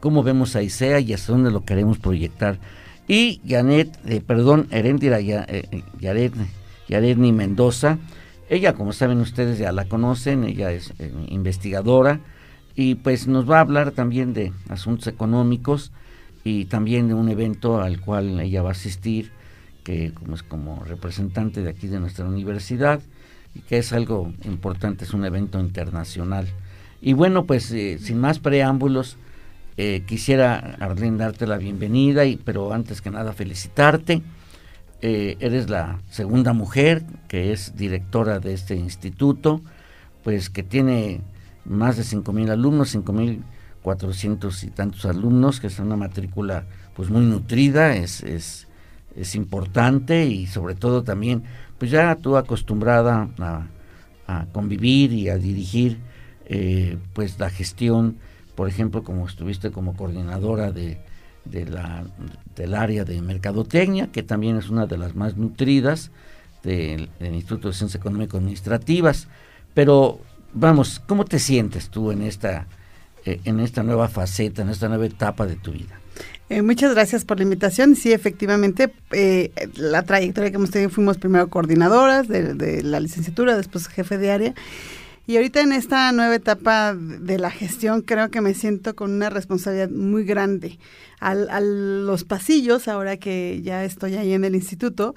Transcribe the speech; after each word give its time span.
cómo 0.00 0.22
vemos 0.22 0.56
a 0.56 0.62
ICEA 0.62 1.00
y 1.00 1.12
hasta 1.12 1.32
dónde 1.32 1.50
lo 1.50 1.64
queremos 1.64 1.98
proyectar. 1.98 2.58
Y 3.08 3.40
Janet, 3.46 3.98
eh, 4.06 4.20
perdón, 4.20 4.68
Herendira 4.70 5.18
eh, 5.20 5.82
Yaredni 6.88 7.32
Mendoza. 7.32 7.98
Ella, 8.48 8.74
como 8.74 8.92
saben 8.92 9.20
ustedes, 9.20 9.58
ya 9.58 9.72
la 9.72 9.86
conocen, 9.86 10.44
ella 10.44 10.72
es 10.72 10.92
eh, 10.98 11.12
investigadora 11.28 12.20
y 12.74 12.96
pues 12.96 13.26
nos 13.26 13.48
va 13.48 13.58
a 13.58 13.60
hablar 13.60 13.92
también 13.92 14.32
de 14.32 14.52
asuntos 14.68 15.06
económicos 15.06 15.92
y 16.44 16.64
también 16.64 17.08
de 17.08 17.14
un 17.14 17.28
evento 17.28 17.80
al 17.80 18.00
cual 18.00 18.40
ella 18.40 18.62
va 18.62 18.70
a 18.70 18.72
asistir 18.72 19.32
que 19.84 20.12
como 20.12 20.34
es 20.34 20.42
como 20.42 20.84
representante 20.84 21.62
de 21.62 21.70
aquí 21.70 21.86
de 21.88 22.00
nuestra 22.00 22.26
universidad 22.26 23.00
y 23.54 23.60
que 23.60 23.78
es 23.78 23.92
algo 23.92 24.32
importante, 24.44 25.04
es 25.04 25.12
un 25.12 25.24
evento 25.24 25.58
internacional. 25.58 26.46
Y 27.00 27.14
bueno, 27.14 27.46
pues 27.46 27.70
eh, 27.72 27.98
sin 27.98 28.18
más 28.18 28.38
preámbulos, 28.38 29.16
eh, 29.76 30.02
quisiera, 30.06 30.76
Arlene, 30.78 31.16
darte 31.16 31.46
la 31.46 31.56
bienvenida, 31.56 32.24
y, 32.26 32.36
pero 32.36 32.72
antes 32.72 33.00
que 33.00 33.10
nada 33.10 33.32
felicitarte. 33.32 34.22
Eh, 35.02 35.38
eres 35.40 35.70
la 35.70 35.98
segunda 36.10 36.52
mujer 36.52 37.02
que 37.26 37.52
es 37.52 37.74
directora 37.74 38.38
de 38.38 38.52
este 38.52 38.76
instituto, 38.76 39.62
pues 40.22 40.50
que 40.50 40.62
tiene 40.62 41.22
más 41.64 41.96
de 41.96 42.02
5.000 42.02 42.50
alumnos, 42.50 42.94
5.400 42.94 44.64
y 44.64 44.70
tantos 44.70 45.06
alumnos, 45.06 45.58
que 45.58 45.68
es 45.68 45.78
una 45.78 45.96
matrícula 45.96 46.66
pues 46.94 47.08
muy 47.08 47.24
nutrida, 47.24 47.96
es, 47.96 48.22
es 48.22 48.68
es 49.20 49.34
importante 49.34 50.26
y 50.26 50.46
sobre 50.46 50.74
todo 50.74 51.02
también, 51.02 51.44
pues 51.78 51.90
ya 51.90 52.16
tú 52.16 52.36
acostumbrada 52.36 53.28
a, 53.38 53.66
convivir 54.52 55.12
y 55.12 55.28
a 55.28 55.38
dirigir 55.38 55.98
eh, 56.46 56.98
pues 57.14 57.40
la 57.40 57.50
gestión, 57.50 58.16
por 58.54 58.68
ejemplo, 58.68 59.02
como 59.02 59.26
estuviste 59.26 59.72
como 59.72 59.96
coordinadora 59.96 60.70
de, 60.70 61.00
de 61.44 61.66
la, 61.66 62.04
del 62.54 62.74
área 62.74 63.04
de 63.04 63.20
mercadotecnia, 63.22 64.08
que 64.12 64.22
también 64.22 64.56
es 64.56 64.68
una 64.68 64.86
de 64.86 64.98
las 64.98 65.14
más 65.14 65.36
nutridas 65.36 66.10
del, 66.62 67.10
Instituto 67.20 67.68
de 67.68 67.74
Ciencias 67.74 68.00
Económico-Administrativas. 68.00 69.28
Pero 69.74 70.20
vamos, 70.52 71.00
¿cómo 71.06 71.24
te 71.24 71.38
sientes 71.38 71.88
tú 71.90 72.10
en 72.10 72.22
esta, 72.22 72.66
eh, 73.24 73.40
en 73.44 73.60
esta 73.60 73.82
nueva 73.82 74.08
faceta, 74.08 74.62
en 74.62 74.68
esta 74.68 74.88
nueva 74.88 75.06
etapa 75.06 75.46
de 75.46 75.56
tu 75.56 75.72
vida? 75.72 75.99
Eh, 76.50 76.62
muchas 76.62 76.92
gracias 76.94 77.24
por 77.24 77.36
la 77.36 77.44
invitación. 77.44 77.94
Sí, 77.94 78.12
efectivamente, 78.12 78.92
eh, 79.12 79.52
la 79.76 80.02
trayectoria 80.02 80.50
que 80.50 80.56
hemos 80.56 80.72
tenido, 80.72 80.90
fuimos 80.90 81.16
primero 81.16 81.48
coordinadoras 81.48 82.26
de, 82.26 82.82
la 82.82 82.98
licenciatura, 82.98 83.56
después 83.56 83.86
jefe 83.86 84.18
de 84.18 84.32
área. 84.32 84.54
Y 85.28 85.36
ahorita 85.36 85.60
en 85.60 85.70
esta 85.70 86.10
nueva 86.10 86.34
etapa 86.34 86.92
de 86.92 87.38
la 87.38 87.52
gestión 87.52 88.02
creo 88.02 88.32
que 88.32 88.40
me 88.40 88.54
siento 88.54 88.96
con 88.96 89.12
una 89.12 89.30
responsabilidad 89.30 89.90
muy 89.90 90.24
grande. 90.24 90.80
Al, 91.20 91.48
a 91.50 91.60
los 91.60 92.24
pasillos, 92.24 92.88
ahora 92.88 93.16
que 93.16 93.60
ya 93.62 93.84
estoy 93.84 94.16
ahí 94.16 94.32
en 94.32 94.44
el 94.44 94.56
instituto, 94.56 95.14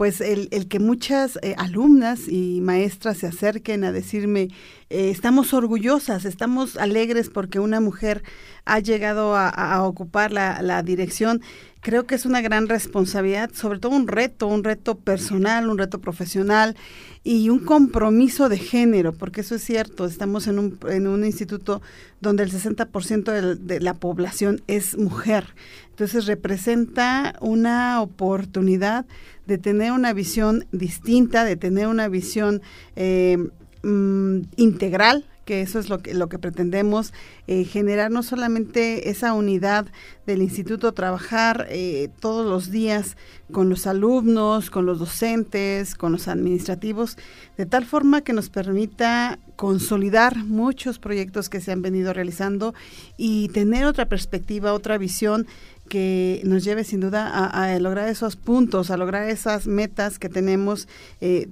pues 0.00 0.22
el, 0.22 0.48
el 0.50 0.66
que 0.66 0.78
muchas 0.78 1.38
eh, 1.42 1.54
alumnas 1.58 2.20
y 2.26 2.62
maestras 2.62 3.18
se 3.18 3.26
acerquen 3.26 3.84
a 3.84 3.92
decirme, 3.92 4.48
eh, 4.88 5.10
estamos 5.10 5.52
orgullosas, 5.52 6.24
estamos 6.24 6.78
alegres 6.78 7.28
porque 7.28 7.60
una 7.60 7.80
mujer 7.80 8.22
ha 8.64 8.78
llegado 8.78 9.36
a, 9.36 9.50
a 9.50 9.82
ocupar 9.82 10.32
la, 10.32 10.62
la, 10.62 10.82
dirección, 10.82 11.42
creo 11.80 12.06
que 12.06 12.14
es 12.14 12.26
una 12.26 12.40
gran 12.40 12.68
responsabilidad, 12.68 13.50
sobre 13.54 13.78
todo 13.78 13.96
un 13.96 14.06
reto, 14.06 14.46
un 14.46 14.64
reto 14.64 14.96
personal, 14.96 15.68
un 15.68 15.78
reto 15.78 16.00
profesional 16.00 16.76
y 17.24 17.48
un 17.48 17.60
compromiso 17.60 18.48
de 18.48 18.58
género, 18.58 19.12
porque 19.12 19.40
eso 19.40 19.54
es 19.54 19.64
cierto, 19.64 20.04
estamos 20.04 20.46
en 20.46 20.58
un, 20.58 20.78
en 20.88 21.06
un 21.06 21.24
instituto 21.24 21.80
donde 22.20 22.42
el 22.42 22.52
60% 22.52 23.32
de, 23.32 23.56
de 23.56 23.80
la 23.80 23.94
población 23.94 24.62
es 24.66 24.96
mujer. 24.96 25.54
Entonces 25.90 26.26
representa 26.26 27.34
una 27.40 28.00
oportunidad 28.00 29.06
de 29.46 29.58
tener 29.58 29.92
una 29.92 30.12
visión 30.12 30.66
distinta, 30.72 31.44
de 31.44 31.56
tener 31.56 31.88
una 31.88 32.08
visión 32.08 32.62
eh, 32.96 33.36
mm, 33.82 34.42
integral 34.56 35.24
que 35.50 35.62
eso 35.62 35.80
es 35.80 35.88
lo 35.88 35.98
que, 35.98 36.14
lo 36.14 36.28
que 36.28 36.38
pretendemos, 36.38 37.12
eh, 37.48 37.64
generar 37.64 38.12
no 38.12 38.22
solamente 38.22 39.10
esa 39.10 39.34
unidad 39.34 39.86
del 40.24 40.42
instituto, 40.42 40.92
trabajar 40.92 41.66
eh, 41.70 42.08
todos 42.20 42.46
los 42.46 42.70
días 42.70 43.16
con 43.50 43.68
los 43.68 43.88
alumnos, 43.88 44.70
con 44.70 44.86
los 44.86 45.00
docentes, 45.00 45.96
con 45.96 46.12
los 46.12 46.28
administrativos, 46.28 47.18
de 47.56 47.66
tal 47.66 47.84
forma 47.84 48.20
que 48.20 48.32
nos 48.32 48.48
permita 48.48 49.40
consolidar 49.56 50.36
muchos 50.36 51.00
proyectos 51.00 51.48
que 51.48 51.60
se 51.60 51.72
han 51.72 51.82
venido 51.82 52.12
realizando 52.12 52.72
y 53.16 53.48
tener 53.48 53.86
otra 53.86 54.08
perspectiva, 54.08 54.72
otra 54.72 54.98
visión 54.98 55.48
que 55.90 56.40
nos 56.44 56.62
lleve 56.62 56.84
sin 56.84 57.00
duda 57.00 57.48
a, 57.48 57.76
lograr 57.80 58.08
esos 58.08 58.36
puntos, 58.36 58.92
a 58.92 58.96
lograr 58.96 59.28
esas 59.28 59.66
metas 59.66 60.20
que 60.20 60.28
tenemos 60.28 60.86
eh, 61.20 61.48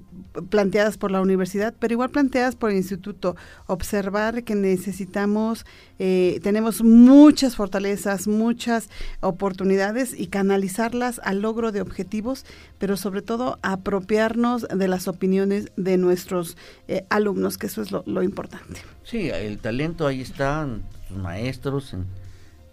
planteadas 0.49 0.97
por 0.97 1.11
la 1.11 1.21
universidad, 1.21 1.75
pero 1.77 1.95
igual 1.95 2.11
planteadas 2.11 2.55
por 2.55 2.71
el 2.71 2.77
instituto. 2.77 3.35
Observar 3.67 4.45
que 4.45 4.55
necesitamos, 4.55 5.67
eh, 5.99 6.39
tenemos 6.45 6.85
muchas 6.85 7.57
fortalezas, 7.57 8.29
muchas 8.29 8.91
oportunidades 9.21 10.15
y 10.17 10.29
canalizarlas 10.29 11.21
al 11.25 11.43
logro 11.43 11.73
de 11.73 11.81
objetivos, 11.81 12.47
pero 12.79 12.97
sobre 12.97 13.23
todo 13.23 13.59
apropiarnos 13.63 14.69
de 14.69 14.87
las 14.87 15.09
opiniones 15.09 15.73
de 15.77 15.97
nuestros 15.97 16.57
eh, 16.87 17.05
alumnos, 17.11 17.59
que 17.59 17.67
eso 17.67 17.83
es 17.83 17.91
lo, 17.91 18.23
importante. 18.23 18.83
Sí, 19.03 19.31
el 19.31 19.59
talento 19.59 20.07
ahí 20.07 20.21
está, 20.21 20.69
sus 21.09 21.17
maestros, 21.17 21.93
en 21.93 22.07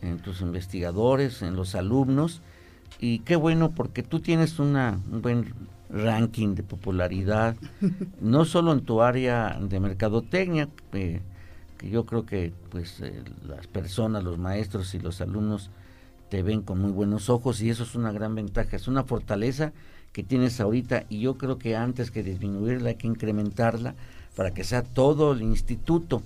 en 0.06 0.19
tus 0.19 0.42
investigadores, 0.42 1.42
en 1.42 1.56
los 1.56 1.75
alumnos. 1.75 2.42
Y 3.00 3.19
qué 3.19 3.36
bueno 3.36 3.72
porque 3.72 4.04
tú 4.04 4.19
tienes 4.19 4.60
una, 4.60 5.00
un 5.12 5.22
buen 5.22 5.54
ranking 5.90 6.56
de 6.56 6.63
popularidad, 6.63 7.56
no 8.22 8.46
solo 8.46 8.74
en 8.74 8.81
tu 8.81 9.02
área 9.02 9.57
de 9.60 9.80
mercadotecnia, 9.80 10.69
eh, 10.94 11.22
que 11.78 11.90
yo 11.90 12.06
creo 12.06 12.25
que 12.25 12.54
pues 12.69 13.02
eh, 13.02 13.22
las 13.48 13.68
personas, 13.68 14.24
los 14.24 14.38
maestros 14.38 14.94
y 14.96 15.00
los 15.00 15.22
alumnos 15.22 15.69
te 16.30 16.42
ven 16.42 16.62
con 16.62 16.81
muy 16.81 16.92
buenos 16.92 17.30
ojos 17.30 17.62
y 17.62 17.69
eso 17.69 17.84
es 17.84 17.96
una 17.96 18.12
gran 18.12 18.36
ventaja, 18.36 18.75
es 18.75 18.88
una 18.88 19.04
fortaleza 19.04 19.74
que 20.12 20.24
tienes 20.24 20.60
ahorita 20.60 21.06
y 21.10 21.19
yo 21.19 21.38
creo 21.38 21.58
que 21.58 21.75
antes 21.75 22.10
que 22.10 22.24
disminuirla 22.24 22.90
hay 22.90 22.96
que 22.96 23.08
incrementarla 23.08 23.96
para 24.36 24.51
que 24.51 24.63
sea 24.63 24.81
todo 24.81 25.34
el 25.34 25.42
instituto. 25.42 26.22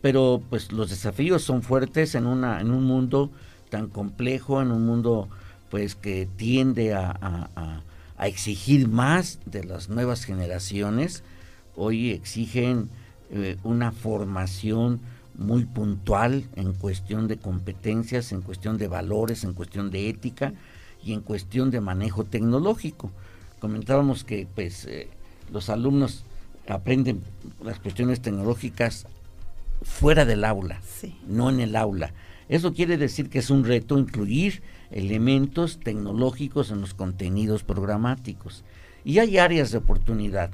Pero 0.00 0.42
pues 0.48 0.72
los 0.72 0.90
desafíos 0.90 1.42
son 1.42 1.62
fuertes 1.62 2.14
en 2.14 2.26
una 2.26 2.60
en 2.60 2.70
un 2.70 2.84
mundo 2.84 3.30
tan 3.68 3.88
complejo, 3.88 4.62
en 4.62 4.70
un 4.70 4.86
mundo 4.86 5.28
pues 5.70 5.94
que 5.94 6.26
tiende 6.36 6.94
a, 6.94 7.82
exigir 8.20 8.88
más 8.88 9.38
de 9.46 9.62
las 9.62 9.88
nuevas 9.88 10.24
generaciones. 10.24 11.22
Hoy 11.76 12.10
exigen 12.10 12.88
eh, 13.30 13.56
una 13.62 13.92
formación 13.92 15.00
muy 15.36 15.64
puntual 15.64 16.44
en 16.56 16.72
cuestión 16.72 17.28
de 17.28 17.36
competencias, 17.36 18.32
en 18.32 18.42
cuestión 18.42 18.76
de 18.76 18.88
valores, 18.88 19.44
en 19.44 19.54
cuestión 19.54 19.90
de 19.90 20.08
ética 20.08 20.52
y 21.04 21.12
en 21.12 21.20
cuestión 21.20 21.70
de 21.70 21.80
manejo 21.80 22.24
tecnológico. 22.24 23.12
Comentábamos 23.60 24.24
que 24.24 24.48
pues 24.52 24.84
eh, 24.86 25.08
los 25.52 25.68
alumnos 25.70 26.24
aprenden 26.68 27.22
las 27.62 27.78
cuestiones 27.78 28.20
tecnológicas 28.20 29.06
fuera 29.82 30.24
del 30.24 30.44
aula, 30.44 30.80
no 31.26 31.50
en 31.50 31.60
el 31.60 31.76
aula. 31.76 32.12
Eso 32.48 32.72
quiere 32.72 32.96
decir 32.96 33.28
que 33.28 33.40
es 33.40 33.50
un 33.50 33.64
reto 33.64 33.98
incluir 33.98 34.62
elementos 34.90 35.80
tecnológicos 35.80 36.70
en 36.70 36.80
los 36.80 36.94
contenidos 36.94 37.62
programáticos. 37.62 38.64
Y 39.04 39.18
hay 39.18 39.38
áreas 39.38 39.70
de 39.70 39.78
oportunidad. 39.78 40.50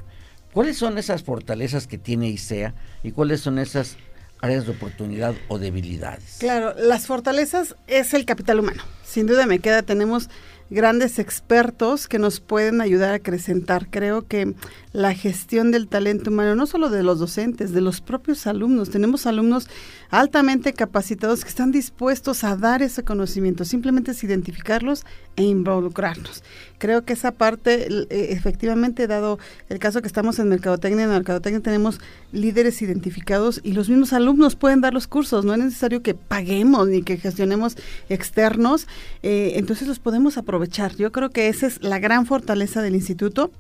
¿Cuáles 0.53 0.77
son 0.77 0.99
esas 0.99 1.23
fortalezas 1.23 1.87
que 1.87 1.99
tiene 1.99 2.29
ISEA 2.29 2.75
y 3.03 3.13
cuáles 3.13 3.41
son 3.41 3.59
esas 3.59 3.97
áreas 4.41 4.67
de 4.67 4.73
oportunidad 4.73 5.35
o 5.49 5.59
debilidades? 5.59 6.37
Claro, 6.39 6.75
las 6.79 7.07
fortalezas 7.07 7.77
es 7.87 8.15
el 8.15 8.25
capital 8.25 8.61
humano. 8.61 8.83
Sin 9.05 9.27
duda 9.27 9.47
me 9.47 9.59
queda, 9.59 9.83
tenemos 9.83 10.31
grandes 10.75 11.19
expertos 11.19 12.07
que 12.09 12.19
nos 12.19 12.41
pueden 12.41 12.81
ayudar 12.81 13.13
a 13.13 13.17
acrecentar. 13.17 13.89
Creo 13.91 14.27
que 14.27 14.55
la 14.93 15.15
gestión 15.15 15.71
del 15.71 15.89
talento 15.89 16.31
humano, 16.31 16.55
no 16.55 16.67
solo 16.67 16.91
de 16.91 17.03
los 17.03 17.19
docentes, 17.19 17.73
de 17.73 17.81
los 17.81 18.01
propios 18.01 18.47
alumnos, 18.47 18.91
tenemos 18.91 19.27
alumnos 19.27 19.69
altamente 20.11 20.73
capacitados 20.73 21.43
que 21.43 21.49
están 21.49 21.73
dispuestos 21.73 22.45
a 22.45 22.57
dar 22.57 22.83
ese 22.83 23.03
conocimiento, 23.05 23.65
simplemente 23.65 24.11
es 24.11 24.23
identificarlos 24.23 25.05
e 25.37 25.43
involucrarnos. 25.43 26.43
Creo 26.79 27.05
que 27.05 27.13
esa 27.13 27.33
parte, 27.33 27.89
e, 28.11 28.33
efectivamente, 28.33 29.07
dado 29.07 29.39
el 29.69 29.79
caso 29.79 30.01
que 30.01 30.07
estamos 30.07 30.39
en 30.39 30.49
Mercadotecnia, 30.49 31.05
en 31.05 31.11
Mercadotecnia 31.11 31.61
tenemos 31.61 32.01
líderes 32.33 32.81
identificados 32.83 33.61
y 33.65 33.73
los 33.73 33.89
mismos 33.89 34.13
alumnos 34.13 34.57
pueden 34.57 34.81
dar 34.81 34.95
los 34.95 35.07
cursos, 35.07 35.45
no 35.45 35.55
es 35.55 35.59
necesario 35.59 36.03
que 36.03 36.15
paguemos 36.15 36.89
ni 36.89 37.03
que 37.03 37.17
gestionemos 37.17 37.77
externos, 38.09 38.87
eh, 39.23 39.53
entonces 39.57 39.89
los 39.89 39.99
podemos 39.99 40.37
aprovechar. 40.39 40.95
Yo 40.97 41.11
creo 41.13 41.31
que 41.31 41.49
esa 41.49 41.67
es 41.67 41.83
la 41.83 41.99
gran 41.99 42.27
fortaleza 42.27 42.83
del 42.83 42.95
instituto. 42.95 43.51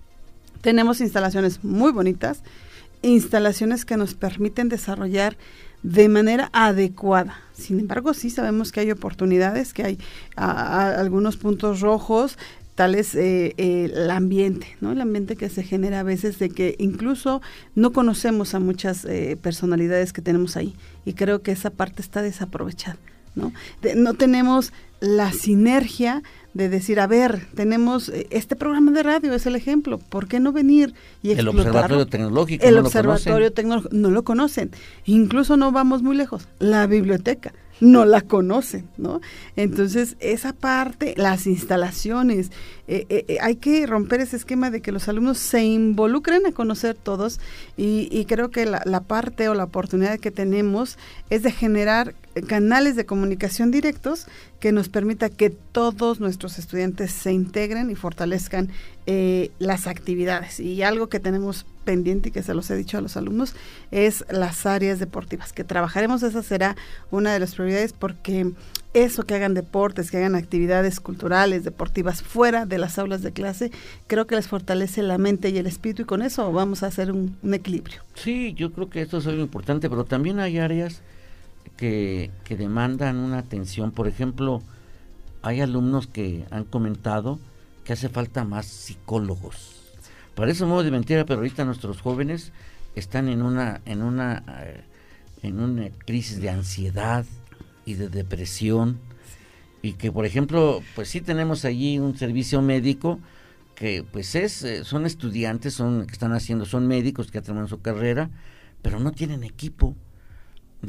Tenemos 0.60 1.00
instalaciones 1.00 1.62
muy 1.62 1.92
bonitas, 1.92 2.42
instalaciones 3.02 3.84
que 3.84 3.96
nos 3.96 4.14
permiten 4.14 4.68
desarrollar 4.68 5.36
de 5.84 6.08
manera 6.08 6.48
adecuada. 6.52 7.36
Sin 7.52 7.78
embargo, 7.78 8.14
sí 8.14 8.30
sabemos 8.30 8.72
que 8.72 8.80
hay 8.80 8.90
oportunidades, 8.90 9.74
que 9.74 9.84
hay 9.84 9.98
algunos 10.34 11.36
puntos 11.36 11.80
rojos, 11.80 12.38
tal 12.74 12.94
es 12.94 13.14
eh, 13.14 13.54
eh, 13.58 13.90
el 13.92 14.10
ambiente, 14.10 14.76
¿no? 14.80 14.92
El 14.92 15.00
ambiente 15.02 15.36
que 15.36 15.48
se 15.50 15.62
genera 15.62 16.00
a 16.00 16.02
veces 16.02 16.38
de 16.38 16.48
que 16.48 16.74
incluso 16.78 17.42
no 17.74 17.92
conocemos 17.92 18.54
a 18.54 18.60
muchas 18.60 19.04
eh, 19.04 19.38
personalidades 19.40 20.12
que 20.12 20.22
tenemos 20.22 20.56
ahí 20.56 20.74
y 21.04 21.12
creo 21.12 21.42
que 21.42 21.52
esa 21.52 21.70
parte 21.70 22.00
está 22.00 22.22
desaprovechada, 22.22 22.96
¿no? 23.36 23.52
no 23.94 24.14
tenemos 24.14 24.72
la 25.00 25.32
sinergia 25.32 26.22
de 26.54 26.68
decir, 26.68 27.00
a 27.00 27.06
ver, 27.06 27.46
tenemos 27.54 28.08
eh, 28.08 28.26
este 28.30 28.56
programa 28.56 28.92
de 28.92 29.02
radio, 29.02 29.34
es 29.34 29.44
el 29.46 29.56
ejemplo, 29.56 29.98
¿por 29.98 30.28
qué 30.28 30.40
no 30.40 30.52
venir 30.52 30.94
y 31.22 31.32
El 31.32 31.48
observatorio 31.48 32.06
tecnológico. 32.06 32.64
El 32.64 32.78
observatorio 32.78 33.52
tecnológico, 33.52 33.94
no 33.94 34.10
lo 34.10 34.22
conocen. 34.22 34.70
Incluso 35.04 35.56
no 35.56 35.72
vamos 35.72 36.02
muy 36.02 36.16
lejos, 36.16 36.48
la 36.60 36.86
biblioteca 36.86 37.52
no 37.80 38.04
la 38.04 38.20
conocen, 38.20 38.88
¿no? 38.96 39.20
Entonces, 39.56 40.16
esa 40.20 40.52
parte, 40.52 41.14
las 41.16 41.46
instalaciones, 41.46 42.50
eh, 42.86 43.06
eh, 43.08 43.38
hay 43.40 43.56
que 43.56 43.86
romper 43.86 44.20
ese 44.20 44.36
esquema 44.36 44.70
de 44.70 44.80
que 44.80 44.92
los 44.92 45.08
alumnos 45.08 45.38
se 45.38 45.64
involucren 45.64 46.46
a 46.46 46.52
conocer 46.52 46.94
todos 46.94 47.40
y, 47.76 48.24
creo 48.26 48.50
que 48.50 48.66
la, 48.66 49.00
parte 49.00 49.48
o 49.48 49.54
la 49.54 49.64
oportunidad 49.64 50.18
que 50.18 50.30
tenemos 50.30 50.98
es 51.30 51.42
de 51.42 51.50
generar 51.50 52.14
canales 52.46 52.96
de 52.96 53.06
comunicación 53.06 53.70
directos 53.70 54.26
que 54.60 54.72
nos 54.72 54.88
permita 54.88 55.28
que 55.28 55.50
todos 55.50 56.20
nuestros 56.20 56.58
estudiantes 56.58 57.12
se 57.12 57.32
integren 57.32 57.90
y 57.90 57.94
fortalezcan 57.94 58.70
eh, 59.06 59.50
las 59.58 59.86
actividades. 59.86 60.60
Y 60.60 60.82
algo 60.82 61.08
que 61.08 61.20
tenemos 61.20 61.66
pendiente 61.84 62.30
y 62.30 62.32
que 62.32 62.42
se 62.42 62.54
los 62.54 62.70
he 62.70 62.76
dicho 62.76 62.98
a 62.98 63.00
los 63.00 63.16
alumnos 63.16 63.54
es 63.90 64.24
las 64.30 64.66
áreas 64.66 64.98
deportivas, 64.98 65.52
que 65.52 65.64
trabajaremos, 65.64 66.22
esa 66.22 66.42
será 66.42 66.76
una 67.10 67.32
de 67.32 67.40
las 67.40 67.54
prioridades 67.54 67.92
porque 67.92 68.52
eso 68.94 69.24
que 69.24 69.34
hagan 69.34 69.54
deportes, 69.54 70.10
que 70.10 70.18
hagan 70.18 70.34
actividades 70.36 71.00
culturales, 71.00 71.64
deportivas 71.64 72.22
fuera 72.22 72.64
de 72.64 72.78
las 72.78 72.98
aulas 72.98 73.22
de 73.22 73.32
clase, 73.32 73.72
creo 74.06 74.26
que 74.26 74.36
les 74.36 74.48
fortalece 74.48 75.02
la 75.02 75.18
mente 75.18 75.50
y 75.50 75.58
el 75.58 75.66
espíritu 75.66 76.02
y 76.02 76.04
con 76.04 76.22
eso 76.22 76.50
vamos 76.52 76.82
a 76.82 76.86
hacer 76.86 77.10
un, 77.10 77.36
equilibrio. 77.52 78.02
Sí, 78.14 78.54
yo 78.54 78.72
creo 78.72 78.88
que 78.88 79.02
esto 79.02 79.18
es 79.18 79.26
algo 79.26 79.42
importante, 79.42 79.90
pero 79.90 80.04
también 80.04 80.38
hay 80.38 80.58
áreas 80.58 81.02
que, 81.76 82.30
que 82.44 82.56
demandan 82.56 83.16
una 83.16 83.38
atención. 83.38 83.90
Por 83.90 84.06
ejemplo, 84.06 84.62
hay 85.42 85.60
alumnos 85.60 86.06
que 86.06 86.44
han 86.50 86.64
comentado 86.64 87.38
que 87.84 87.92
hace 87.92 88.08
falta 88.08 88.44
más 88.44 88.66
psicólogos. 88.66 89.73
Parece 90.34 90.64
un 90.64 90.70
modo 90.70 90.82
de 90.82 90.90
mentira, 90.90 91.24
pero 91.24 91.38
ahorita 91.38 91.64
nuestros 91.64 92.00
jóvenes 92.00 92.52
están 92.94 93.28
en 93.28 93.42
una, 93.42 93.80
en 93.86 94.02
una, 94.02 94.42
eh, 94.62 94.80
en 95.42 95.60
una 95.60 95.90
crisis 95.90 96.40
de 96.40 96.50
ansiedad 96.50 97.24
y 97.84 97.94
de 97.94 98.08
depresión. 98.08 98.98
Y 99.82 99.92
que, 99.92 100.10
por 100.10 100.26
ejemplo, 100.26 100.82
pues 100.94 101.08
sí 101.08 101.20
tenemos 101.20 101.64
allí 101.64 101.98
un 101.98 102.16
servicio 102.16 102.62
médico 102.62 103.20
que 103.74 104.04
pues 104.10 104.34
es, 104.34 104.62
eh, 104.62 104.84
son 104.84 105.04
estudiantes, 105.04 105.74
son 105.74 106.06
que 106.06 106.12
están 106.12 106.32
haciendo, 106.32 106.64
son 106.64 106.86
médicos 106.86 107.30
que 107.30 107.40
terminado 107.42 107.68
su 107.68 107.80
carrera, 107.80 108.30
pero 108.82 109.00
no 109.00 109.12
tienen 109.12 109.42
equipo 109.42 109.94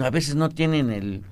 a 0.03 0.09
veces 0.09 0.36
no 0.36 0.50
tienen 0.50 0.89
el, 0.89 1.24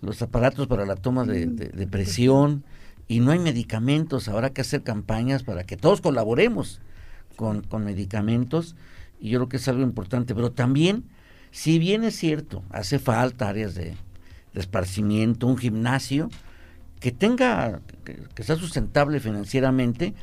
los 0.00 0.22
aparatos 0.22 0.66
para 0.66 0.86
la 0.86 0.96
toma 0.96 1.24
de, 1.24 1.46
mm, 1.46 1.90
presión 1.90 2.64
y 3.06 3.20
no 3.20 3.30
hay 3.30 3.38
medicamentos. 3.38 4.28
Habrá 4.28 4.50
que 4.50 4.60
hacer 4.60 4.82
campañas 4.82 5.42
para 5.42 5.64
que 5.64 5.76
todos 5.76 6.00
colaboremos 6.00 6.80
con, 7.38 7.62
con 7.62 7.84
medicamentos 7.84 8.74
y 9.20 9.30
yo 9.30 9.38
creo 9.38 9.48
que 9.48 9.56
es 9.58 9.68
algo 9.68 9.82
importante. 9.82 10.34
Pero 10.34 10.50
también, 10.50 11.04
si 11.52 11.78
bien 11.78 12.02
es 12.02 12.16
cierto, 12.16 12.64
hace 12.70 12.98
falta 12.98 13.48
áreas 13.48 13.74
de, 13.74 13.96
esparcimiento, 14.54 15.46
un 15.46 15.56
gimnasio 15.56 16.30
que 16.98 17.12
tenga, 17.12 17.80
que, 18.34 18.42
sea 18.42 18.56
sustentable 18.56 19.20
financieramente, 19.20 20.14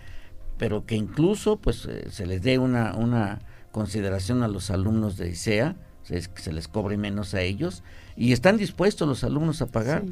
pero 0.57 0.85
que 0.85 0.95
incluso 0.95 1.55
pues 1.55 1.85
eh, 1.85 2.07
se 2.11 2.25
les 2.25 2.41
dé 2.41 2.59
una, 2.59 2.95
una 2.95 3.39
consideración 3.71 4.43
a 4.43 4.49
los 4.49 4.71
alumnos 4.71 5.15
de 5.15 5.29
ISEA 5.29 5.77
que 6.05 6.41
se 6.41 6.51
les 6.51 6.67
cobre 6.67 6.97
menos 6.97 7.33
a 7.33 7.41
ellos 7.41 7.81
y 8.17 8.33
están 8.33 8.57
dispuestos 8.57 9.07
los 9.07 9.23
alumnos 9.23 9.61
a 9.61 9.67
pagar. 9.67 10.03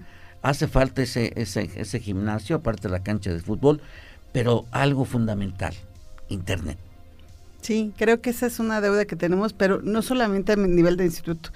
Hace 0.41 0.69
falta 0.69 1.01
ese, 1.01 1.33
ese, 1.35 1.69
ese 1.75 1.99
gimnasio, 1.99 2.55
aparte 2.55 2.87
de 2.87 2.93
la 2.93 3.03
cancha 3.03 3.33
de 3.33 3.41
fútbol, 3.41 3.81
pero 4.31 4.65
algo 4.71 5.03
fundamental, 5.03 5.73
Internet. 6.29 6.77
Sí, 7.63 7.93
creo 7.97 8.19
que 8.21 8.29
esa 8.31 8.45
es 8.47 8.59
una 8.59 8.81
deuda 8.81 9.05
que 9.05 9.15
tenemos, 9.15 9.53
pero 9.53 9.81
no 9.81 10.01
solamente 10.01 10.51
a 10.51 10.55
nivel 10.57 10.97
de 10.97 11.05
instituto, 11.05 11.51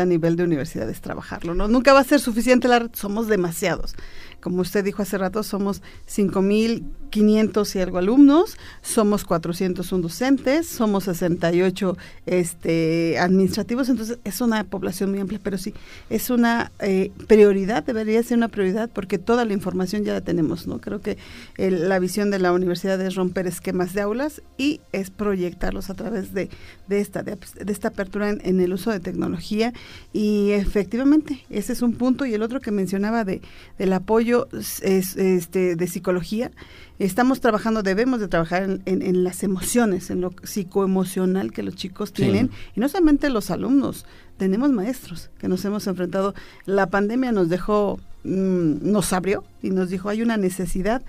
a 0.00 0.04
nivel 0.04 0.36
de 0.36 0.44
universidades 0.44 1.00
trabajarlo. 1.00 1.54
¿no? 1.54 1.68
Nunca 1.68 1.92
va 1.92 2.00
a 2.00 2.04
ser 2.04 2.20
suficiente 2.20 2.68
la 2.68 2.80
red, 2.80 2.90
somos 2.94 3.28
demasiados. 3.28 3.94
Como 4.42 4.60
usted 4.62 4.84
dijo 4.84 5.02
hace 5.02 5.18
rato, 5.18 5.44
somos 5.44 5.82
5.500 6.12 7.76
y 7.76 7.78
algo 7.78 7.98
alumnos, 7.98 8.56
somos 8.80 9.24
401 9.24 10.02
docentes, 10.02 10.66
somos 10.66 11.04
68 11.04 11.96
este, 12.26 13.20
administrativos, 13.20 13.88
entonces 13.88 14.18
es 14.24 14.40
una 14.40 14.64
población 14.64 15.10
muy 15.10 15.20
amplia, 15.20 15.38
pero 15.40 15.58
sí, 15.58 15.74
es 16.10 16.28
una 16.28 16.72
eh, 16.80 17.12
prioridad, 17.28 17.84
debería 17.84 18.20
ser 18.24 18.36
una 18.36 18.48
prioridad 18.48 18.90
porque 18.92 19.18
toda 19.18 19.44
la 19.44 19.52
información 19.52 20.02
ya 20.02 20.12
la 20.14 20.20
tenemos, 20.22 20.66
¿no? 20.66 20.80
Creo 20.80 21.00
que 21.00 21.18
la 21.56 22.00
visión 22.00 22.32
de 22.32 22.40
la 22.40 22.52
universidad 22.52 23.00
es 23.00 23.14
romper 23.14 23.46
esquemas 23.46 23.94
de 23.94 24.00
aulas 24.00 24.42
y 24.58 24.80
es 24.90 25.10
proyectarlos 25.10 25.88
a 25.88 25.94
través 25.94 26.34
de, 26.34 26.50
de 26.88 27.00
esta, 27.00 27.22
de, 27.22 27.38
esta 27.68 27.88
apertura 27.88 28.30
en, 28.30 28.60
el 28.60 28.72
uso 28.72 28.90
de 28.90 28.98
tecnología 28.98 29.72
y 30.12 30.50
efectivamente 30.50 31.44
ese 31.48 31.72
es 31.72 31.82
un 31.82 31.94
punto 31.94 32.26
y 32.26 32.34
el 32.34 32.42
otro 32.42 32.60
que 32.60 32.70
mencionaba 32.70 33.24
de, 33.24 33.40
del 33.78 33.92
apoyo 33.92 34.48
es, 34.52 34.82
este, 34.82 35.76
de 35.76 35.86
psicología, 35.86 36.50
estamos 36.98 37.40
trabajando, 37.40 37.82
debemos 37.82 38.20
de 38.20 38.28
trabajar 38.28 38.80
en, 38.84 39.24
las 39.24 39.42
emociones, 39.42 40.10
en 40.10 40.20
lo 40.20 40.32
psicoemocional 40.42 41.52
que 41.52 41.62
los 41.62 41.74
chicos 41.74 42.12
tienen, 42.12 42.50
y 42.76 42.80
no 42.80 42.88
solamente 42.88 43.30
los 43.30 43.50
alumnos, 43.50 44.04
tenemos 44.36 44.70
maestros 44.70 45.30
que 45.38 45.48
nos 45.48 45.64
hemos 45.64 45.86
enfrentado. 45.86 46.34
La 46.66 46.88
pandemia 46.88 47.32
nos 47.32 47.48
dejó, 47.48 47.98
mm, 48.24 48.90
nos 48.90 49.12
abrió 49.12 49.44
y 49.62 49.70
nos 49.70 49.88
dijo, 49.88 50.08
hay 50.08 50.22
una 50.22 50.36
necesidad 50.36 51.02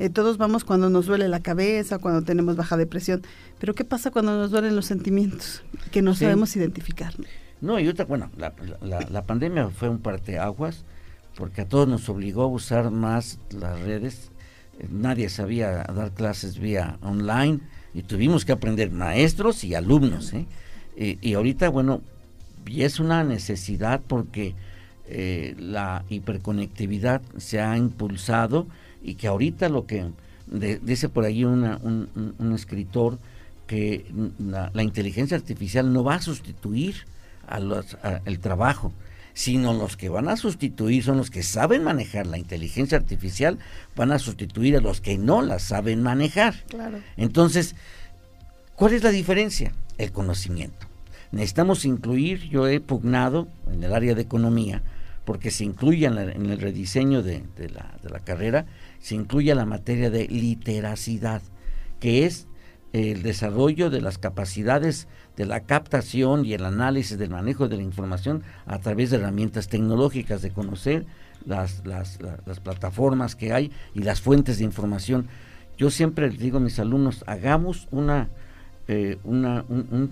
Eh, 0.00 0.10
todos 0.10 0.38
vamos 0.38 0.62
cuando 0.62 0.90
nos 0.90 1.06
duele 1.06 1.26
la 1.26 1.40
cabeza, 1.40 1.98
cuando 1.98 2.22
tenemos 2.22 2.54
baja 2.54 2.76
depresión, 2.76 3.22
pero 3.58 3.74
¿qué 3.74 3.84
pasa 3.84 4.12
cuando 4.12 4.36
nos 4.38 4.52
duelen 4.52 4.76
los 4.76 4.86
sentimientos 4.86 5.64
que 5.90 6.02
no 6.02 6.14
sabemos 6.14 6.54
identificar? 6.54 7.14
No, 7.60 7.80
y 7.80 7.88
otra, 7.88 8.04
bueno, 8.04 8.30
la, 8.36 8.52
la, 8.80 9.24
pandemia 9.24 9.68
fue 9.70 9.88
un 9.88 9.98
parteaguas 9.98 10.84
porque 11.36 11.62
a 11.62 11.68
todos 11.68 11.88
nos 11.88 12.08
obligó 12.08 12.42
a 12.42 12.46
usar 12.46 12.90
más 12.90 13.38
las 13.50 13.80
redes. 13.80 14.30
Eh, 14.78 14.86
nadie 14.90 15.28
sabía 15.28 15.84
dar 15.84 16.12
clases 16.12 16.58
vía 16.58 16.98
online 17.02 17.60
y 17.94 18.02
tuvimos 18.02 18.44
que 18.44 18.52
aprender 18.52 18.90
maestros 18.90 19.64
y 19.64 19.74
alumnos. 19.74 20.32
¿eh? 20.32 20.46
Y, 20.96 21.34
ahorita, 21.34 21.68
bueno, 21.68 22.02
y 22.66 22.82
es 22.82 23.00
una 23.00 23.24
necesidad 23.24 24.00
porque 24.06 24.54
eh, 25.06 25.54
la 25.58 26.04
hiperconectividad 26.08 27.22
se 27.36 27.60
ha 27.60 27.76
impulsado 27.76 28.66
y 29.02 29.14
que 29.14 29.28
ahorita 29.28 29.68
lo 29.68 29.86
que 29.86 30.10
dice 30.82 31.08
por 31.08 31.24
ahí 31.24 31.44
un, 31.44 32.52
escritor 32.54 33.18
que 33.66 34.06
la, 34.38 34.82
inteligencia 34.82 35.36
artificial 35.36 35.92
no 35.92 36.02
va 36.02 36.16
a 36.16 36.20
sustituir 36.20 37.04
a 37.48 37.60
los, 37.60 37.96
el 38.24 38.38
trabajo, 38.40 38.92
sino 39.34 39.72
los 39.72 39.96
que 39.96 40.08
van 40.08 40.28
a 40.28 40.36
sustituir 40.36 41.04
son 41.04 41.18
los 41.18 41.30
que 41.30 41.44
saben 41.44 41.84
manejar 41.84 42.26
la 42.26 42.38
inteligencia 42.38 42.98
artificial, 42.98 43.58
van 43.94 44.10
a 44.10 44.18
sustituir 44.18 44.76
a 44.76 44.80
los 44.80 45.00
que 45.00 45.16
no 45.16 45.42
la 45.42 45.60
saben 45.60 46.02
manejar. 46.02 46.64
Claro. 46.68 46.98
Entonces, 47.16 47.76
¿cuál 48.74 48.94
es 48.94 49.04
la 49.04 49.10
diferencia? 49.10 49.72
El 49.96 50.10
conocimiento. 50.10 50.88
Necesitamos 51.30 51.84
incluir, 51.84 52.48
yo 52.48 52.66
he 52.66 52.80
pugnado 52.80 53.46
en 53.70 53.84
el 53.84 53.94
área 53.94 54.16
de 54.16 54.22
economía, 54.22 54.82
porque 55.24 55.52
se 55.52 55.62
incluye 55.62 56.06
en, 56.06 56.16
el 56.16 56.58
rediseño 56.58 57.22
de, 57.22 57.44
la, 57.70 58.18
carrera, 58.20 58.66
se 58.98 59.14
incluye 59.14 59.54
la 59.54 59.66
materia 59.66 60.10
de 60.10 60.26
literacidad, 60.26 61.42
que 62.00 62.24
es 62.24 62.47
el 62.92 63.22
desarrollo 63.22 63.90
de 63.90 64.00
las 64.00 64.18
capacidades 64.18 65.08
de 65.36 65.46
la 65.46 65.60
captación 65.60 66.44
y 66.44 66.54
el 66.54 66.64
análisis 66.64 67.18
del 67.18 67.30
manejo 67.30 67.68
de 67.68 67.76
la 67.76 67.82
información 67.82 68.42
a 68.66 68.78
través 68.78 69.10
de 69.10 69.18
herramientas 69.18 69.68
tecnológicas, 69.68 70.42
de 70.42 70.50
conocer 70.50 71.06
las, 71.44 71.82
las, 71.86 72.18
plataformas 72.60 73.36
que 73.36 73.52
hay 73.52 73.70
y 73.94 74.02
las 74.02 74.20
fuentes 74.20 74.58
de 74.58 74.64
información. 74.64 75.28
Yo 75.76 75.90
siempre 75.90 76.28
les 76.28 76.38
digo 76.38 76.58
a 76.58 76.60
mis 76.60 76.78
alumnos, 76.78 77.24
hagamos 77.26 77.88
una, 77.90 78.28
eh, 78.88 79.18
un, 79.22 79.44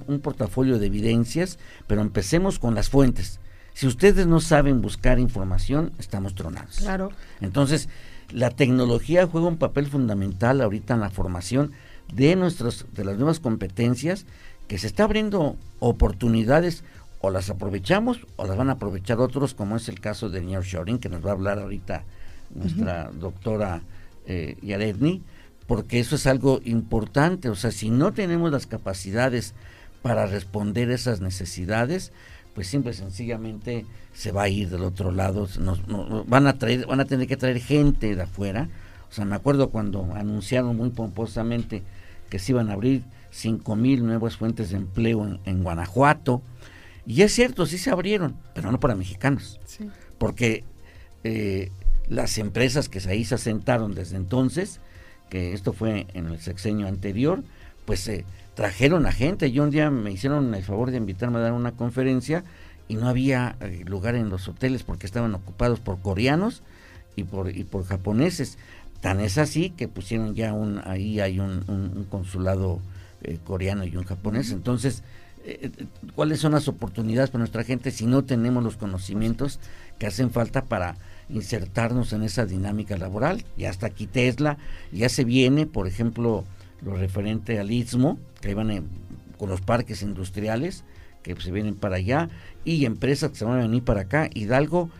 un, 0.06 0.20
portafolio 0.20 0.78
de 0.78 0.86
evidencias, 0.86 1.58
pero 1.86 2.02
empecemos 2.02 2.58
con 2.58 2.74
las 2.74 2.88
fuentes. 2.88 3.40
Si 3.74 3.86
ustedes 3.86 4.26
no 4.26 4.40
saben 4.40 4.80
buscar 4.80 5.18
información, 5.18 5.92
estamos 5.98 6.34
tronados. 6.34 6.76
Claro. 6.78 7.10
Entonces, 7.40 7.88
la 8.30 8.50
tecnología 8.50 9.26
juega 9.26 9.48
un 9.48 9.58
papel 9.58 9.86
fundamental 9.86 10.60
ahorita 10.60 10.94
en 10.94 11.00
la 11.00 11.10
formación 11.10 11.72
de 12.12 12.36
nuestras 12.36 12.86
de 12.92 13.04
las 13.04 13.16
nuevas 13.16 13.40
competencias 13.40 14.26
que 14.68 14.78
se 14.78 14.86
está 14.86 15.04
abriendo 15.04 15.56
oportunidades 15.78 16.84
o 17.20 17.30
las 17.30 17.50
aprovechamos 17.50 18.26
o 18.36 18.46
las 18.46 18.56
van 18.56 18.68
a 18.68 18.72
aprovechar 18.72 19.20
otros 19.20 19.54
como 19.54 19.76
es 19.76 19.88
el 19.88 20.00
caso 20.00 20.28
de 20.28 20.40
Shoring 20.42 20.98
que 20.98 21.08
nos 21.08 21.24
va 21.24 21.30
a 21.30 21.34
hablar 21.34 21.58
ahorita 21.58 22.04
nuestra 22.54 23.10
doctora 23.10 23.82
eh, 24.26 24.56
Yaredni 24.62 25.22
porque 25.66 25.98
eso 25.98 26.16
es 26.16 26.26
algo 26.26 26.60
importante 26.64 27.48
o 27.48 27.54
sea 27.54 27.70
si 27.70 27.90
no 27.90 28.12
tenemos 28.12 28.50
las 28.52 28.66
capacidades 28.66 29.54
para 30.02 30.26
responder 30.26 30.90
esas 30.90 31.20
necesidades 31.20 32.12
pues 32.56 32.68
simple 32.68 32.92
y 32.92 32.94
sencillamente 32.94 33.84
se 34.14 34.32
va 34.32 34.44
a 34.44 34.48
ir 34.48 34.70
del 34.70 34.82
otro 34.82 35.12
lado, 35.12 35.46
nos, 35.60 35.82
van 36.26 36.46
a 36.46 36.58
traer, 36.58 36.86
van 36.86 37.00
a 37.00 37.04
tener 37.04 37.28
que 37.28 37.36
traer 37.36 37.60
gente 37.60 38.16
de 38.16 38.22
afuera. 38.22 38.70
O 39.10 39.14
sea, 39.14 39.24
me 39.24 39.36
acuerdo 39.36 39.70
cuando 39.70 40.08
anunciaron 40.14 40.76
muy 40.76 40.90
pomposamente 40.90 41.82
que 42.28 42.38
se 42.38 42.52
iban 42.52 42.70
a 42.70 42.74
abrir 42.74 43.02
cinco 43.30 43.76
mil 43.76 44.04
nuevas 44.04 44.36
fuentes 44.36 44.70
de 44.70 44.76
empleo 44.76 45.38
en, 45.44 45.62
Guanajuato. 45.62 46.42
Y 47.06 47.22
es 47.22 47.32
cierto, 47.32 47.66
sí 47.66 47.78
se 47.78 47.90
abrieron, 47.90 48.36
pero 48.54 48.72
no 48.72 48.80
para 48.80 48.96
mexicanos. 48.96 49.60
Porque 50.18 50.64
eh, 51.22 51.70
las 52.08 52.38
empresas 52.38 52.88
que 52.88 52.98
ahí 53.08 53.24
se 53.24 53.36
asentaron 53.36 53.94
desde 53.94 54.16
entonces, 54.16 54.80
que 55.30 55.52
esto 55.52 55.72
fue 55.72 56.06
en 56.14 56.26
el 56.26 56.40
sexenio 56.40 56.88
anterior, 56.88 57.42
pues 57.84 58.00
se 58.00 58.24
trajeron 58.54 59.06
a 59.06 59.12
gente. 59.12 59.52
Yo 59.52 59.62
un 59.62 59.70
día 59.70 59.90
me 59.90 60.10
hicieron 60.10 60.54
el 60.54 60.62
favor 60.64 60.90
de 60.90 60.96
invitarme 60.96 61.38
a 61.38 61.42
dar 61.42 61.52
una 61.52 61.72
conferencia 61.72 62.44
y 62.88 62.96
no 62.96 63.08
había 63.08 63.56
eh, 63.60 63.82
lugar 63.86 64.14
en 64.14 64.28
los 64.28 64.48
hoteles 64.48 64.82
porque 64.82 65.06
estaban 65.06 65.34
ocupados 65.34 65.80
por 65.80 66.00
coreanos 66.00 66.62
y 67.16 67.24
por, 67.24 67.54
y 67.54 67.64
por 67.64 67.84
japoneses. 67.84 68.58
Tan 69.06 69.20
es 69.20 69.38
así 69.38 69.70
que 69.70 69.86
pusieron 69.86 70.34
ya 70.34 70.52
un, 70.52 70.80
ahí 70.84 71.20
hay 71.20 71.38
un, 71.38 72.08
consulado 72.10 72.80
eh, 73.22 73.38
coreano 73.44 73.84
y 73.84 73.96
un 73.96 74.02
japonés. 74.02 74.50
Entonces, 74.50 75.04
eh, 75.44 75.70
¿cuáles 76.16 76.40
son 76.40 76.50
las 76.50 76.66
oportunidades 76.66 77.30
para 77.30 77.38
nuestra 77.38 77.62
gente 77.62 77.92
si 77.92 78.04
no 78.04 78.24
tenemos 78.24 78.64
los 78.64 78.76
conocimientos 78.76 79.60
que 80.00 80.08
hacen 80.08 80.32
falta 80.32 80.64
para 80.64 80.96
insertarnos 81.28 82.12
en 82.14 82.24
esa 82.24 82.46
dinámica 82.46 82.96
laboral? 82.96 83.44
Ya 83.56 83.70
está 83.70 83.86
aquí 83.86 84.08
Tesla, 84.08 84.58
ya 84.90 85.08
se 85.08 85.22
viene, 85.22 85.66
por 85.66 85.86
ejemplo, 85.86 86.42
lo 86.82 86.96
referente 86.96 87.60
al 87.60 87.70
istmo, 87.70 88.18
que 88.40 88.56
van 88.56 88.88
con 89.38 89.48
los 89.48 89.60
parques 89.60 90.02
industriales 90.02 90.82
que 91.22 91.40
se 91.40 91.52
vienen 91.52 91.76
para 91.76 91.94
allá 91.94 92.28
y 92.64 92.84
empresas 92.86 93.30
que 93.30 93.36
se 93.36 93.44
van 93.44 93.60
a 93.60 93.62
venir 93.62 93.84
para 93.84 94.00
acá. 94.00 94.28
Hidalgo 94.34 94.90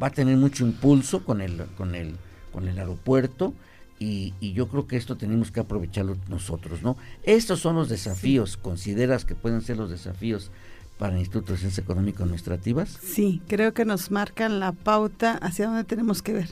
va 0.00 0.06
a 0.06 0.10
tener 0.10 0.36
mucho 0.36 0.64
impulso 0.64 1.24
con 1.24 1.40
el, 1.40 1.66
con 1.76 1.96
el, 1.96 2.14
con 2.58 2.68
el 2.68 2.78
aeropuerto 2.78 3.54
y, 4.00 4.32
yo 4.40 4.68
creo 4.68 4.88
que 4.88 4.96
esto 4.96 5.16
tenemos 5.16 5.52
que 5.52 5.60
aprovecharlo 5.60 6.16
nosotros, 6.28 6.82
¿no? 6.82 6.96
Estos 7.22 7.60
son 7.60 7.76
los 7.76 7.88
desafíos, 7.88 8.56
¿consideras 8.56 9.24
que 9.24 9.36
pueden 9.36 9.60
ser 9.60 9.76
los 9.76 9.90
desafíos 9.90 10.50
para 10.98 11.12
el 11.12 11.20
Instituto 11.20 11.52
de 11.52 11.58
Ciencias 11.58 11.84
Económico 11.84 12.24
Administrativas? 12.24 12.98
Sí, 13.00 13.40
creo 13.46 13.74
que 13.74 13.84
nos 13.84 14.10
marcan 14.10 14.58
la 14.58 14.72
pauta 14.72 15.36
hacia 15.36 15.66
dónde 15.66 15.84
tenemos 15.84 16.22
que 16.22 16.32
ver 16.32 16.48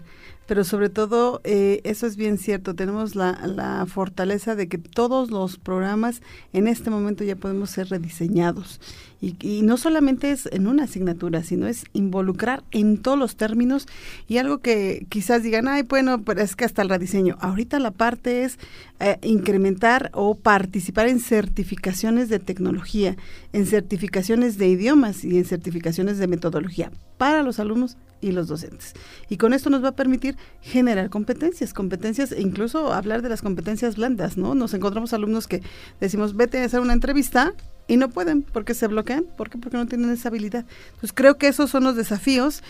pero 0.46 0.64
sobre 0.64 0.88
todo 0.88 1.40
eh, 1.44 1.80
eso 1.84 2.06
es 2.06 2.16
bien 2.16 2.38
cierto, 2.38 2.74
tenemos 2.74 3.14
la, 3.14 3.46
la, 3.46 3.86
fortaleza 3.86 4.54
de 4.54 4.68
que 4.68 4.78
todos 4.78 5.30
los 5.30 5.58
programas 5.58 6.22
en 6.52 6.68
este 6.68 6.90
momento 6.90 7.24
ya 7.24 7.36
podemos 7.36 7.70
ser 7.70 7.88
rediseñados 7.88 8.80
y, 9.20 9.62
no 9.62 9.76
solamente 9.76 10.30
es 10.30 10.46
en 10.52 10.66
una 10.66 10.84
asignatura, 10.84 11.42
sino 11.42 11.66
es 11.66 11.84
involucrar 11.92 12.62
en 12.70 12.98
todos 12.98 13.18
los 13.18 13.36
términos 13.36 13.86
y 14.28 14.38
algo 14.38 14.58
que 14.58 15.06
quizás 15.08 15.42
digan, 15.42 15.68
ay, 15.68 15.82
bueno, 15.82 16.22
pero 16.22 16.42
es 16.42 16.54
que 16.54 16.64
hasta 16.64 16.82
el 16.82 16.90
rediseño. 16.90 17.36
Ahorita 17.40 17.78
la 17.78 17.90
parte 17.90 18.44
es 18.44 18.58
eh, 19.00 19.18
incrementar 19.22 20.10
o 20.12 20.34
participar 20.34 21.08
en 21.08 21.20
certificaciones 21.20 22.28
de 22.28 22.38
tecnología, 22.38 23.16
en 23.52 23.66
certificaciones 23.66 24.58
de 24.58 24.68
idiomas 24.68 25.24
y 25.24 25.38
en 25.38 25.44
certificaciones 25.44 26.18
de 26.18 26.28
metodología 26.28 26.92
para 27.16 27.42
los 27.42 27.58
alumnos 27.58 27.96
y 28.20 28.32
los 28.32 28.48
docentes. 28.48 28.94
Y 29.28 29.36
con 29.36 29.52
esto 29.52 29.70
nos 29.70 29.82
va 29.82 29.88
a 29.88 29.96
permitir 29.96 30.36
generar 30.60 31.10
competencias, 31.10 31.72
competencias 31.72 32.32
e 32.32 32.40
incluso 32.40 32.92
hablar 32.92 33.22
de 33.22 33.28
las 33.28 33.42
competencias 33.42 33.96
blandas, 33.96 34.36
¿no? 34.36 34.54
Nos 34.54 34.74
encontramos 34.74 35.12
alumnos 35.12 35.46
que 35.46 35.62
decimos, 36.00 36.36
vete 36.36 36.58
a 36.58 36.64
hacer 36.64 36.80
una 36.80 36.92
entrevista 36.92 37.54
y 37.88 37.96
no 37.96 38.08
pueden 38.08 38.42
porque 38.42 38.74
se 38.74 38.86
bloquean, 38.86 39.24
¿por 39.36 39.50
qué? 39.50 39.58
Porque 39.58 39.76
no 39.76 39.86
tienen 39.86 40.10
esa 40.10 40.28
habilidad. 40.28 40.64
Entonces 40.86 41.12
creo 41.14 41.36
que 41.38 41.48
esos 41.48 41.70
son 41.70 41.84
los 41.84 41.96
desafíos. 41.96 42.62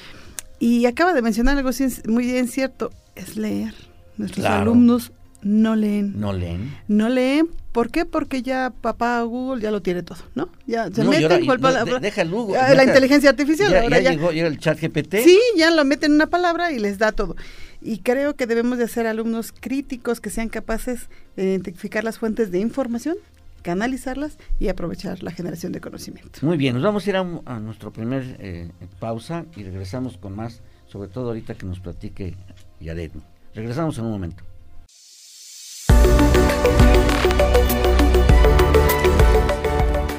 Y 0.58 0.86
acaba 0.86 1.12
de 1.12 1.20
mencionar 1.20 1.58
algo 1.58 1.70
muy 2.08 2.24
bien 2.24 2.48
cierto, 2.48 2.90
es 3.14 3.36
leer. 3.36 3.74
Nuestros 4.16 4.46
alumnos 4.46 5.12
no 5.42 5.76
leen. 5.76 6.18
No 6.18 6.32
leen. 6.32 6.74
No 6.88 7.08
leen. 7.08 7.48
¿Por 7.76 7.90
qué? 7.90 8.06
Porque 8.06 8.40
ya 8.40 8.72
papá 8.80 9.20
Google 9.20 9.60
ya 9.60 9.70
lo 9.70 9.82
tiene 9.82 10.02
todo, 10.02 10.16
¿no? 10.34 10.48
Ya 10.66 10.90
se 10.90 11.04
mete 11.04 11.42
igual 11.42 11.60
palabra. 11.60 11.98
deja 11.98 12.22
el 12.22 12.30
Google. 12.30 12.58
la 12.74 12.84
inteligencia 12.84 13.28
artificial. 13.28 13.70
Ya, 13.70 13.82
ahora 13.82 14.00
ya, 14.00 14.12
llegó 14.12 14.30
el 14.30 14.58
chat 14.58 14.80
GPT. 14.80 15.16
Sí, 15.16 15.38
ya 15.58 15.70
lo 15.70 15.84
meten 15.84 16.12
en 16.12 16.14
una 16.14 16.26
palabra 16.26 16.72
y 16.72 16.78
les 16.78 16.96
da 16.96 17.12
todo. 17.12 17.36
Y 17.82 17.98
creo 17.98 18.34
que 18.34 18.46
debemos 18.46 18.78
de 18.78 18.88
ser 18.88 19.06
alumnos 19.06 19.52
críticos 19.52 20.22
que 20.22 20.30
sean 20.30 20.48
capaces 20.48 21.10
de 21.36 21.44
identificar 21.44 22.02
las 22.02 22.18
fuentes 22.18 22.50
de 22.50 22.60
información, 22.60 23.18
canalizarlas 23.60 24.38
y 24.58 24.68
aprovechar 24.68 25.22
la 25.22 25.30
generación 25.30 25.72
de 25.72 25.82
conocimiento. 25.82 26.38
Muy 26.40 26.56
bien, 26.56 26.76
nos 26.76 26.82
vamos 26.82 27.06
a 27.06 27.10
ir 27.10 27.16
a, 27.16 27.60
nuestro 27.60 27.92
primer 27.92 28.38
eh, 28.38 28.70
pausa 29.00 29.44
y 29.54 29.64
regresamos 29.64 30.16
con 30.16 30.34
más, 30.34 30.62
sobre 30.86 31.10
todo 31.10 31.26
ahorita 31.26 31.52
que 31.56 31.66
nos 31.66 31.80
platique 31.80 32.36
Yaret. 32.80 33.12
Regresamos 33.54 33.98
en 33.98 34.06
un 34.06 34.12
momento. 34.12 34.42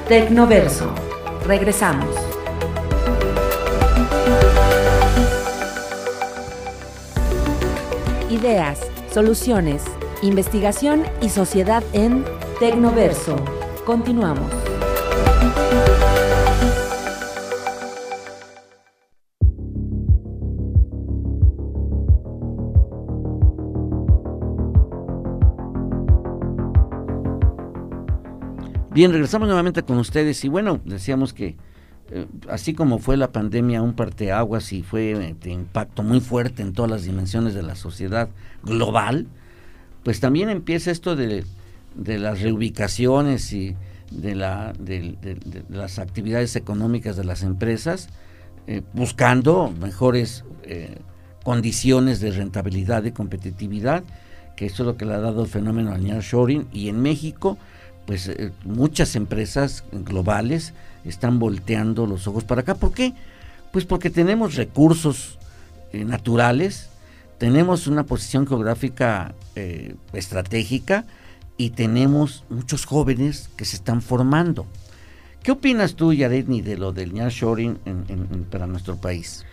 Tecnoverso. 0.08 0.90
Regresamos. 1.44 2.08
Ideas, 8.30 8.80
soluciones, 9.12 9.82
investigación 10.22 11.04
y 11.20 11.28
sociedad 11.28 11.82
en 11.92 12.24
Tecnoverso. 12.58 13.36
Continuamos. 13.84 14.50
Bien, 28.90 29.12
regresamos 29.12 29.48
nuevamente 29.48 29.82
con 29.82 29.98
ustedes 29.98 30.44
y 30.44 30.48
bueno, 30.48 30.80
decíamos 30.84 31.34
que 31.34 31.56
eh, 32.10 32.26
así 32.48 32.72
como 32.72 32.98
fue 32.98 33.18
la 33.18 33.32
pandemia 33.32 33.82
un 33.82 33.92
parteaguas 33.92 34.72
y 34.72 34.82
fue 34.82 35.34
de 35.38 35.50
impacto 35.50 36.02
muy 36.02 36.20
fuerte 36.20 36.62
en 36.62 36.72
todas 36.72 36.90
las 36.90 37.04
dimensiones 37.04 37.52
de 37.52 37.62
la 37.62 37.74
sociedad 37.74 38.30
global, 38.62 39.26
pues 40.04 40.20
también 40.20 40.48
empieza 40.48 40.90
esto 40.90 41.16
de, 41.16 41.44
las 41.96 42.40
reubicaciones 42.40 43.52
y 43.52 43.76
de, 44.10 44.34
la, 44.34 44.72
las 45.68 45.98
actividades 45.98 46.56
económicas 46.56 47.16
de 47.16 47.24
las 47.24 47.42
empresas, 47.42 48.08
eh, 48.66 48.80
buscando 48.94 49.70
mejores 49.78 50.44
eh, 50.62 50.96
condiciones 51.44 52.20
de 52.20 52.30
rentabilidad 52.30 53.04
y 53.04 53.12
competitividad, 53.12 54.02
que 54.56 54.64
eso 54.64 54.82
es 54.82 54.86
lo 54.86 54.96
que 54.96 55.04
le 55.04 55.12
ha 55.12 55.18
dado 55.18 55.42
el 55.42 55.48
fenómeno 55.48 55.92
al 55.92 56.02
nearshoring, 56.02 56.68
y 56.72 56.88
en 56.88 57.02
México, 57.02 57.58
pues 58.08 58.32
muchas 58.64 59.16
empresas 59.16 59.84
globales 59.92 60.72
están 61.04 61.38
volteando 61.38 62.06
los 62.06 62.26
ojos 62.26 62.42
para 62.42 62.62
acá. 62.62 62.74
¿Por 62.74 62.94
qué? 62.94 63.12
Pues 63.70 63.84
porque 63.84 64.08
tenemos 64.08 64.54
recursos 64.54 65.38
eh, 65.92 66.06
naturales, 66.06 66.88
tenemos 67.36 67.86
una 67.86 68.04
posición 68.04 68.46
geográfica 68.46 69.34
eh, 69.56 69.94
estratégica 70.14 71.04
y 71.58 71.68
tenemos 71.68 72.44
muchos 72.48 72.86
jóvenes 72.86 73.50
que 73.56 73.66
se 73.66 73.76
están 73.76 74.00
formando. 74.00 74.64
¿Qué 75.42 75.52
opinas 75.52 75.94
tú, 75.94 76.14
Yaretni, 76.14 76.62
de 76.62 76.78
lo 76.78 76.92
del 76.92 77.12
nearshoring 77.12 77.78
en, 77.84 78.46
para 78.50 78.66
nuestro 78.66 78.96
país? 78.96 79.44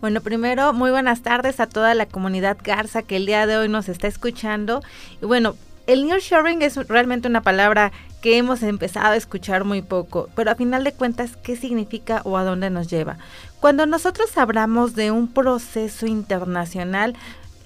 Bueno, 0.00 0.20
primero, 0.20 0.72
muy 0.72 0.90
buenas 0.90 1.22
tardes 1.22 1.60
a 1.60 1.68
toda 1.68 1.94
la 1.94 2.06
comunidad 2.06 2.58
Garza 2.60 3.02
que 3.02 3.14
el 3.14 3.26
día 3.26 3.46
de 3.46 3.56
hoy 3.56 3.68
nos 3.68 3.88
está 3.88 4.08
escuchando. 4.08 4.82
Y 5.22 5.26
bueno, 5.26 5.54
el 5.86 6.06
nearshoring 6.06 6.62
es 6.62 6.76
realmente 6.88 7.28
una 7.28 7.42
palabra 7.42 7.92
que 8.20 8.36
hemos 8.36 8.62
empezado 8.62 9.12
a 9.12 9.16
escuchar 9.16 9.64
muy 9.64 9.82
poco, 9.82 10.28
pero 10.34 10.50
a 10.50 10.54
final 10.54 10.84
de 10.84 10.92
cuentas, 10.92 11.36
¿qué 11.42 11.56
significa 11.56 12.20
o 12.24 12.36
a 12.36 12.44
dónde 12.44 12.68
nos 12.70 12.88
lleva? 12.88 13.18
Cuando 13.60 13.86
nosotros 13.86 14.36
hablamos 14.36 14.94
de 14.94 15.10
un 15.10 15.28
proceso 15.28 16.06
internacional, 16.06 17.14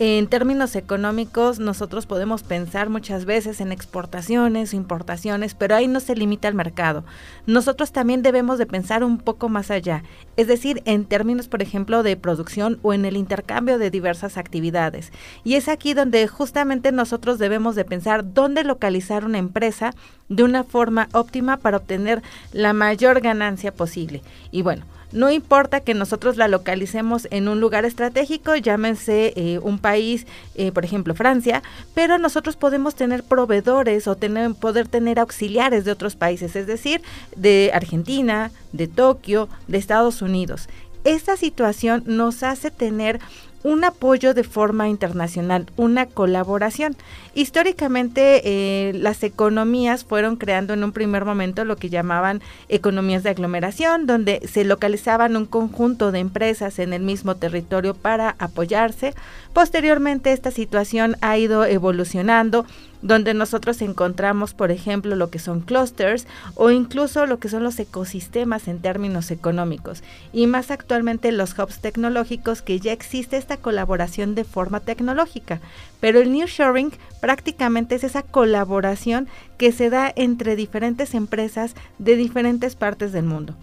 en 0.01 0.27
términos 0.27 0.75
económicos, 0.75 1.61
nosotros 1.61 2.07
podemos 2.07 2.43
pensar 2.43 2.91
muchas 2.91 3.27
veces 3.27 3.61
en 3.61 3.71
exportaciones 3.71 4.75
importaciones, 4.75 5.55
pero 5.55 5.77
ahí 5.77 5.87
no 5.87 6.01
se 6.01 6.17
limita 6.17 6.49
el 6.49 6.55
mercado. 6.55 7.05
Nosotros 7.47 7.93
también 7.93 8.23
debemos 8.23 8.59
de 8.59 8.67
pensar 8.67 9.05
un 9.05 9.19
poco 9.19 9.49
más 9.49 9.71
allá, 9.71 10.03
es 10.37 10.49
decir, 10.49 10.83
en 10.85 11.05
términos, 11.05 11.47
por 11.47 11.63
ejemplo, 11.63 12.03
de 12.03 12.17
producción 12.17 12.81
o 12.83 12.93
en 12.93 13.05
el 13.05 13.17
intercambio 13.17 13.79
de 13.79 13.91
diversas 13.91 14.37
actividades. 14.37 15.13
Y 15.45 15.55
es 15.55 15.69
aquí 15.69 15.95
donde 15.95 16.27
justamente 16.27 16.91
nosotros 16.91 17.39
debemos 17.39 17.77
de 17.77 17.85
pensar 17.85 18.35
dónde 18.35 18.65
localizar 18.65 19.25
una 19.25 19.39
empresa 19.39 19.95
de 20.29 20.43
una 20.43 20.65
forma 20.65 21.09
óptima 21.13 21.59
para 21.59 21.77
obtener 21.77 22.21
la 22.53 22.73
mayor 22.73 23.21
ganancia 23.21 23.73
posible. 23.73 24.23
Y 24.51 24.63
bueno, 24.63 24.85
no 25.15 25.31
importa 25.31 25.81
que 25.81 25.95
nosotros 25.95 26.37
la 26.37 26.49
localicemos 26.49 27.29
en 27.31 27.49
un 27.49 27.61
lugar 27.61 27.85
estratégico, 27.85 28.57
llámense 28.57 29.33
eh, 29.37 29.61
un 29.63 29.79
país, 29.79 30.27
eh, 30.57 30.73
por 30.73 30.85
ejemplo 30.85 31.15
Francia, 31.15 31.63
pero 31.95 32.19
nosotros 32.19 32.57
podemos 32.57 32.97
tener 32.97 33.23
proveedores 33.23 34.09
o 34.09 34.17
poder 34.61 34.89
tener 34.89 35.21
auxiliares 35.21 35.85
de 35.85 35.93
otros 35.93 36.17
países, 36.17 36.57
es 36.57 36.67
decir, 36.67 37.01
de 37.37 37.71
Argentina, 37.73 38.51
de 38.73 38.89
Tokio, 38.89 39.49
de 39.69 39.79
Estados 39.79 40.21
Unidos. 40.21 40.69
Esta 41.05 41.37
situación 41.37 42.03
nos 42.07 42.43
hace 42.43 42.71
tener 42.71 43.21
un 43.65 43.83
apoyo 43.83 44.35
de 44.35 44.45
forma 44.45 44.89
internacional, 44.89 45.67
una 45.77 46.07
colaboración. 46.07 46.97
Históricamente 47.35 48.43
eh, 48.45 48.93
las 48.93 49.23
economías 49.25 50.05
fueron 50.05 50.37
creando 50.37 50.75
en 50.75 50.85
un 50.85 50.93
primer 50.93 51.25
momento 51.25 51.65
lo 51.65 51.77
que 51.77 51.89
llamaban 51.89 52.43
economías 52.69 53.23
de 53.23 53.31
aglomeración, 53.31 54.07
donde 54.07 54.47
se 54.47 54.65
localizaban 54.65 55.35
un 55.37 55.47
conjunto 55.47 56.13
de 56.13 56.19
empresas 56.19 56.79
en 56.79 56.93
el 56.93 57.03
mismo 57.03 57.37
territorio 57.37 57.95
para 57.95 58.37
apoyarse. 58.39 59.15
Posteriormente 59.55 60.33
esta 60.33 60.51
situación 60.51 61.17
ha 61.23 61.39
ido 61.39 61.65
evolucionando 61.65 62.67
donde 63.05 63.35
nosotros 63.35 63.83
encontramos, 63.83 64.55
por 64.55 64.71
ejemplo, 64.71 65.15
lo 65.15 65.29
que 65.29 65.39
son 65.39 65.61
clusters 65.61 66.27
o 66.55 66.71
incluso 66.71 67.27
lo 67.27 67.39
que 67.39 67.51
son 67.51 67.63
los 67.63 67.79
ecosistemas 67.79 68.67
en 68.67 68.81
términos 68.81 69.31
económicos. 69.31 70.03
Y 70.33 70.47
más 70.47 70.71
actualmente 70.71 71.31
los 71.31 71.57
hubs 71.59 71.81
tecnológicos 71.81 72.63
que 72.63 72.81
ya 72.81 72.93
existe 72.93 73.37
esta 73.37 73.59
colaboración 73.59 74.35
de 74.35 74.45
forma 74.45 74.81
tecnológica. 74.81 75.61
Pero 76.01 76.19
el 76.19 76.33
nearshoring 76.33 76.93
prácticamente 77.21 77.95
es 77.95 78.05
esa 78.05 78.23
colaboración 78.23 79.29
que 79.59 79.71
se 79.71 79.91
da 79.91 80.11
entre 80.17 80.57
diferentes 80.57 81.13
empresas 81.13 81.75
de 81.99 82.17
diferentes 82.17 82.75
partes 82.75 83.13
del 83.13 83.27
mundo. 83.27 83.55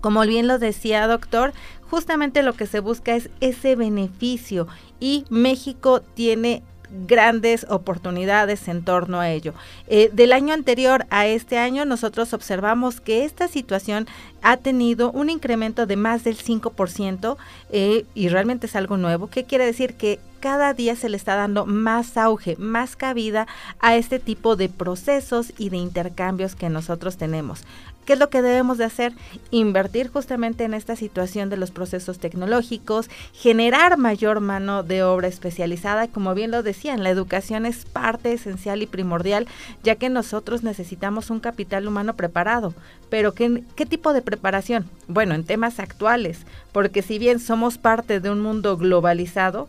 Como 0.00 0.24
bien 0.24 0.46
lo 0.46 0.60
decía 0.60 1.08
doctor, 1.08 1.52
justamente 1.90 2.44
lo 2.44 2.52
que 2.52 2.66
se 2.66 2.78
busca 2.78 3.16
es 3.16 3.28
ese 3.40 3.74
beneficio 3.74 4.68
y 5.00 5.24
México 5.30 6.00
tiene 6.00 6.62
grandes 6.90 7.66
oportunidades 7.68 8.68
en 8.68 8.84
torno 8.84 9.20
a 9.20 9.30
ello. 9.30 9.54
Eh, 9.86 10.10
del 10.12 10.32
año 10.32 10.54
anterior 10.54 11.06
a 11.10 11.26
este 11.26 11.58
año 11.58 11.84
nosotros 11.84 12.32
observamos 12.32 13.00
que 13.00 13.24
esta 13.24 13.48
situación 13.48 14.06
ha 14.42 14.56
tenido 14.56 15.10
un 15.10 15.30
incremento 15.30 15.86
de 15.86 15.96
más 15.96 16.24
del 16.24 16.36
5% 16.36 17.36
eh, 17.70 18.04
y 18.14 18.28
realmente 18.28 18.66
es 18.66 18.76
algo 18.76 18.96
nuevo. 18.96 19.28
¿Qué 19.28 19.44
quiere 19.44 19.66
decir? 19.66 19.94
Que 19.94 20.20
cada 20.40 20.74
día 20.74 20.94
se 20.94 21.08
le 21.08 21.16
está 21.16 21.34
dando 21.34 21.66
más 21.66 22.16
auge, 22.16 22.56
más 22.56 22.94
cabida 22.94 23.46
a 23.80 23.96
este 23.96 24.18
tipo 24.18 24.54
de 24.54 24.68
procesos 24.68 25.52
y 25.58 25.70
de 25.70 25.78
intercambios 25.78 26.54
que 26.54 26.68
nosotros 26.68 27.16
tenemos. 27.16 27.64
¿Qué 28.06 28.12
es 28.12 28.20
lo 28.20 28.30
que 28.30 28.40
debemos 28.40 28.78
de 28.78 28.84
hacer? 28.84 29.12
Invertir 29.50 30.10
justamente 30.12 30.62
en 30.62 30.74
esta 30.74 30.94
situación 30.94 31.50
de 31.50 31.56
los 31.56 31.72
procesos 31.72 32.20
tecnológicos, 32.20 33.10
generar 33.32 33.98
mayor 33.98 34.38
mano 34.38 34.84
de 34.84 35.02
obra 35.02 35.26
especializada, 35.26 36.06
como 36.06 36.32
bien 36.32 36.52
lo 36.52 36.62
decían, 36.62 37.02
la 37.02 37.10
educación 37.10 37.66
es 37.66 37.84
parte 37.84 38.32
esencial 38.32 38.80
y 38.80 38.86
primordial, 38.86 39.48
ya 39.82 39.96
que 39.96 40.08
nosotros 40.08 40.62
necesitamos 40.62 41.30
un 41.30 41.40
capital 41.40 41.88
humano 41.88 42.14
preparado. 42.14 42.74
Pero 43.10 43.34
¿qué, 43.34 43.64
qué 43.74 43.86
tipo 43.86 44.12
de 44.12 44.22
preparación? 44.22 44.88
Bueno, 45.08 45.34
en 45.34 45.42
temas 45.42 45.80
actuales, 45.80 46.38
porque 46.70 47.02
si 47.02 47.18
bien 47.18 47.40
somos 47.40 47.76
parte 47.76 48.20
de 48.20 48.30
un 48.30 48.40
mundo 48.40 48.76
globalizado, 48.76 49.66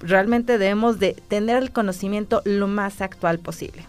realmente 0.00 0.56
debemos 0.56 0.98
de 0.98 1.12
tener 1.28 1.62
el 1.62 1.70
conocimiento 1.70 2.40
lo 2.46 2.66
más 2.66 3.02
actual 3.02 3.40
posible. 3.40 3.84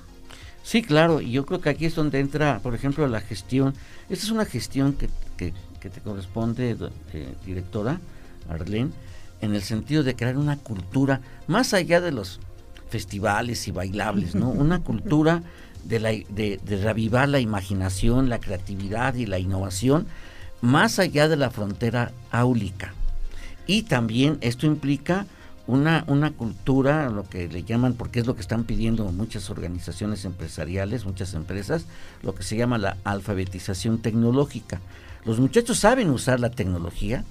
Sí, 0.65 0.81
claro, 0.81 1.21
y 1.21 1.29
yo 1.29 1.45
creo 1.45 1.61
que 1.61 1.69
aquí 1.69 1.85
es 1.85 1.93
donde 1.93 2.19
entra, 2.19 2.57
por 2.57 2.73
ejemplo, 2.73 3.07
la 3.07 3.21
gestión. 3.21 3.75
Esta 4.09 4.25
es 4.25 4.31
una 4.31 4.45
gestión 4.45 4.93
que, 4.93 5.09
que, 5.37 5.53
te 5.79 6.01
corresponde, 6.01 6.75
eh, 7.13 7.33
directora 7.45 7.99
Arlene, 8.49 8.89
en 9.41 9.53
el 9.53 9.61
sentido 9.61 10.01
de 10.01 10.15
crear 10.15 10.37
una 10.37 10.57
cultura, 10.57 11.21
más 11.45 11.75
allá 11.75 12.01
de 12.01 12.11
los 12.11 12.39
festivales 12.89 13.67
y 13.67 13.71
bailables, 13.71 14.33
¿no? 14.33 14.49
Una 14.65 14.79
cultura 14.79 15.43
de, 15.83 15.99
la, 15.99 16.09
de, 16.09 16.59
de 16.63 16.77
reavivar 16.81 17.29
la 17.29 17.39
imaginación, 17.39 18.27
la 18.27 18.39
creatividad 18.39 19.13
y 19.13 19.27
la 19.27 19.37
innovación, 19.37 20.07
más 20.61 20.97
allá 20.97 21.27
de 21.27 21.37
la 21.37 21.51
frontera 21.51 22.11
áulica. 22.31 22.95
Y 23.67 23.83
también 23.83 24.39
esto 24.41 24.65
implica 24.65 25.27
una, 25.67 26.03
una 26.07 26.31
cultura, 26.31 27.09
lo 27.09 27.23
que 27.23 27.47
le 27.47 27.63
llaman, 27.63 27.93
porque 27.93 28.19
es 28.19 28.27
lo 28.27 28.35
que 28.35 28.41
están 28.41 28.65
pidiendo 28.65 29.05
muchas 29.11 29.49
organizaciones 29.49 30.25
empresariales, 30.25 31.05
muchas 31.05 31.33
empresas, 31.33 31.85
lo 32.21 32.35
que 32.35 32.43
se 32.43 32.55
llama 32.55 32.77
la 32.77 32.97
alfabetización 33.03 33.99
tecnológica. 33.99 34.79
Los 35.25 35.39
muchachos 35.39 35.79
saben 35.79 36.09
usar 36.09 36.39
la 36.39 36.51
tecnología, 36.51 37.23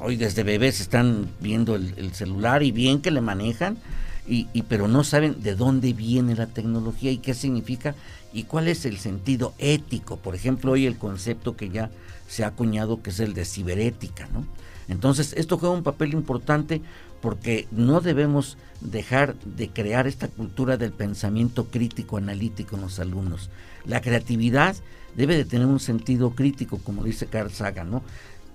hoy 0.00 0.16
desde 0.16 0.42
bebés 0.42 0.80
están 0.80 1.28
viendo 1.40 1.74
el, 1.74 2.12
celular 2.14 2.62
y 2.62 2.70
bien 2.70 3.00
que 3.00 3.10
le 3.10 3.20
manejan, 3.20 3.78
y, 4.26 4.46
y, 4.52 4.62
pero 4.62 4.86
no 4.86 5.02
saben 5.02 5.42
de 5.42 5.56
dónde 5.56 5.94
viene 5.94 6.36
la 6.36 6.46
tecnología 6.46 7.10
y 7.10 7.18
qué 7.18 7.34
significa 7.34 7.96
y 8.32 8.44
cuál 8.44 8.68
es 8.68 8.84
el 8.84 8.98
sentido 8.98 9.52
ético. 9.58 10.16
Por 10.16 10.34
ejemplo, 10.34 10.72
hoy 10.72 10.86
el 10.86 10.96
concepto 10.96 11.56
que 11.56 11.70
ya 11.70 11.90
se 12.28 12.44
ha 12.44 12.48
acuñado 12.48 13.02
que 13.02 13.10
es 13.10 13.20
el 13.20 13.34
de 13.34 13.44
ciberética, 13.44 14.28
¿no? 14.32 14.46
Entonces, 14.92 15.34
esto 15.36 15.58
juega 15.58 15.74
un 15.74 15.82
papel 15.82 16.12
importante 16.12 16.80
porque 17.20 17.66
no 17.70 18.00
debemos 18.00 18.56
dejar 18.80 19.36
de 19.44 19.68
crear 19.68 20.06
esta 20.06 20.28
cultura 20.28 20.76
del 20.76 20.92
pensamiento 20.92 21.66
crítico 21.66 22.16
analítico 22.16 22.76
en 22.76 22.82
los 22.82 22.98
alumnos. 22.98 23.50
La 23.84 24.00
creatividad 24.00 24.76
debe 25.16 25.36
de 25.36 25.44
tener 25.44 25.66
un 25.66 25.80
sentido 25.80 26.30
crítico, 26.30 26.78
como 26.78 27.04
dice 27.04 27.26
Carl 27.26 27.50
Sagan, 27.50 27.90
¿no? 27.90 28.02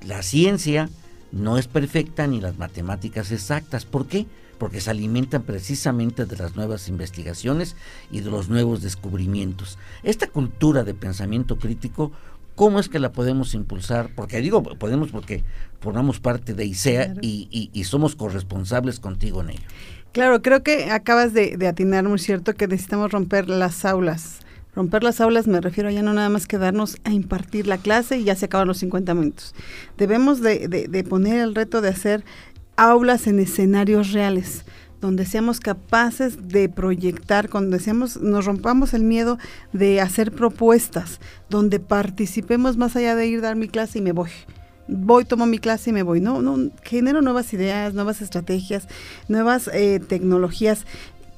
La 0.06 0.22
ciencia 0.24 0.90
no 1.32 1.58
es 1.58 1.68
perfecta 1.68 2.28
ni 2.28 2.40
las 2.40 2.58
matemáticas 2.58 3.32
exactas. 3.32 3.86
¿Por 3.86 4.08
qué? 4.08 4.26
Porque 4.58 4.82
se 4.82 4.90
alimentan 4.90 5.44
precisamente 5.44 6.26
de 6.26 6.36
las 6.36 6.56
nuevas 6.56 6.88
investigaciones 6.88 7.76
y 8.12 8.22
de 8.22 8.32
los 8.32 8.50
nuevos 8.50 8.82
descubrimientos. 8.82 9.78
Esta 10.04 10.28
cultura 10.28 10.84
de 10.84 10.94
pensamiento 10.94 11.58
crítico 11.58 12.12
¿Cómo 12.58 12.80
es 12.80 12.90
que 12.90 12.98
la 12.98 13.12
podemos 13.12 13.54
impulsar? 13.54 14.10
Porque 14.16 14.42
digo, 14.42 14.64
podemos 14.64 15.12
porque 15.12 15.44
formamos 15.80 16.20
parte 16.20 16.56
de 16.56 16.66
ICEA 16.66 17.14
y, 17.22 17.84
somos 17.84 18.16
corresponsables 18.16 19.00
contigo 19.00 19.42
en 19.42 19.52
ello. 19.52 19.62
Claro, 20.12 20.42
creo 20.42 20.64
que 20.64 20.90
acabas 20.90 21.36
de, 21.36 21.56
atinar 21.68 22.06
muy 22.06 22.18
cierto 22.18 22.56
que 22.56 22.68
necesitamos 22.68 23.12
romper 23.12 23.48
las 23.48 23.86
aulas 23.86 24.40
Romper 24.74 25.04
las 25.04 25.22
aulas 25.22 25.46
me 25.46 25.62
refiero 25.62 25.90
a 25.90 25.92
ya 25.92 26.02
no 26.02 26.14
nada 26.14 26.30
más 26.30 26.48
quedarnos 26.48 26.98
a 27.04 27.12
impartir 27.12 27.68
la 27.68 27.78
clase 27.78 28.18
y 28.18 28.24
ya 28.24 28.36
se 28.36 28.46
acaban 28.46 28.68
los 28.68 28.80
50 28.80 29.14
minutos. 29.14 29.54
Debemos 29.98 30.42
de, 30.42 30.68
de 30.68 31.04
poner 31.04 31.40
el 31.40 31.54
reto 31.54 31.82
de 31.82 31.90
hacer 31.90 32.26
aulas 32.76 33.28
en 33.28 33.40
escenarios 33.40 34.14
reales 34.14 34.66
donde 35.02 35.26
seamos 35.26 35.60
capaces 35.60 36.48
de 36.48 36.70
proyectar, 36.70 37.50
cuando 37.50 37.78
seamos, 37.80 38.18
nos 38.18 38.46
rompamos 38.46 38.94
el 38.94 39.04
miedo 39.04 39.38
de 39.74 40.02
hacer 40.02 40.32
propuestas, 40.32 41.20
donde 41.50 41.80
participemos 41.80 42.78
más 42.78 42.96
allá 42.96 43.16
de 43.16 43.28
ir 43.28 43.40
a 43.40 43.44
dar 43.44 43.56
mi 43.56 43.68
clase 43.68 44.00
y 44.00 44.02
me 44.02 44.12
voy. 44.12 44.30
Voy, 44.88 45.26
tomo 45.26 45.46
mi 45.46 45.60
clase 45.60 45.90
y 45.90 45.94
me 45.94 46.04
voy. 46.04 46.22
No, 46.22 46.42
no, 46.42 46.72
genero 46.84 47.22
nuevas 47.22 47.54
ideas, 47.54 47.94
nuevas 47.94 48.22
estrategias, 48.22 48.88
nuevas 49.28 49.70
eh, 49.74 50.00
tecnologías 50.00 50.86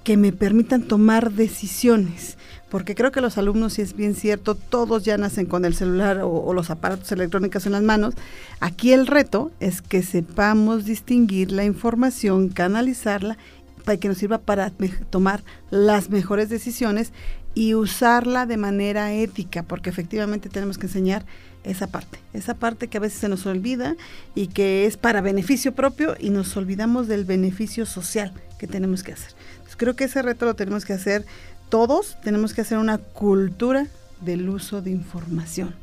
que 0.03 0.17
me 0.17 0.31
permitan 0.31 0.83
tomar 0.83 1.31
decisiones 1.31 2.37
porque 2.69 2.95
creo 2.95 3.11
que 3.11 3.21
los 3.21 3.37
alumnos, 3.37 3.73
si 3.73 3.81
es 3.81 3.95
bien 3.95 4.15
cierto, 4.15 4.55
todos 4.55 5.03
ya 5.03 5.17
nacen 5.17 5.45
con 5.45 5.65
el 5.65 5.73
celular 5.73 6.21
o, 6.23 6.53
los 6.53 6.69
aparatos 6.69 7.11
electrónicos 7.11 7.65
en 7.65 7.71
las 7.71 7.81
manos. 7.81 8.13
Aquí 8.59 8.93
el 8.93 9.07
reto 9.07 9.51
es 9.59 9.81
que 9.81 10.03
sepamos 10.03 10.85
distinguir 10.85 11.51
la 11.51 11.65
información, 11.65 12.49
canalizarla 12.49 13.37
para 13.85 13.97
que 13.97 14.07
nos 14.07 14.17
sirva 14.17 14.37
para 14.37 14.71
tomar 15.09 15.43
las 15.71 16.09
mejores 16.09 16.49
decisiones 16.49 17.11
y 17.55 17.73
usarla 17.73 18.45
de 18.45 18.57
manera 18.57 19.13
ética, 19.13 19.63
porque 19.63 19.89
efectivamente 19.89 20.49
tenemos 20.49 20.77
que 20.77 20.85
enseñar 20.85 21.25
esa 21.63 21.87
parte, 21.87 22.19
esa 22.33 22.53
parte 22.53 22.87
que 22.87 22.97
a 22.97 23.01
veces 23.01 23.19
se 23.19 23.29
nos 23.29 23.45
olvida 23.45 23.95
y 24.35 24.47
que 24.47 24.85
es 24.85 24.95
para 24.95 25.21
beneficio 25.21 25.73
propio 25.73 26.15
y 26.19 26.29
nos 26.29 26.55
olvidamos 26.55 27.07
del 27.07 27.25
beneficio 27.25 27.85
social 27.85 28.31
que 28.59 28.67
tenemos 28.67 29.03
que 29.03 29.13
hacer. 29.13 29.33
Entonces, 29.53 29.75
creo 29.75 29.95
que 29.95 30.05
ese 30.05 30.21
reto 30.21 30.45
lo 30.45 30.55
tenemos 30.55 30.85
que 30.85 30.93
hacer 30.93 31.25
todos, 31.69 32.17
tenemos 32.23 32.53
que 32.53 32.61
hacer 32.61 32.77
una 32.77 32.97
cultura 32.97 33.87
del 34.21 34.49
uso 34.49 34.81
de 34.81 34.91
información, 34.91 35.73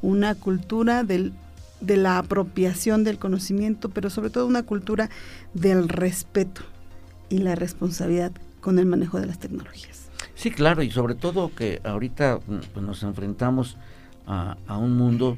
una 0.00 0.34
cultura 0.34 1.04
del, 1.04 1.32
de 1.80 1.96
la 1.96 2.18
apropiación 2.18 3.04
del 3.04 3.18
conocimiento, 3.18 3.88
pero 3.88 4.08
sobre 4.08 4.30
todo 4.30 4.46
una 4.46 4.62
cultura 4.62 5.10
del 5.52 5.88
respeto 5.88 6.62
y 7.28 7.38
la 7.38 7.54
responsabilidad 7.54 8.32
con 8.60 8.78
el 8.78 8.86
manejo 8.86 9.20
de 9.20 9.26
las 9.26 9.38
tecnologías. 9.38 10.08
Sí, 10.34 10.50
claro, 10.50 10.82
y 10.82 10.90
sobre 10.90 11.14
todo 11.14 11.54
que 11.54 11.80
ahorita 11.84 12.38
pues, 12.72 12.84
nos 12.84 13.02
enfrentamos 13.02 13.76
a, 14.26 14.56
a, 14.66 14.76
un 14.76 14.96
mundo, 14.96 15.36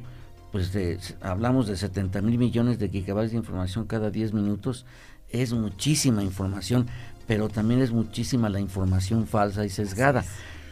pues 0.51 0.71
de, 0.71 0.99
hablamos 1.21 1.67
de 1.67 1.75
70 1.75 2.21
mil 2.21 2.37
millones 2.37 2.79
de 2.79 2.89
gigabytes 2.89 3.31
de 3.31 3.37
información 3.37 3.85
cada 3.85 4.11
10 4.11 4.33
minutos, 4.33 4.85
es 5.29 5.53
muchísima 5.53 6.23
información, 6.23 6.87
pero 7.27 7.49
también 7.49 7.81
es 7.81 7.91
muchísima 7.91 8.49
la 8.49 8.59
información 8.59 9.27
falsa 9.27 9.65
y 9.65 9.69
sesgada. 9.69 10.25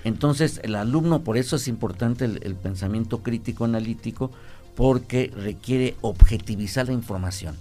Entonces, 0.04 0.60
el 0.64 0.76
alumno, 0.76 1.22
por 1.22 1.38
eso 1.38 1.56
es 1.56 1.68
importante 1.68 2.26
el, 2.26 2.40
el 2.44 2.56
pensamiento 2.56 3.24
crítico 3.24 3.66
analítico, 3.66 4.32
porque 4.76 5.32
requiere 5.36 5.96
objetivizar 6.02 6.88
la 6.88 6.94
información 6.94 7.56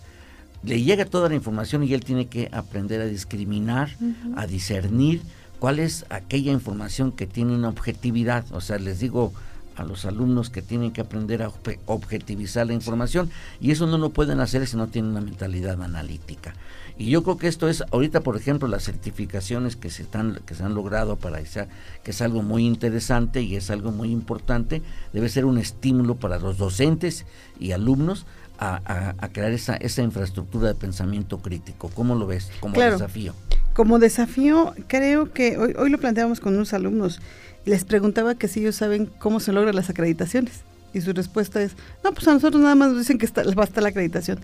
le 0.62 0.82
llega 0.82 1.04
toda 1.04 1.28
la 1.28 1.34
información 1.34 1.82
y 1.82 1.92
él 1.92 2.04
tiene 2.04 2.28
que 2.28 2.48
aprender 2.52 3.00
a 3.00 3.06
discriminar, 3.06 3.90
uh 4.00 4.04
-huh. 4.04 4.34
a 4.36 4.46
discernir 4.46 5.22
cuál 5.58 5.78
es 5.78 6.04
aquella 6.08 6.52
información 6.52 7.12
que 7.12 7.26
tiene 7.26 7.54
una 7.54 7.68
objetividad. 7.68 8.44
O 8.52 8.60
sea, 8.60 8.78
les 8.78 9.00
digo 9.00 9.32
a 9.76 9.84
los 9.84 10.04
alumnos 10.04 10.50
que 10.50 10.62
tienen 10.62 10.92
que 10.92 11.00
aprender 11.00 11.42
a 11.42 11.50
objetivizar 11.86 12.66
la 12.66 12.74
información 12.74 13.30
y 13.60 13.70
eso 13.70 13.86
no 13.86 13.96
lo 13.98 14.10
pueden 14.10 14.40
hacer 14.40 14.66
si 14.66 14.76
no 14.76 14.88
tienen 14.88 15.12
una 15.12 15.20
mentalidad 15.20 15.82
analítica. 15.82 16.54
Y 17.02 17.10
yo 17.10 17.24
creo 17.24 17.36
que 17.36 17.48
esto 17.48 17.68
es, 17.68 17.82
ahorita 17.90 18.20
por 18.20 18.36
ejemplo, 18.36 18.68
las 18.68 18.84
certificaciones 18.84 19.74
que 19.74 19.90
se, 19.90 20.04
están, 20.04 20.38
que 20.46 20.54
se 20.54 20.62
han 20.62 20.76
logrado 20.76 21.16
para 21.16 21.40
esa, 21.40 21.66
que 22.04 22.12
es 22.12 22.22
algo 22.22 22.42
muy 22.42 22.64
interesante 22.64 23.42
y 23.42 23.56
es 23.56 23.72
algo 23.72 23.90
muy 23.90 24.12
importante, 24.12 24.82
debe 25.12 25.28
ser 25.28 25.44
un 25.44 25.58
estímulo 25.58 26.14
para 26.14 26.38
los 26.38 26.58
docentes 26.58 27.26
y 27.58 27.72
alumnos 27.72 28.24
a, 28.56 28.80
a, 28.84 29.16
a, 29.18 29.28
crear 29.30 29.50
esa, 29.50 29.74
esa 29.74 30.02
infraestructura 30.02 30.68
de 30.68 30.76
pensamiento 30.76 31.38
crítico. 31.38 31.90
¿Cómo 31.92 32.14
lo 32.14 32.28
ves 32.28 32.52
como 32.60 32.74
claro, 32.74 32.92
desafío? 32.92 33.34
Como 33.74 33.98
desafío, 33.98 34.72
creo 34.86 35.32
que 35.32 35.58
hoy, 35.58 35.74
hoy 35.76 35.90
lo 35.90 35.98
planteamos 35.98 36.38
con 36.38 36.54
unos 36.54 36.72
alumnos. 36.72 37.20
Les 37.64 37.84
preguntaba 37.84 38.36
que 38.36 38.46
si 38.46 38.60
ellos 38.60 38.76
saben 38.76 39.06
cómo 39.06 39.40
se 39.40 39.52
logran 39.52 39.74
las 39.74 39.90
acreditaciones. 39.90 40.60
Y 40.94 41.00
su 41.00 41.12
respuesta 41.12 41.60
es, 41.60 41.72
no, 42.04 42.12
pues 42.12 42.28
a 42.28 42.34
nosotros 42.34 42.62
nada 42.62 42.76
más 42.76 42.90
nos 42.90 42.98
dicen 42.98 43.18
que 43.18 43.26
está, 43.26 43.42
basta 43.56 43.80
la 43.80 43.88
acreditación. 43.88 44.38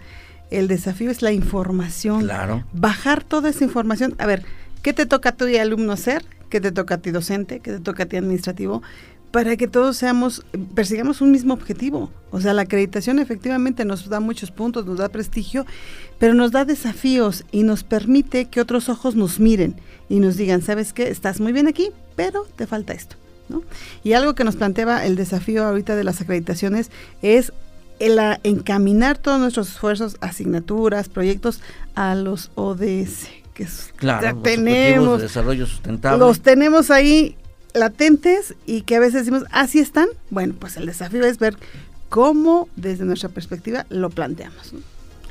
El 0.50 0.68
desafío 0.68 1.10
es 1.10 1.22
la 1.22 1.32
información. 1.32 2.22
Claro. 2.22 2.64
Bajar 2.72 3.22
toda 3.22 3.50
esa 3.50 3.64
información. 3.64 4.14
A 4.18 4.26
ver, 4.26 4.44
¿qué 4.82 4.92
te 4.92 5.06
toca 5.06 5.30
a 5.30 5.32
ti 5.32 5.56
alumno 5.56 5.92
hacer? 5.92 6.24
¿Qué 6.48 6.60
te 6.60 6.72
toca 6.72 6.94
a 6.94 6.98
ti 6.98 7.10
docente? 7.10 7.60
¿Qué 7.60 7.72
te 7.72 7.80
toca 7.80 8.04
a 8.04 8.06
ti 8.06 8.16
administrativo? 8.16 8.82
para 9.30 9.56
que 9.56 9.68
todos 9.68 9.96
seamos, 9.96 10.44
persigamos 10.74 11.20
un 11.20 11.30
mismo 11.30 11.54
objetivo. 11.54 12.10
O 12.30 12.40
sea, 12.40 12.54
la 12.54 12.62
acreditación 12.62 13.18
efectivamente 13.18 13.84
nos 13.84 14.08
da 14.08 14.20
muchos 14.20 14.50
puntos, 14.50 14.86
nos 14.86 14.98
da 14.98 15.08
prestigio, 15.08 15.66
pero 16.18 16.34
nos 16.34 16.50
da 16.50 16.64
desafíos 16.64 17.44
y 17.52 17.62
nos 17.62 17.84
permite 17.84 18.46
que 18.46 18.60
otros 18.60 18.88
ojos 18.88 19.16
nos 19.16 19.38
miren 19.38 19.76
y 20.08 20.20
nos 20.20 20.36
digan, 20.36 20.62
¿sabes 20.62 20.92
qué? 20.92 21.10
Estás 21.10 21.40
muy 21.40 21.52
bien 21.52 21.68
aquí, 21.68 21.90
pero 22.16 22.46
te 22.56 22.66
falta 22.66 22.94
esto. 22.94 23.16
¿no? 23.48 23.62
Y 24.04 24.12
algo 24.12 24.34
que 24.34 24.44
nos 24.44 24.56
planteaba 24.56 25.04
el 25.04 25.16
desafío 25.16 25.64
ahorita 25.64 25.96
de 25.96 26.04
las 26.04 26.20
acreditaciones 26.20 26.90
es 27.22 27.52
el 27.98 28.18
encaminar 28.42 29.18
todos 29.18 29.40
nuestros 29.40 29.68
esfuerzos, 29.68 30.16
asignaturas, 30.20 31.08
proyectos 31.08 31.60
a 31.94 32.14
los 32.14 32.50
ODS. 32.54 33.28
Que 33.54 33.64
es, 33.64 33.92
claro, 33.96 34.22
ya 34.22 34.42
tenemos, 34.42 35.18
de 35.18 35.24
desarrollo 35.24 35.66
sustentable. 35.66 36.18
Los 36.18 36.40
tenemos 36.40 36.90
ahí 36.90 37.36
latentes 37.74 38.54
y 38.66 38.82
que 38.82 38.96
a 38.96 39.00
veces 39.00 39.14
decimos, 39.14 39.44
así 39.50 39.80
están. 39.80 40.08
Bueno, 40.30 40.54
pues 40.58 40.76
el 40.76 40.86
desafío 40.86 41.24
es 41.24 41.38
ver 41.38 41.56
cómo 42.08 42.68
desde 42.76 43.04
nuestra 43.04 43.28
perspectiva 43.28 43.86
lo 43.90 44.10
planteamos. 44.10 44.72
¿no? 44.72 44.80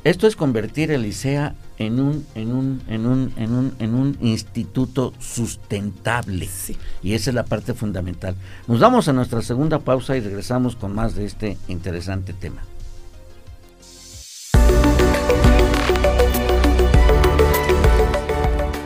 Esto 0.04 0.28
es 0.28 0.36
convertir 0.36 0.92
el 0.92 1.06
ICEA 1.06 1.56
en 1.78 2.00
un, 2.00 2.26
en 2.36 2.52
un, 2.52 2.82
en 2.88 3.06
un, 3.06 3.34
en 3.38 3.54
un, 3.54 3.76
en 3.80 3.94
un 3.94 4.18
instituto 4.22 5.14
sustentable. 5.20 6.48
Sí. 6.48 6.76
Y 7.04 7.14
esa 7.14 7.30
es 7.32 7.36
la 7.36 7.46
parte 7.46 7.74
fundamental. 7.74 8.36
Nos 8.68 8.80
vamos 8.80 9.08
a 9.08 9.14
nuestra 9.14 9.42
segunda 9.42 9.80
pausa 9.80 10.18
y 10.18 10.22
regresamos 10.22 10.76
con 10.76 10.94
más 10.96 11.16
de 11.16 11.26
este 11.26 11.58
interesante 11.68 12.34
tema. 12.34 12.64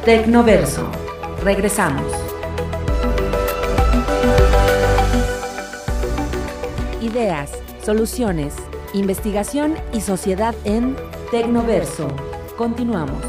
Tecnoverso. 0.05 0.89
Regresamos. 1.43 2.11
Ideas, 7.01 7.51
soluciones, 7.83 8.55
investigación 8.93 9.75
y 9.93 10.01
sociedad 10.01 10.55
en 10.65 10.95
Tecnoverso. 11.31 12.07
Continuamos. 12.57 13.21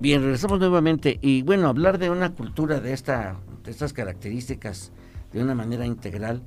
Bien, 0.00 0.20
regresamos 0.20 0.58
nuevamente 0.58 1.18
y 1.22 1.42
bueno, 1.42 1.68
hablar 1.68 1.98
de 1.98 2.10
una 2.10 2.34
cultura 2.34 2.80
de, 2.80 2.92
esta, 2.92 3.38
de 3.62 3.70
estas 3.70 3.92
características 3.92 4.90
de 5.32 5.42
una 5.42 5.54
manera 5.54 5.86
integral 5.86 6.42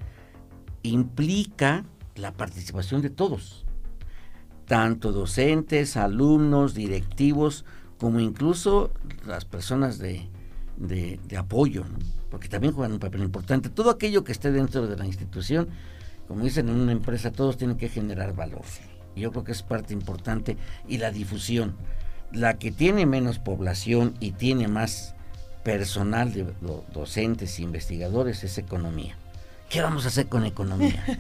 implica 0.84 1.86
la 2.16 2.34
participación 2.34 3.02
de 3.02 3.10
todos, 3.10 3.66
tanto 4.66 5.12
docentes, 5.14 5.96
alumnos, 5.96 6.74
directivos, 6.74 7.64
como 7.98 8.20
incluso 8.20 8.92
las 9.26 9.46
personas 9.46 10.00
de, 10.00 10.30
de, 10.78 11.20
apoyo, 11.38 11.84
porque 12.30 12.48
también 12.48 12.74
juegan 12.74 12.94
un 12.94 13.00
papel 13.00 13.24
importante. 13.24 13.70
Todo 13.70 13.90
aquello 13.90 14.24
que 14.24 14.32
esté 14.32 14.52
dentro 14.52 14.88
de 14.88 14.98
la 14.98 15.06
institución, 15.06 15.68
como 16.28 16.44
dicen 16.44 16.70
en 16.70 16.76
una 16.76 16.92
empresa, 16.92 17.32
todos 17.32 17.58
tienen 17.58 17.78
que 17.78 17.90
generar 17.90 18.36
valor. 18.36 18.64
Yo 19.16 19.32
creo 19.32 19.44
que 19.44 19.52
es 19.54 19.64
parte 19.64 19.94
importante 19.94 20.58
y 20.88 20.98
la 20.98 21.12
difusión. 21.12 21.76
La 22.32 22.58
que 22.58 22.72
tiene 22.72 23.06
menos 23.06 23.40
población 23.40 24.16
y 24.20 24.32
tiene 24.32 24.68
más 24.68 25.16
personal 25.64 26.34
de 26.34 26.44
do, 26.62 26.84
docentes 26.94 27.60
e 27.60 27.64
investigadores 27.64 28.44
es 28.44 28.58
economía. 28.58 29.16
¿Qué 29.70 29.82
vamos 29.82 30.06
a 30.06 30.10
hacer 30.10 30.28
con 30.28 30.46
economía? 30.46 31.04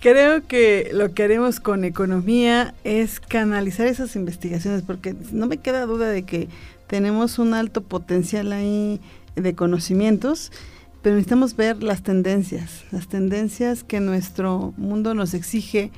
Creo 0.00 0.44
que 0.48 0.90
lo 0.92 1.14
que 1.14 1.22
haremos 1.22 1.60
con 1.60 1.84
economía 1.84 2.74
es 2.82 3.20
canalizar 3.20 3.86
esas 3.86 4.16
investigaciones, 4.16 4.82
porque 4.82 5.14
no 5.30 5.46
me 5.46 5.58
queda 5.58 5.86
duda 5.86 6.08
de 6.08 6.24
que 6.24 6.48
tenemos 6.92 7.38
un 7.38 7.54
alto 7.54 7.80
potencial 7.82 8.52
ahí 8.52 9.00
de 9.34 9.54
conocimientos, 9.54 10.52
pero 11.00 11.14
necesitamos 11.14 11.56
ver 11.56 11.82
las 11.82 12.02
tendencias, 12.02 12.84
las 12.90 13.08
tendencias 13.08 13.82
que 13.82 13.98
nuestro 13.98 14.74
mundo 14.76 15.14
nos 15.14 15.32
exige 15.32 15.90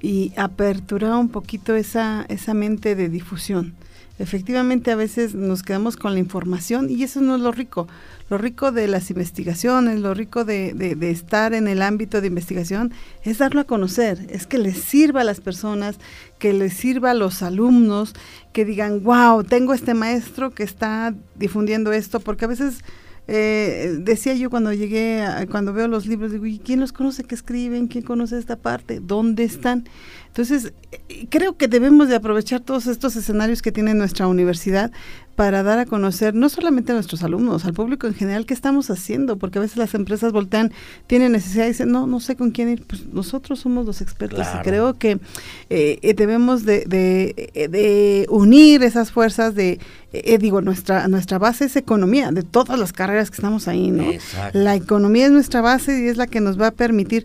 y 0.00 0.32
aperturar 0.36 1.14
un 1.14 1.28
poquito 1.28 1.76
esa, 1.76 2.26
esa 2.28 2.54
mente 2.54 2.96
de 2.96 3.08
difusión. 3.08 3.74
Efectivamente, 4.18 4.90
a 4.90 4.96
veces 4.96 5.36
nos 5.36 5.62
quedamos 5.62 5.96
con 5.96 6.12
la 6.12 6.18
información 6.18 6.90
y 6.90 7.04
eso 7.04 7.20
no 7.20 7.36
es 7.36 7.40
lo 7.40 7.52
rico. 7.52 7.86
Lo 8.32 8.38
rico 8.38 8.72
de 8.72 8.88
las 8.88 9.10
investigaciones, 9.10 10.00
lo 10.00 10.14
rico 10.14 10.46
de, 10.46 10.96
estar 11.02 11.52
en 11.52 11.68
el 11.68 11.82
ámbito 11.82 12.22
de 12.22 12.28
investigación 12.28 12.90
es 13.24 13.36
darlo 13.36 13.60
a 13.60 13.64
conocer, 13.64 14.26
es 14.30 14.46
que 14.46 14.56
les 14.56 14.78
sirva 14.78 15.20
a 15.20 15.24
las 15.24 15.42
personas, 15.42 15.98
que 16.38 16.54
les 16.54 16.72
sirva 16.72 17.10
a 17.10 17.14
los 17.14 17.42
alumnos, 17.42 18.14
que 18.54 18.64
digan, 18.64 19.02
wow, 19.02 19.44
tengo 19.44 19.74
este 19.74 19.92
maestro 19.92 20.50
que 20.50 20.62
está 20.62 21.14
difundiendo 21.34 21.92
esto, 21.92 22.20
porque 22.20 22.46
a 22.46 22.48
veces 22.48 22.82
eh, 23.28 23.98
decía 24.00 24.32
yo 24.32 24.48
cuando 24.48 24.72
llegué, 24.72 25.24
cuando 25.50 25.74
veo 25.74 25.86
los 25.86 26.06
libros, 26.06 26.32
digo, 26.32 26.46
¿y 26.46 26.58
quién 26.58 26.80
los 26.80 26.92
conoce 26.92 27.24
que 27.24 27.34
escriben? 27.34 27.86
¿Quién 27.86 28.02
conoce 28.02 28.38
esta 28.38 28.56
parte? 28.56 28.98
¿Dónde 29.00 29.44
están? 29.44 29.84
Entonces, 30.28 30.72
eh, 30.90 31.26
creo 31.28 31.58
que 31.58 31.68
debemos 31.68 32.08
de 32.08 32.16
aprovechar 32.16 32.60
todos 32.60 32.86
estos 32.86 33.14
escenarios 33.14 33.60
que 33.60 33.70
tiene 33.70 33.92
nuestra 33.92 34.26
universidad 34.26 34.90
para 35.34 35.62
dar 35.62 35.78
a 35.78 35.86
conocer 35.86 36.34
no 36.34 36.48
solamente 36.48 36.92
a 36.92 36.94
nuestros 36.94 37.22
alumnos, 37.22 37.64
al 37.64 37.72
público 37.72 38.06
en 38.06 38.14
general, 38.14 38.46
qué 38.46 38.54
estamos 38.54 38.90
haciendo, 38.90 39.36
porque 39.38 39.58
a 39.58 39.62
veces 39.62 39.76
las 39.78 39.94
empresas 39.94 40.32
voltean, 40.32 40.72
tienen 41.06 41.32
necesidad 41.32 41.64
y 41.64 41.68
dicen, 41.68 41.90
no, 41.90 42.06
no 42.06 42.20
sé 42.20 42.36
con 42.36 42.50
quién 42.50 42.68
ir, 42.68 42.84
pues 42.86 43.06
nosotros 43.06 43.60
somos 43.60 43.86
los 43.86 44.00
expertos 44.00 44.46
y 44.54 44.62
creo 44.62 44.94
que 44.94 45.18
eh, 45.70 45.98
eh, 46.02 46.14
debemos 46.14 46.64
de, 46.64 46.84
de, 46.84 48.26
unir 48.28 48.82
esas 48.82 49.10
fuerzas 49.10 49.54
de, 49.54 49.80
digo, 50.38 50.60
nuestra, 50.60 51.08
nuestra 51.08 51.38
base 51.38 51.64
es 51.64 51.76
economía, 51.76 52.30
de 52.30 52.42
todas 52.42 52.78
las 52.78 52.92
carreras 52.92 53.30
que 53.30 53.36
estamos 53.36 53.68
ahí, 53.68 53.90
¿no? 53.90 54.04
La 54.52 54.74
economía 54.74 55.26
es 55.26 55.32
nuestra 55.32 55.62
base 55.62 55.98
y 56.02 56.08
es 56.08 56.18
la 56.18 56.26
que 56.26 56.40
nos 56.40 56.60
va 56.60 56.68
a 56.68 56.70
permitir, 56.72 57.24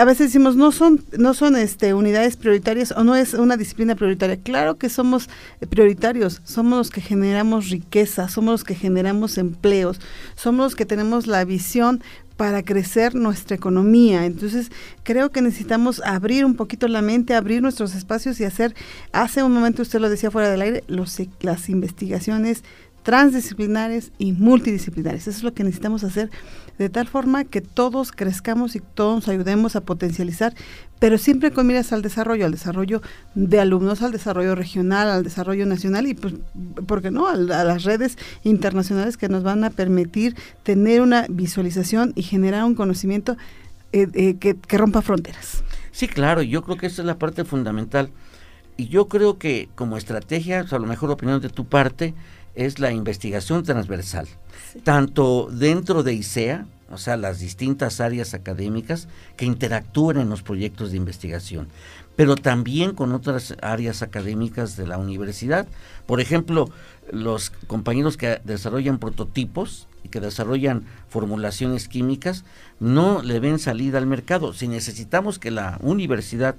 a 0.00 0.04
veces 0.04 0.28
decimos, 0.28 0.56
no 0.56 0.72
son, 0.72 1.04
no 1.18 1.34
son 1.34 1.56
este, 1.56 1.92
unidades 1.92 2.36
prioritarias 2.36 2.92
o 2.92 3.04
no 3.04 3.14
es 3.14 3.34
una 3.34 3.56
disciplina 3.56 3.94
prioritaria. 3.94 4.38
Claro 4.38 4.76
que 4.76 4.88
somos 4.88 5.28
prioritarios, 5.68 6.40
somos 6.44 6.78
los 6.78 6.90
que 6.90 7.00
generamos 7.00 7.41
riqueza, 7.50 8.28
somos 8.28 8.52
los 8.52 8.64
que 8.64 8.74
generamos 8.74 9.38
empleos, 9.38 10.00
somos 10.34 10.66
los 10.66 10.76
que 10.76 10.86
tenemos 10.86 11.26
la 11.26 11.44
visión 11.44 12.02
para 12.36 12.62
crecer 12.62 13.14
nuestra 13.14 13.56
economía. 13.56 14.26
Entonces, 14.26 14.70
creo 15.02 15.30
que 15.30 15.42
necesitamos 15.42 16.00
abrir 16.04 16.44
un 16.44 16.56
poquito 16.56 16.88
la 16.88 17.02
mente, 17.02 17.34
abrir 17.34 17.62
nuestros 17.62 17.94
espacios 17.94 18.40
y 18.40 18.44
hacer, 18.44 18.74
hace 19.12 19.42
un 19.42 19.52
momento 19.52 19.82
usted 19.82 20.00
lo 20.00 20.08
decía 20.08 20.30
fuera 20.30 20.50
del 20.50 20.62
aire, 20.62 20.84
los, 20.88 21.20
las 21.40 21.68
investigaciones 21.68 22.64
transdisciplinares 23.02 24.12
y 24.18 24.32
multidisciplinares. 24.32 25.22
Eso 25.22 25.38
es 25.38 25.42
lo 25.42 25.54
que 25.54 25.64
necesitamos 25.64 26.04
hacer 26.04 26.30
de 26.78 26.88
tal 26.88 27.06
forma 27.06 27.44
que 27.44 27.60
todos 27.60 28.12
crezcamos 28.12 28.76
y 28.76 28.80
todos 28.80 29.28
ayudemos 29.28 29.76
a 29.76 29.82
potencializar, 29.82 30.54
pero 31.02 31.18
siempre 31.18 31.50
con 31.50 31.66
miras 31.66 31.92
al 31.92 32.00
desarrollo, 32.00 32.46
al 32.46 32.52
desarrollo 32.52 33.02
de 33.34 33.58
alumnos, 33.58 34.02
al 34.02 34.12
desarrollo 34.12 34.54
regional, 34.54 35.08
al 35.08 35.24
desarrollo 35.24 35.66
nacional 35.66 36.06
y, 36.06 36.14
pues, 36.14 36.34
¿por 36.86 37.02
qué 37.02 37.10
no?, 37.10 37.26
a, 37.26 37.34
las 37.34 37.82
redes 37.82 38.16
internacionales 38.44 39.16
que 39.16 39.28
nos 39.28 39.42
van 39.42 39.64
a 39.64 39.70
permitir 39.70 40.36
tener 40.62 41.00
una 41.00 41.26
visualización 41.28 42.12
y 42.14 42.22
generar 42.22 42.62
un 42.62 42.76
conocimiento 42.76 43.36
eh, 43.92 44.06
eh, 44.14 44.36
que, 44.38 44.54
que 44.54 44.78
rompa 44.78 45.02
fronteras. 45.02 45.64
Sí, 45.90 46.06
claro, 46.06 46.40
yo 46.40 46.62
creo 46.62 46.76
que 46.76 46.86
esa 46.86 47.02
es 47.02 47.06
la 47.06 47.18
parte 47.18 47.44
fundamental. 47.44 48.10
Y 48.76 48.86
yo 48.86 49.08
creo 49.08 49.38
que 49.38 49.70
como 49.74 49.96
estrategia, 49.96 50.64
a 50.70 50.78
lo 50.78 50.86
mejor 50.86 51.10
opinión 51.10 51.40
de 51.40 51.48
tu 51.48 51.64
parte, 51.64 52.14
es 52.54 52.78
la 52.78 52.92
investigación 52.92 53.64
transversal, 53.64 54.28
tanto 54.84 55.48
dentro 55.50 56.04
de 56.04 56.14
ICEA, 56.14 56.64
o 56.92 56.98
sea, 56.98 57.16
las 57.16 57.40
distintas 57.40 58.00
áreas 58.00 58.34
académicas 58.34 59.08
que 59.36 59.46
interactúan 59.46 60.18
en 60.18 60.28
los 60.28 60.42
proyectos 60.42 60.90
de 60.90 60.98
investigación, 60.98 61.68
pero 62.16 62.36
también 62.36 62.94
con 62.94 63.12
otras 63.12 63.56
áreas 63.62 64.02
académicas 64.02 64.76
de 64.76 64.86
la 64.86 64.98
universidad. 64.98 65.66
Por 66.06 66.20
ejemplo, 66.20 66.68
los 67.10 67.50
compañeros 67.66 68.16
que 68.16 68.40
desarrollan 68.44 68.98
prototipos 68.98 69.88
y 70.04 70.08
que 70.08 70.20
desarrollan 70.20 70.84
formulaciones 71.08 71.88
químicas 71.88 72.44
no 72.78 73.22
le 73.22 73.40
ven 73.40 73.58
salida 73.58 73.98
al 73.98 74.06
mercado. 74.06 74.52
Si 74.52 74.68
necesitamos 74.68 75.38
que 75.38 75.50
la 75.50 75.78
universidad 75.80 76.56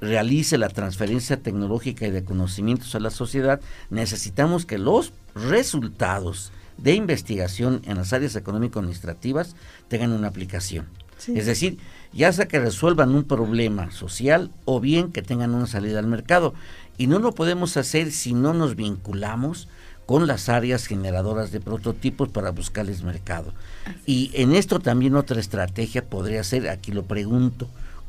realice 0.00 0.58
la 0.58 0.68
transferencia 0.68 1.36
tecnológica 1.38 2.06
y 2.06 2.10
de 2.10 2.24
conocimientos 2.24 2.94
a 2.94 3.00
la 3.00 3.10
sociedad, 3.10 3.60
necesitamos 3.90 4.66
que 4.66 4.78
los 4.78 5.12
resultados 5.34 6.52
de 6.78 6.94
investigación 6.94 7.82
en 7.84 7.96
las 7.96 8.12
áreas 8.12 8.36
económico-administrativas 8.36 9.56
tengan 9.88 10.12
una 10.12 10.28
aplicación. 10.28 10.86
Es 11.28 11.46
decir, 11.46 11.78
ya 12.12 12.30
sea 12.32 12.46
que 12.46 12.60
resuelvan 12.60 13.14
un 13.14 13.24
problema 13.24 13.90
social 13.90 14.50
o 14.66 14.80
bien 14.80 15.12
que 15.12 15.22
tengan 15.22 15.54
una 15.54 15.66
salida 15.66 15.98
al 15.98 16.06
mercado. 16.06 16.52
Y 16.98 17.06
no 17.06 17.18
lo 17.18 17.32
podemos 17.32 17.76
hacer 17.78 18.12
si 18.12 18.34
no 18.34 18.52
nos 18.52 18.76
vinculamos 18.76 19.68
con 20.04 20.26
las 20.26 20.48
áreas 20.48 20.86
generadoras 20.86 21.52
de 21.52 21.60
prototipos 21.60 22.28
para 22.28 22.50
buscarles 22.50 23.02
mercado. 23.02 23.54
Y 24.04 24.30
en 24.34 24.54
esto 24.54 24.78
también 24.78 25.16
otra 25.16 25.40
estrategia 25.40 26.04
podría 26.04 26.44
ser, 26.44 26.68
aquí 26.68 26.92
lo 26.92 27.04
pregunto, 27.04 27.68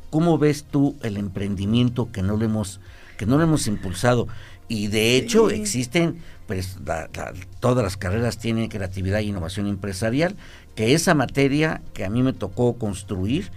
¿Cómo 0.10 0.38
ves 0.38 0.64
tú 0.64 0.96
el 1.04 1.18
emprendimiento 1.18 2.12
que 2.12 2.22
no 2.22 2.38
lo 2.38 2.46
hemos, 2.46 2.80
que 3.18 3.26
no 3.26 3.38
lo 3.38 3.44
hemos 3.44 3.68
impulsado? 3.68 4.28
Y 4.70 4.88
de 4.88 5.18
hecho 5.18 5.50
existen, 5.50 6.18
pues 6.48 6.78
todas 7.60 7.84
las 7.84 7.98
carreras 7.98 8.38
tienen 8.38 8.70
creatividad 8.70 9.20
e 9.20 9.24
innovación 9.24 9.68
empresarial, 9.68 10.36
que 10.76 10.94
esa 10.94 11.14
materia 11.14 11.82
que 11.94 12.06
a 12.06 12.10
mí 12.10 12.24
me 12.24 12.34
tocó 12.34 12.78
construir, 12.78 13.52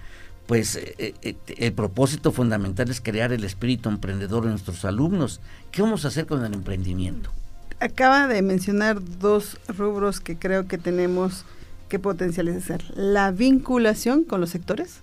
pues 0.46 0.74
eh, 0.74 0.94
eh, 0.98 1.14
eh, 1.22 1.36
el 1.58 1.72
propósito 1.72 2.32
fundamental 2.32 2.90
es 2.90 3.00
crear 3.00 3.32
el 3.32 3.44
espíritu 3.44 3.88
emprendedor 3.88 4.44
en 4.44 4.50
nuestros 4.50 4.84
alumnos. 4.84 5.40
¿Qué 5.70 5.80
vamos 5.80 6.04
a 6.04 6.08
hacer 6.08 6.26
con 6.26 6.44
el 6.44 6.52
emprendimiento? 6.52 7.30
Acaba 7.78 8.26
de 8.26 8.42
mencionar 8.42 9.00
dos 9.20 9.58
rubros 9.68 10.20
que 10.20 10.36
creo 10.36 10.66
que 10.66 10.76
tenemos 10.76 11.44
que 11.88 11.98
potencializar. 11.98 12.82
La 12.94 13.30
vinculación 13.30 14.24
con 14.24 14.40
los 14.40 14.50
sectores 14.50 15.00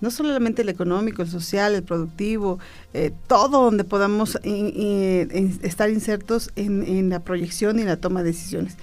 no 0.00 0.10
solamente 0.10 0.62
el 0.62 0.68
económico, 0.68 1.22
el 1.22 1.28
social, 1.28 1.74
el 1.74 1.82
productivo, 1.82 2.58
eh, 2.94 3.12
todo 3.26 3.64
donde 3.64 3.84
podamos 3.84 4.38
estar 4.42 5.90
insertos 5.90 6.50
en, 6.56 7.10
la 7.10 7.20
proyección 7.20 7.78
y 7.78 7.84
la 7.84 7.96
toma 7.96 8.22
de 8.22 8.32
decisiones. 8.32 8.76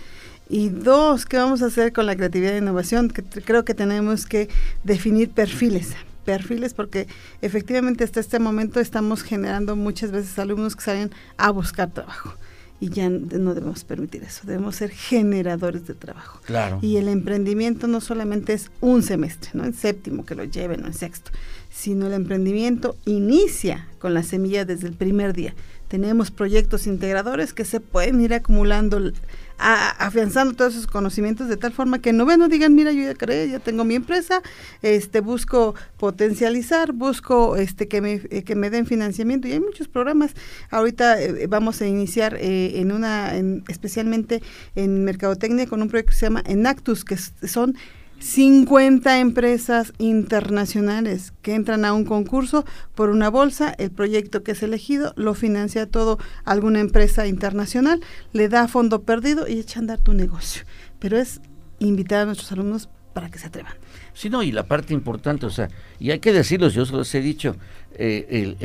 Y 0.50 0.70
dos, 0.70 1.26
¿qué 1.26 1.38
vamos 1.38 1.62
a 1.62 1.68
hacer 1.68 1.94
con 1.94 2.06
la 2.06 2.16
creatividad 2.16 2.54
e 2.54 2.58
innovación? 2.58 3.10
Que 3.10 3.24
creo 3.24 3.66
que 3.66 3.74
tenemos 3.74 4.26
que 4.26 4.50
definir 4.84 5.30
perfiles, 5.30 5.94
perfiles 6.26 6.74
porque 6.74 7.08
efectivamente 7.42 8.04
hasta 8.04 8.20
este 8.20 8.40
momento 8.40 8.80
estamos 8.80 9.24
generando 9.24 9.76
muchas 9.76 10.12
veces 10.12 10.38
alumnos 10.40 10.76
que 10.76 10.84
salen 10.84 11.12
a 11.38 11.50
buscar 11.52 11.92
trabajo 11.92 12.36
y 12.84 12.90
ya 12.90 13.08
no 13.10 13.54
debemos 13.54 13.86
permitir 13.86 14.24
eso, 14.24 14.42
debemos 14.46 14.76
ser 14.76 14.90
generadores 14.90 15.88
de 15.88 15.94
trabajo. 15.94 16.42
Claro. 16.44 16.80
Y 16.82 16.98
el 16.98 17.08
emprendimiento 17.08 17.88
no 17.88 18.02
solamente 18.02 18.52
es 18.52 18.72
un 18.82 19.04
semestre, 19.04 19.52
no 19.54 19.64
en 19.64 19.74
séptimo 19.74 20.26
que 20.26 20.36
lo 20.36 20.44
lleven, 20.44 20.82
no 20.82 20.88
en 20.88 20.94
sexto, 20.94 21.32
sino 21.72 22.08
el 22.08 22.14
emprendimiento 22.14 22.98
inicia 23.06 23.88
con 24.00 24.14
la 24.14 24.22
semilla 24.22 24.66
desde 24.66 24.88
el 24.88 24.96
primer 24.96 25.32
día. 25.32 25.56
Tenemos 25.88 26.30
proyectos 26.30 26.86
integradores 26.86 27.54
que 27.54 27.64
se 27.64 27.80
pueden 27.80 28.20
ir 28.20 28.34
acumulando 28.34 29.14
afianzando 29.58 30.54
todos 30.54 30.74
esos 30.74 30.88
conocimientos 30.88 31.48
de 31.48 31.58
tal 31.58 31.72
forma 31.72 32.00
que 32.00 32.14
no 32.14 32.26
ven, 32.26 32.40
no 32.40 32.50
digan, 32.50 32.76
mira, 32.76 32.92
yo 32.92 33.04
ya 33.04 33.14
creé, 33.14 33.50
ya 33.50 33.60
tengo 33.60 33.84
mi 33.84 33.96
empresa, 33.96 34.42
este 34.82 35.22
busco 35.22 35.76
potencializar, 35.98 36.92
busco 36.92 37.56
este 37.56 37.88
que 37.88 38.02
me, 38.02 38.22
eh, 38.30 38.44
que 38.44 38.56
me 38.56 38.70
den 38.70 38.86
financiamiento 38.86 39.48
y 39.48 39.54
hay 39.54 39.60
muchos 39.60 39.88
programas. 39.88 40.34
Ahorita 40.70 41.22
eh, 41.22 41.48
vamos 41.48 41.82
a 41.82 41.88
iniciar 41.88 42.36
eh, 42.40 42.80
en 42.80 42.92
una, 42.92 43.36
en, 43.36 43.64
especialmente 43.68 44.42
en 44.76 45.04
mercadotecnia 45.04 45.68
con 45.68 45.82
un 45.82 45.90
proyecto 45.90 46.12
que 46.12 46.18
se 46.18 46.26
llama 46.26 46.44
Enactus, 46.46 47.06
que 47.06 47.18
son 47.18 47.76
50 48.20 49.20
empresas 49.20 49.94
internacionales 49.98 51.34
que 51.42 51.56
entran 51.56 51.84
a 51.84 51.94
un 51.94 52.06
concurso 52.06 52.66
por 52.96 53.10
una 53.10 53.30
bolsa, 53.30 53.76
el 53.78 53.92
proyecto 53.92 54.44
que 54.44 54.54
es 54.54 54.64
elegido 54.64 55.14
lo 55.18 55.34
financia 55.34 55.90
todo 55.90 56.20
alguna 56.46 56.80
empresa 56.80 57.28
internacional, 57.28 58.02
le 58.32 58.48
da 58.48 58.68
fondo 58.68 59.04
perdido 59.04 59.48
y 59.48 59.60
echa 59.60 59.80
a 59.80 59.82
andar 59.82 60.00
tu 60.00 60.14
negocio. 60.14 60.64
Pero 61.00 61.18
es 61.18 61.42
invitar 61.80 62.22
a 62.22 62.26
nuestros 62.26 62.52
alumnos 62.52 62.90
para 63.14 63.30
que 63.30 63.40
se 63.40 63.48
atrevan. 63.48 63.74
Sí, 64.14 64.30
no, 64.30 64.44
y 64.44 64.52
la 64.52 64.64
parte 64.64 64.94
importante, 64.94 65.46
o 65.46 65.50
sea, 65.50 65.70
y 66.00 66.12
hay 66.12 66.20
que 66.20 66.34
decirlo, 66.34 66.68
yo 66.70 66.86
se 66.86 66.94
los 66.94 67.14
he 67.16 67.22
dicho, 67.22 67.56
eh, 67.96 68.56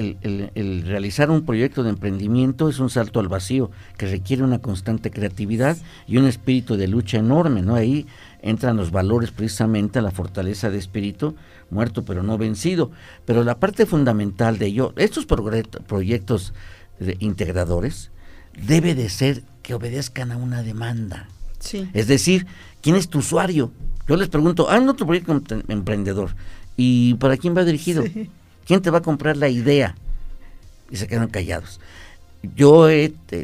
el, 0.55 0.83
realizar 0.83 1.31
un 1.31 1.45
proyecto 1.45 1.83
de 1.83 1.91
emprendimiento 1.91 2.69
es 2.69 2.79
un 2.79 2.91
salto 2.91 3.21
al 3.21 3.29
vacío 3.29 3.71
que 3.97 4.07
requiere 4.07 4.43
una 4.43 4.59
constante 4.59 5.11
creatividad 5.11 5.77
y 6.07 6.17
un 6.17 6.27
espíritu 6.27 6.77
de 6.77 6.89
lucha 6.89 7.19
enorme, 7.19 7.63
¿no? 7.63 7.75
Ahí 7.75 8.07
entran 8.41 8.77
los 8.77 8.91
valores 8.91 9.31
precisamente 9.31 9.99
a 9.99 10.03
la 10.03 10.11
fortaleza 10.11 10.71
de 10.71 10.79
espíritu, 10.79 11.37
muerto 11.71 12.05
pero 12.05 12.23
no 12.23 12.39
vencido. 12.39 12.91
Pero 13.25 13.45
la 13.45 13.59
parte 13.59 13.87
fundamental 13.87 14.59
de 14.59 14.67
ello, 14.67 14.93
estos 14.97 15.27
proyectos 15.27 16.55
integradores, 17.19 18.11
debe 18.67 18.95
de 18.95 19.09
ser 19.09 19.43
que 19.63 19.75
obedezcan 19.75 20.33
a 20.33 20.37
una 20.37 20.63
demanda. 20.63 21.29
Sí. 21.59 21.89
Es 21.93 22.07
decir, 22.07 22.47
¿quién 22.81 22.97
es 22.97 23.09
tu 23.09 23.19
usuario? 23.19 23.73
Yo 24.07 24.17
les 24.17 24.29
pregunto, 24.29 24.69
ah, 24.71 24.81
no 24.81 24.95
tu 24.95 25.05
proyecto 25.07 25.41
emprendedor. 25.69 26.35
¿Y 26.77 27.15
para 27.15 27.37
quién 27.37 27.57
va 27.57 27.65
dirigido? 27.65 28.05
¿Quién 28.65 28.81
te 28.81 28.91
va 28.91 28.99
a 28.99 29.03
comprar 29.03 29.37
la 29.37 29.49
idea? 29.49 29.95
Y 30.91 30.97
se 30.97 31.07
quedan 31.07 31.29
callados. 31.29 31.81
Yo 32.43 32.87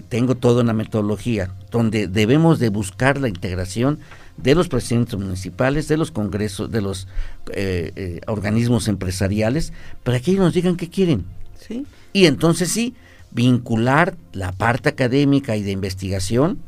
tengo 0.08 0.34
toda 0.36 0.62
una 0.62 0.72
metodología 0.72 1.50
donde 1.70 2.06
debemos 2.06 2.58
de 2.58 2.68
buscar 2.68 3.20
la 3.20 3.28
integración 3.28 3.98
de 4.36 4.54
los 4.54 4.68
presidentes 4.68 5.18
municipales, 5.18 5.88
de 5.88 5.96
los 5.96 6.10
congresos, 6.10 6.70
de 6.70 6.80
los 6.80 7.06
eh, 7.52 7.92
eh, 7.96 8.20
organismos 8.26 8.88
empresariales, 8.88 9.72
para 10.02 10.20
que 10.20 10.32
ellos 10.32 10.44
nos 10.44 10.54
digan 10.54 10.76
qué 10.76 10.88
quieren. 10.88 11.24
¿Sí? 11.58 11.86
Y 12.12 12.26
entonces 12.26 12.70
sí, 12.70 12.94
vincular 13.30 14.16
la 14.32 14.52
parte 14.52 14.88
académica 14.88 15.56
y 15.56 15.62
de 15.62 15.72
investigación 15.72 16.58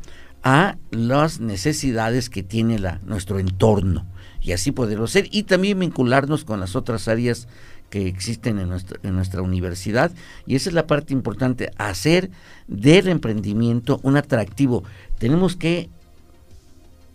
a 0.43 0.77
las 0.91 1.41
necesidades 1.41 2.31
que 2.31 2.43
tiene 2.43 2.79
la, 2.79 3.01
nuestro 3.05 3.39
entorno 3.39 4.07
y 4.41 4.53
así 4.53 4.71
poderlo 4.71 5.05
hacer 5.05 5.29
y 5.33 5.43
también 5.43 5.81
vincularnos 5.81 6.45
con 6.45 6.61
las 6.61 6.77
otras 6.77 7.09
áreas 7.09 7.49
que 7.90 8.07
existen 8.07 8.59
en 8.59 8.68
nuestra, 8.68 8.99
en 9.03 9.14
nuestra 9.14 9.42
universidad 9.42 10.12
y 10.46 10.57
esa 10.57 10.70
es 10.70 10.75
la 10.75 10.87
parte 10.87 11.12
importante, 11.12 11.70
hacer 11.79 12.31
del 12.66 13.09
emprendimiento 13.09 14.01
un 14.03 14.16
atractivo. 14.16 14.85
Tenemos 15.18 15.57
que 15.57 15.88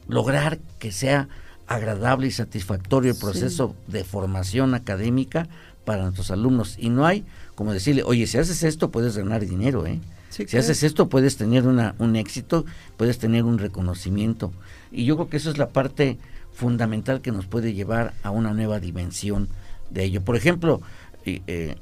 lograr 0.07 0.60
que 0.79 0.91
sea 0.91 1.27
agradable 1.67 2.27
y 2.27 2.31
satisfactorio 2.31 3.12
el 3.12 3.17
proceso 3.17 3.75
de 3.88 4.03
formación 4.03 4.73
académica 4.73 5.47
para 5.86 6.03
nuestros 6.03 6.31
alumnos 6.31 6.75
y 6.77 6.89
no 6.89 7.05
hay 7.05 7.25
como 7.55 7.73
decirle, 7.73 8.03
oye, 8.03 8.27
si 8.27 8.38
haces 8.38 8.63
esto 8.63 8.91
puedes 8.91 9.17
ganar 9.17 9.45
dinero, 9.45 9.86
¿eh? 9.86 9.99
si 10.29 10.57
haces 10.57 10.84
esto 10.84 11.10
puedes 11.10 11.38
tener 11.38 11.67
una, 11.67 11.95
un 11.99 12.15
éxito, 12.15 12.65
puedes 12.97 13.19
tener 13.19 13.43
un 13.43 13.60
reconocimiento. 13.60 14.51
Y 14.91 15.05
yo 15.05 15.15
creo 15.15 15.29
que 15.29 15.38
eso 15.38 15.51
es 15.51 15.57
la 15.57 15.69
parte 15.69 16.17
fundamental 16.53 17.21
que 17.21 17.31
nos 17.31 17.45
puede 17.45 17.73
llevar 17.73 18.13
a 18.23 18.31
una 18.31 18.53
nueva 18.53 18.79
dimensión 18.79 19.47
de 19.91 20.04
ello. 20.04 20.21
Por 20.21 20.36
ejemplo, 20.36 20.82
eh, 21.25 21.75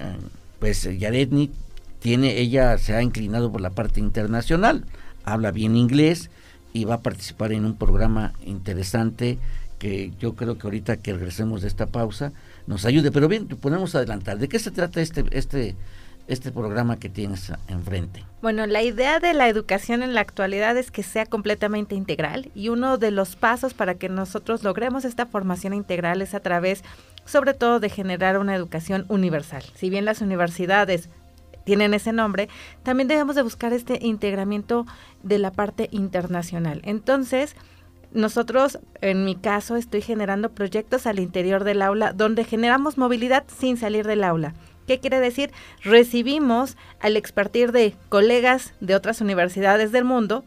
pues 0.60 0.84
Yaredni 0.84 1.52
tiene, 2.00 2.40
ella 2.40 2.78
se 2.78 2.96
ha 2.96 3.02
inclinado 3.02 3.52
por 3.52 3.62
la 3.62 3.70
parte 3.72 4.00
internacional, 4.00 4.86
habla 5.24 5.52
bien 5.52 5.76
inglés 5.76 6.30
y 6.74 6.86
va 6.86 6.96
a 6.96 7.02
participar 7.02 7.52
en 7.52 7.66
un 7.66 7.76
programa 7.76 8.34
interesante 8.46 9.38
que 9.80 10.12
yo 10.20 10.36
creo 10.36 10.58
que 10.58 10.68
ahorita 10.68 10.98
que 10.98 11.14
regresemos 11.14 11.62
de 11.62 11.70
esta 11.70 11.88
pausa 11.88 12.34
nos 12.68 12.86
ayude. 12.86 13.12
Pero 13.12 13.28
bien, 13.28 13.48
podemos 13.48 13.96
adelantar. 13.96 14.38
¿De 14.38 14.50
qué 14.50 14.60
se 14.60 14.72
trata 14.72 15.02
este, 15.02 15.24
este, 15.32 15.76
este 16.28 16.52
programa 16.52 17.00
que 17.00 17.10
tienes 17.10 17.52
enfrente? 17.70 18.26
Bueno, 18.42 18.68
la 18.68 18.84
idea 18.84 19.20
de 19.20 19.34
la 19.34 19.48
educación 19.48 20.04
en 20.04 20.14
la 20.14 20.22
actualidad 20.22 20.78
es 20.78 20.92
que 20.92 21.02
sea 21.02 21.26
completamente 21.26 21.96
integral 21.96 22.52
y 22.54 22.70
uno 22.70 22.98
de 22.98 23.12
los 23.12 23.36
pasos 23.36 23.74
para 23.74 23.96
que 23.96 24.10
nosotros 24.10 24.64
logremos 24.64 25.06
esta 25.06 25.26
formación 25.26 25.74
integral 25.74 26.22
es 26.22 26.34
a 26.34 26.42
través 26.42 26.84
sobre 27.26 27.54
todo 27.54 27.80
de 27.80 27.90
generar 27.90 28.38
una 28.38 28.56
educación 28.56 29.06
universal. 29.08 29.64
Si 29.76 29.90
bien 29.90 30.06
las 30.06 30.22
universidades 30.22 31.10
tienen 31.64 31.94
ese 31.94 32.14
nombre, 32.14 32.50
también 32.84 33.08
debemos 33.08 33.36
de 33.36 33.44
buscar 33.44 33.74
este 33.74 34.00
integramiento 34.02 34.86
de 35.24 35.40
la 35.40 35.52
parte 35.52 35.88
internacional. 35.92 36.82
Entonces, 36.84 37.56
nosotros, 38.12 38.80
en 39.02 39.24
mi 39.24 39.36
caso, 39.36 39.76
estoy 39.76 40.02
generando 40.02 40.50
proyectos 40.50 41.06
al 41.06 41.20
interior 41.20 41.64
del 41.64 41.82
aula 41.82 42.12
donde 42.14 42.44
generamos 42.44 42.98
movilidad 42.98 43.44
sin 43.48 43.78
salir 43.78 44.08
del 44.08 44.24
aula. 44.24 44.56
¿Qué 44.88 45.00
quiere 45.00 45.20
decir? 45.20 45.52
Recibimos 45.84 46.76
al 47.00 47.16
expertir 47.16 47.72
de 47.72 47.94
colegas 48.10 48.74
de 48.80 48.96
otras 48.96 49.22
universidades 49.22 49.92
del 49.92 50.06
mundo 50.06 50.44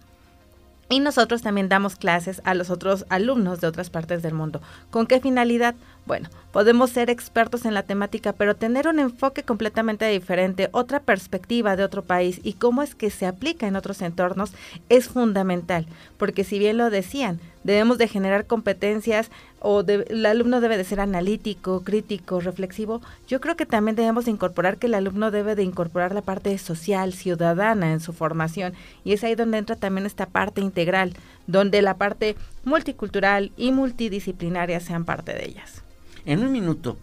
y 0.89 0.99
nosotros 0.99 1.43
también 1.43 1.69
damos 1.69 1.95
clases 1.95 2.43
a 2.45 2.55
los 2.55 2.69
otros 2.69 3.07
alumnos 3.09 3.61
de 3.61 3.69
otras 3.69 3.89
partes 3.89 4.23
del 4.23 4.35
mundo. 4.35 4.61
¿Con 4.91 5.07
qué 5.07 5.21
finalidad? 5.21 5.77
Bueno, 6.05 6.29
podemos 6.51 6.91
ser 6.91 7.11
expertos 7.11 7.65
en 7.65 7.75
la 7.75 7.85
temática, 7.85 8.33
pero 8.33 8.57
tener 8.57 8.89
un 8.89 8.99
enfoque 8.99 9.45
completamente 9.45 10.05
diferente, 10.09 10.69
otra 10.73 10.99
perspectiva 10.99 11.77
de 11.77 11.85
otro 11.85 12.03
país 12.03 12.41
y 12.43 12.55
cómo 12.55 12.83
es 12.83 12.97
que 12.97 13.09
se 13.09 13.25
aplica 13.25 13.69
en 13.69 13.77
otros 13.77 14.03
entornos 14.03 14.53
es 14.89 15.09
fundamental, 15.09 15.87
porque 16.17 16.43
si 16.43 16.59
bien 16.59 16.77
lo 16.77 16.91
decían, 16.91 17.39
debemos 17.63 17.99
de 17.99 18.09
generar 18.09 18.47
competencias 18.47 19.31
o 19.61 19.85
el 19.87 20.27
alumno 20.27 20.61
debe 20.61 20.77
de 20.77 20.83
ser 20.83 20.99
analítico, 20.99 21.85
crítico, 21.85 22.41
reflexivo, 22.41 23.01
yo 23.29 23.41
creo 23.41 23.55
que 23.55 23.65
también 23.65 23.95
debemos 23.95 24.25
de 24.25 24.33
incorporar 24.33 24.79
que 24.79 24.89
el 24.89 24.95
alumno 24.95 25.31
debe 25.31 25.55
de 25.55 25.63
incorporar 25.63 26.13
la 26.13 26.23
parte 26.23 26.59
social, 26.59 27.13
ciudadana 27.13 27.93
en 27.93 28.01
su 28.01 28.13
formación 28.13 28.73
y 29.05 29.13
es 29.13 29.23
ahí 29.23 29.37
donde 29.37 29.59
entra 29.59 29.77
también 29.77 30.05
esta 30.05 30.27
parte 30.27 30.61
integral, 30.61 31.15
donde 31.47 31.81
la 31.81 31.97
parte 31.97 32.35
multicultural 32.65 33.53
y 33.57 33.71
multidisciplinaria 33.71 34.81
sean 34.81 35.05
parte 35.05 35.33
de 35.33 35.45
ellas. 35.45 35.85
En 36.25 36.41
un 36.41 36.53
minuto, 36.53 36.97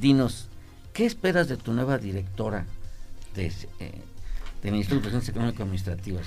dinos, 0.00 0.48
¿qué 0.92 1.06
esperas 1.06 1.48
de 1.48 1.56
tu 1.56 1.72
nueva 1.72 1.98
directora 1.98 2.66
de, 3.34 3.52
eh, 3.80 3.92
del 4.62 4.74
Instituto 4.74 5.10
de 5.10 5.18
Económico 5.18 5.62
Administrativa? 5.62 6.20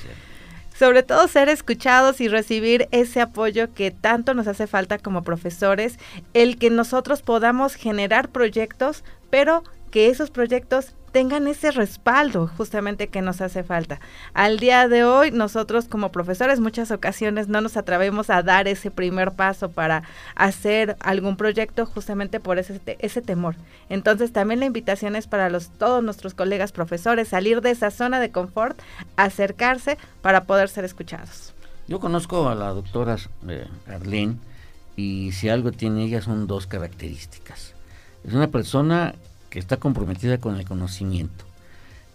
sobre 0.80 1.04
todo 1.04 1.28
ser 1.28 1.50
escuchados 1.50 2.22
y 2.22 2.30
recibir 2.30 2.88
ese 2.92 3.20
apoyo 3.20 3.74
que 3.74 3.92
tanto 3.92 4.34
nos 4.34 4.48
hace 4.48 4.66
falta 4.66 4.98
como 4.98 5.24
profesores, 5.24 6.00
el 6.34 6.58
que 6.58 6.70
nosotros 6.70 7.22
podamos 7.22 7.76
generar 7.76 8.30
proyectos, 8.30 9.04
pero 9.30 9.66
que 9.92 10.08
esos 10.08 10.32
proyectos 10.32 10.94
tengan 11.10 11.48
ese 11.48 11.72
respaldo 11.72 12.48
justamente 12.58 13.08
que 13.08 13.22
nos 13.22 13.42
hace 13.42 13.64
falta. 13.64 14.00
Al 14.34 14.60
día 14.60 14.88
de 14.88 15.04
hoy, 15.04 15.32
nosotros 15.32 15.86
como 15.86 16.12
profesores 16.12 16.60
muchas 16.60 16.92
ocasiones 16.92 17.48
no 17.48 17.62
nos 17.62 17.78
atrevemos 17.78 18.30
a 18.30 18.44
dar 18.44 18.68
ese 18.68 18.92
primer 18.92 19.34
paso 19.34 19.70
para 19.70 20.04
hacer 20.36 20.96
algún 21.00 21.38
proyecto 21.38 21.86
justamente 21.86 22.40
por 22.40 22.60
ese, 22.60 22.80
ese 23.00 23.22
temor. 23.22 23.56
Entonces 23.90 24.32
también 24.32 24.60
la 24.60 24.66
invitación 24.66 25.16
es 25.16 25.28
para 25.28 25.50
los, 25.50 25.70
todos 25.70 26.04
nuestros 26.04 26.34
colegas 26.34 26.72
profesores 26.72 27.28
salir 27.28 27.62
de 27.62 27.72
esa 27.72 27.92
zona 27.92 28.20
de 28.20 28.32
confort, 28.32 28.80
acercarse 29.16 29.98
para 30.22 30.46
poder 30.46 30.70
ser 30.70 30.86
escuchados. 30.86 31.54
Yo 31.88 32.00
conozco 32.00 32.50
a 32.50 32.56
la 32.56 32.70
doctora 32.70 33.18
eh, 33.48 33.68
Arlene 33.88 34.38
y 34.96 35.32
si 35.32 35.50
algo 35.50 35.72
tiene 35.72 36.04
ella 36.06 36.22
son 36.22 36.46
dos 36.46 36.68
características. 36.68 37.74
Es 38.24 38.34
una 38.34 38.48
persona 38.48 39.16
que 39.50 39.60
está 39.60 39.78
comprometida 39.78 40.40
con 40.40 40.56
el 40.56 40.66
conocimiento 40.66 41.46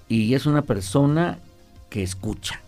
y 0.08 0.34
es 0.34 0.46
una 0.46 0.62
persona 0.62 1.38
que 1.90 2.02
escucha. 2.02 2.60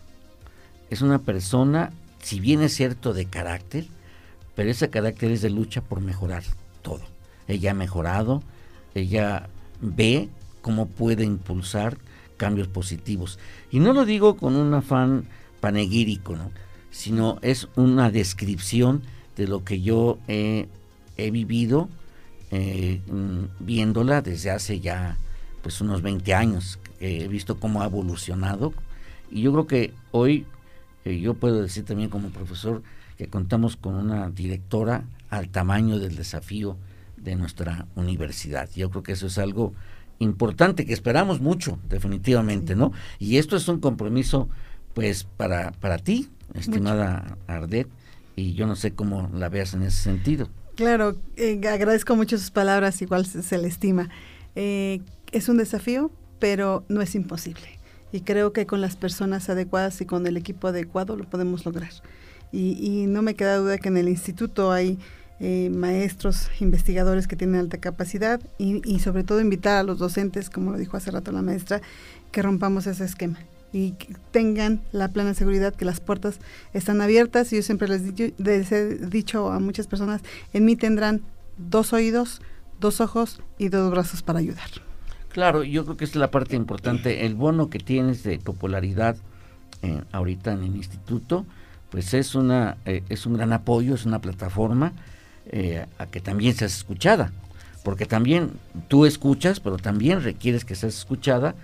Es 0.90 1.02
una 1.02 1.18
persona, 1.18 1.92
si 2.22 2.40
bien 2.40 2.62
es 2.62 2.74
cierto, 2.74 3.12
de 3.12 3.26
carácter, 3.26 3.86
pero 4.54 4.70
ese 4.70 4.88
carácter 4.88 5.30
es 5.32 5.42
de 5.42 5.50
lucha 5.50 5.80
por 5.80 6.00
mejorar 6.00 6.44
todo. 6.82 7.02
Ella 7.48 7.72
ha 7.72 7.74
mejorado, 7.74 8.42
ella 8.94 9.48
ve 9.80 10.28
cómo 10.62 10.86
puede 10.86 11.24
impulsar 11.24 11.98
cambios 12.36 12.68
positivos. 12.68 13.38
Y 13.70 13.80
no 13.80 13.92
lo 13.92 14.04
digo 14.04 14.36
con 14.36 14.56
un 14.56 14.72
afán 14.74 15.26
panegírico, 15.60 16.36
¿no? 16.36 16.50
sino 16.90 17.38
es 17.42 17.68
una 17.76 18.10
descripción 18.10 19.02
de 19.36 19.46
lo 19.46 19.64
que 19.64 19.82
yo 19.82 20.18
he, 20.28 20.68
he 21.18 21.30
vivido 21.30 21.90
eh, 22.50 23.00
mm, 23.06 23.64
viéndola 23.64 24.22
desde 24.22 24.50
hace 24.50 24.80
ya 24.80 25.16
pues 25.62 25.80
unos 25.80 26.02
20 26.02 26.34
años. 26.34 26.78
he 27.00 27.28
visto 27.28 27.58
cómo 27.60 27.82
ha 27.82 27.86
evolucionado 27.86 28.72
y 29.30 29.42
yo 29.42 29.52
creo 29.52 29.66
que 29.66 29.94
hoy 30.12 30.46
eh, 31.04 31.20
yo 31.20 31.34
puedo 31.34 31.62
decir 31.62 31.84
también 31.84 32.10
como 32.10 32.30
profesor 32.30 32.82
que 33.18 33.28
contamos 33.28 33.76
con 33.76 33.94
una 33.94 34.30
directora 34.30 35.04
al 35.30 35.48
tamaño 35.48 35.98
del 35.98 36.16
desafío 36.16 36.76
de 37.16 37.36
nuestra 37.36 37.86
universidad. 37.96 38.68
Yo 38.74 38.90
creo 38.90 39.02
que 39.02 39.12
eso 39.12 39.26
es 39.26 39.38
algo 39.38 39.72
importante 40.18 40.84
que 40.86 40.92
esperamos 40.92 41.40
mucho, 41.40 41.78
definitivamente, 41.88 42.76
¿no? 42.76 42.92
Y 43.18 43.38
esto 43.38 43.56
es 43.56 43.68
un 43.68 43.80
compromiso, 43.80 44.48
pues, 44.94 45.24
para, 45.24 45.72
para 45.72 45.98
ti, 45.98 46.28
estimada 46.54 47.36
Ardet, 47.46 47.88
y 48.34 48.54
yo 48.54 48.66
no 48.66 48.76
sé 48.76 48.92
cómo 48.92 49.30
la 49.34 49.48
veas 49.48 49.74
en 49.74 49.82
ese 49.82 50.02
sentido. 50.02 50.48
Claro, 50.76 51.16
eh, 51.36 51.58
agradezco 51.68 52.16
mucho 52.16 52.36
sus 52.36 52.50
palabras, 52.50 53.00
igual 53.00 53.24
se, 53.24 53.58
le 53.58 53.66
estima. 53.66 54.10
Eh, 54.54 55.00
es 55.32 55.48
un 55.48 55.56
desafío, 55.56 56.10
pero 56.38 56.84
no 56.88 57.00
es 57.00 57.14
imposible. 57.14 57.66
Y 58.12 58.20
creo 58.20 58.52
que 58.52 58.66
con 58.66 58.82
las 58.82 58.94
personas 58.94 59.48
adecuadas 59.48 59.98
y 60.02 60.04
con 60.04 60.26
el 60.26 60.36
equipo 60.36 60.68
adecuado 60.68 61.16
lo 61.16 61.24
podemos 61.24 61.64
lograr. 61.64 61.90
Y, 62.52 63.06
no 63.08 63.22
me 63.22 63.34
queda 63.34 63.56
duda 63.56 63.78
que 63.78 63.88
en 63.88 63.96
el 63.96 64.08
instituto 64.08 64.70
hay 64.70 64.98
eh, 65.40 65.70
maestros, 65.70 66.50
investigadores 66.60 67.26
que 67.26 67.36
tienen 67.36 67.60
alta 67.60 67.78
capacidad 67.78 68.40
y, 68.58 68.82
y 68.88 69.00
sobre 69.00 69.24
todo 69.24 69.40
invitar 69.40 69.78
a 69.78 69.82
los 69.82 69.98
docentes, 69.98 70.50
como 70.50 70.72
lo 70.72 70.78
dijo 70.78 70.98
hace 70.98 71.10
rato 71.10 71.32
la 71.32 71.42
maestra, 71.42 71.80
que 72.32 72.42
rompamos 72.42 72.86
ese 72.86 73.04
esquema 73.04 73.38
y 73.72 73.94
tengan 74.30 74.80
la 74.92 75.08
plena 75.08 75.34
seguridad 75.34 75.74
que 75.74 75.84
las 75.84 76.00
puertas 76.00 76.38
están 76.72 77.00
abiertas. 77.00 77.52
Y 77.52 77.56
yo 77.56 77.62
siempre 77.62 77.88
les, 77.88 78.72
he 78.72 79.06
dicho 79.06 79.50
a 79.50 79.60
muchas 79.60 79.86
personas, 79.86 80.22
en 80.52 80.64
mí 80.64 80.76
tendrán 80.76 81.22
dos 81.58 81.92
oídos, 81.92 82.40
dos 82.80 83.00
ojos 83.00 83.40
y 83.58 83.68
dos 83.68 83.90
brazos 83.90 84.22
para 84.22 84.38
ayudar. 84.38 84.68
Claro, 85.30 85.62
yo 85.62 85.84
creo 85.84 85.96
que 85.96 86.04
es 86.04 86.16
la 86.16 86.30
parte 86.30 86.56
importante. 86.56 87.26
El 87.26 87.34
bono 87.34 87.68
que 87.68 87.78
tienes 87.78 88.22
de 88.22 88.38
popularidad 88.38 89.16
eh, 89.82 90.02
ahorita 90.12 90.52
en 90.52 90.62
el 90.64 90.76
instituto, 90.76 91.44
pues 91.90 92.14
es 92.14 92.34
una 92.34 92.78
eh, 92.86 93.02
es 93.08 93.26
un 93.26 93.34
gran 93.34 93.52
apoyo, 93.52 93.94
es 93.94 94.06
una 94.06 94.20
plataforma 94.20 94.92
eh, 95.46 95.86
a 95.98 96.06
que 96.06 96.20
también 96.20 96.54
seas 96.54 96.74
escuchada, 96.74 97.32
porque 97.84 98.06
también 98.06 98.52
tú 98.88 99.04
escuchas, 99.04 99.60
pero 99.60 99.76
también 99.76 100.22
requieres 100.22 100.64
que 100.64 100.74
seas 100.74 100.96
escuchada 100.96 101.54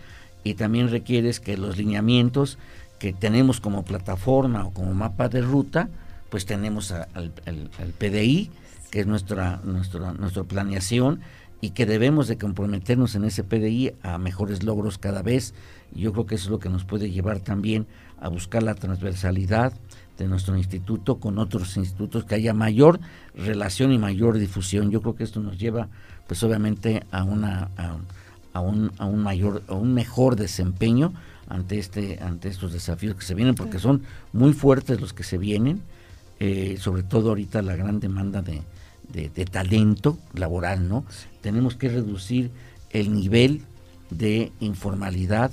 y 0.44 0.54
también 0.54 0.90
requieres 0.90 1.40
que 1.40 1.56
los 1.56 1.76
lineamientos 1.76 2.58
que 2.98 3.12
tenemos 3.12 3.60
como 3.60 3.84
plataforma 3.84 4.64
o 4.64 4.70
como 4.72 4.94
mapa 4.94 5.28
de 5.28 5.40
ruta, 5.42 5.88
pues 6.30 6.46
tenemos 6.46 6.92
al, 6.92 7.32
PDI, 7.98 8.50
que 8.90 9.00
es 9.00 9.06
nuestra, 9.06 9.60
nuestra, 9.64 10.12
nuestra 10.12 10.44
planeación 10.44 11.20
y 11.60 11.70
que 11.70 11.86
debemos 11.86 12.26
de 12.28 12.38
comprometernos 12.38 13.14
en 13.14 13.24
ese 13.24 13.44
PDI 13.44 13.94
a 14.02 14.18
mejores 14.18 14.62
logros 14.62 14.98
cada 14.98 15.22
vez. 15.22 15.54
Yo 15.94 16.12
creo 16.12 16.26
que 16.26 16.34
eso 16.34 16.46
es 16.46 16.50
lo 16.50 16.58
que 16.58 16.68
nos 16.68 16.84
puede 16.84 17.10
llevar 17.10 17.40
también 17.40 17.86
a 18.20 18.28
buscar 18.28 18.62
la 18.62 18.74
transversalidad 18.74 19.72
de 20.18 20.26
nuestro 20.26 20.56
instituto 20.56 21.16
con 21.18 21.38
otros 21.38 21.76
institutos, 21.76 22.24
que 22.24 22.34
haya 22.34 22.54
mayor 22.54 23.00
relación 23.34 23.92
y 23.92 23.98
mayor 23.98 24.38
difusión. 24.38 24.90
Yo 24.90 25.02
creo 25.02 25.14
que 25.14 25.24
esto 25.24 25.40
nos 25.40 25.58
lleva, 25.58 25.88
pues 26.26 26.42
obviamente, 26.42 27.04
a 27.10 27.24
una 27.24 27.70
a, 27.76 27.96
un, 28.60 28.92
a 28.98 29.06
un 29.06 29.22
mayor, 29.22 29.62
a 29.68 29.74
un 29.74 29.94
mejor 29.94 30.36
desempeño 30.36 31.12
ante 31.48 31.78
este, 31.78 32.18
ante 32.20 32.48
estos 32.48 32.72
desafíos 32.72 33.16
que 33.16 33.24
se 33.24 33.34
vienen, 33.34 33.54
porque 33.54 33.78
son 33.78 34.02
muy 34.32 34.52
fuertes 34.52 35.00
los 35.00 35.12
que 35.12 35.24
se 35.24 35.38
vienen, 35.38 35.82
eh, 36.40 36.76
sobre 36.78 37.02
todo 37.02 37.30
ahorita 37.30 37.62
la 37.62 37.76
gran 37.76 38.00
demanda 38.00 38.42
de, 38.42 38.62
de, 39.12 39.44
talento 39.44 40.18
laboral, 40.34 40.88
¿no? 40.88 41.04
Tenemos 41.40 41.76
que 41.76 41.88
reducir 41.88 42.50
el 42.90 43.12
nivel 43.12 43.62
de 44.10 44.52
informalidad 44.60 45.50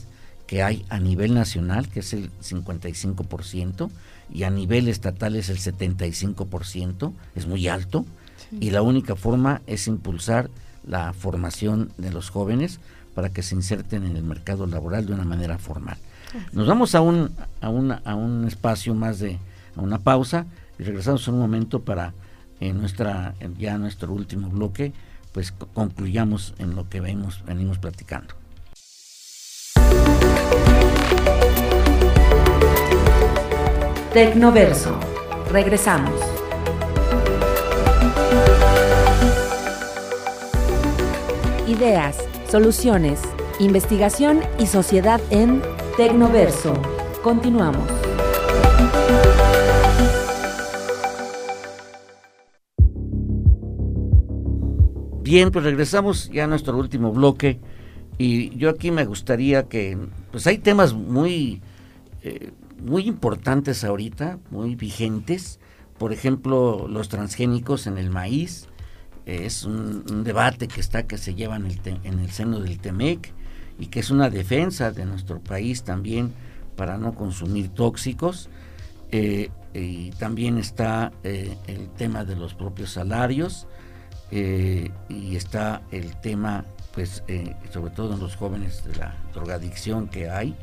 que 0.48 0.64
hay 0.64 0.86
a 0.90 1.00
nivel 1.00 1.34
nacional, 1.34 1.90
que 1.90 2.00
es 2.00 2.14
el 2.14 2.32
55%, 2.42 3.90
y 4.34 4.44
a 4.44 4.50
nivel 4.50 4.88
estatal 4.88 5.36
es 5.36 5.50
el 5.50 5.58
75%, 5.58 7.14
es 7.36 7.46
muy 7.46 7.68
alto, 7.68 8.06
y 8.60 8.72
la 8.72 8.82
única 8.82 9.16
forma 9.16 9.62
es 9.68 9.88
impulsar 9.88 10.50
la 10.86 11.14
formación 11.14 11.92
de 11.98 12.12
los 12.12 12.30
jóvenes 12.30 12.80
para 13.16 13.30
que 13.30 13.44
se 13.44 13.56
inserten 13.56 14.06
en 14.06 14.16
el 14.16 14.24
mercado 14.24 14.66
laboral 14.68 15.06
de 15.06 15.14
una 15.14 15.26
manera 15.26 15.58
formal. 15.58 15.98
Nos 16.52 16.68
vamos 16.68 16.96
a 16.96 17.02
un, 17.02 17.36
a, 17.62 17.68
a 18.06 18.16
un 18.16 18.46
espacio 18.48 18.94
más 18.94 19.20
de, 19.20 19.40
a 19.76 19.82
una 19.82 20.00
pausa, 20.00 20.46
y 20.78 20.84
regresamos 20.84 21.28
en 21.28 21.34
un 21.34 21.40
momento 21.42 21.82
para 21.82 22.14
en 22.60 22.80
nuestra 22.80 23.34
ya 23.58 23.78
nuestro 23.78 24.14
último 24.14 24.50
bloque, 24.50 24.94
pues 25.32 25.52
concluyamos 25.74 26.54
en 26.60 26.76
lo 26.76 26.90
que 26.90 27.02
venimos, 27.02 27.44
venimos 27.46 27.78
platicando. 27.78 28.36
Tecnoverso. 34.14 35.00
Regresamos. 35.52 36.29
Ideas, 41.70 42.18
soluciones, 42.50 43.22
investigación 43.60 44.40
y 44.58 44.66
sociedad 44.66 45.22
en 45.30 45.62
Tecnoverso. 45.98 46.74
Continuamos. 47.22 47.88
Bien, 55.22 55.52
pues 55.52 55.64
regresamos 55.64 56.32
ya 56.32 56.46
a 56.46 56.48
nuestro 56.48 56.76
último 56.76 57.12
bloque 57.12 57.60
y 58.18 58.58
yo 58.58 58.72
aquí 58.72 58.90
me 58.90 59.06
gustaría 59.06 59.70
que, 59.70 59.96
pues 60.32 60.48
hay 60.48 60.58
temas 60.58 60.96
muy, 60.96 61.62
eh, 62.24 62.50
muy 62.84 63.04
importantes 63.04 63.84
ahorita, 63.84 64.40
muy 64.50 64.74
vigentes, 64.74 65.60
por 66.00 66.14
ejemplo, 66.14 66.88
los 66.90 67.10
transgénicos 67.10 67.86
en 67.86 68.00
el 68.00 68.10
maíz, 68.10 68.70
es 69.30 69.64
un, 69.64 70.24
debate 70.24 70.68
que 70.68 70.82
está, 70.82 71.04
que 71.04 71.18
se 71.18 71.36
lleva 71.36 71.56
en 71.56 71.66
el, 71.66 71.80
en 72.04 72.20
el 72.20 72.32
seno 72.32 72.60
del 72.60 72.80
TEMEC 72.80 73.34
y 73.80 73.88
que 73.88 74.02
es 74.02 74.12
una 74.12 74.30
defensa 74.30 74.92
de 74.92 75.06
nuestro 75.06 75.40
país 75.40 75.84
también 75.84 76.34
para 76.76 76.98
no 76.98 77.14
consumir 77.14 77.70
tóxicos. 77.70 78.50
Eh, 79.12 79.50
y 79.74 80.12
también 80.12 80.58
está 80.58 81.12
eh, 81.24 81.58
el 81.68 81.90
tema 81.90 82.24
de 82.26 82.36
los 82.36 82.54
propios 82.54 82.92
salarios 82.92 83.68
eh, 84.32 84.92
y 85.10 85.36
está 85.36 85.82
el 85.92 86.16
tema, 86.22 86.66
pues, 86.94 87.24
sobre 87.72 87.92
todo 87.92 88.14
en 88.14 88.20
los 88.20 88.36
jóvenes, 88.36 88.84
de 88.86 88.96
la 88.96 89.16
drogadicción 89.34 90.08
que 90.08 90.30
hay. 90.30 90.56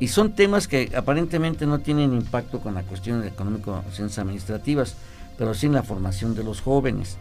Y 0.00 0.08
son 0.08 0.34
temas 0.34 0.68
que 0.68 0.92
aparentemente 0.96 1.66
no 1.66 1.78
tienen 1.78 2.12
impacto 2.12 2.60
con 2.60 2.74
la 2.74 2.82
cuestión 2.82 3.20
de 3.20 3.28
económico-ciencias 3.28 4.18
administrativas, 4.18 4.96
pero 5.38 5.54
sí 5.54 5.66
en 5.66 5.72
la 5.72 5.82
formación 5.82 6.34
de 6.34 6.44
los 6.44 6.60
jóvenes. 6.60 7.16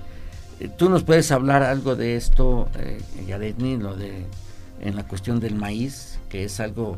Eh, 0.63 0.69
¿Tú 0.75 0.89
nos 0.89 1.03
puedes 1.03 1.31
hablar 1.31 1.61
algo 1.61 1.95
de 1.95 2.15
esto, 2.15 2.69
eh, 2.79 3.01
Yaretni, 3.27 3.77
lo 3.77 3.95
de 3.95 4.25
en 4.81 4.95
la 4.95 5.03
cuestión 5.03 5.39
del 5.39 5.55
maíz, 5.55 6.19
que 6.29 6.43
es 6.43 6.59
algo 6.59 6.97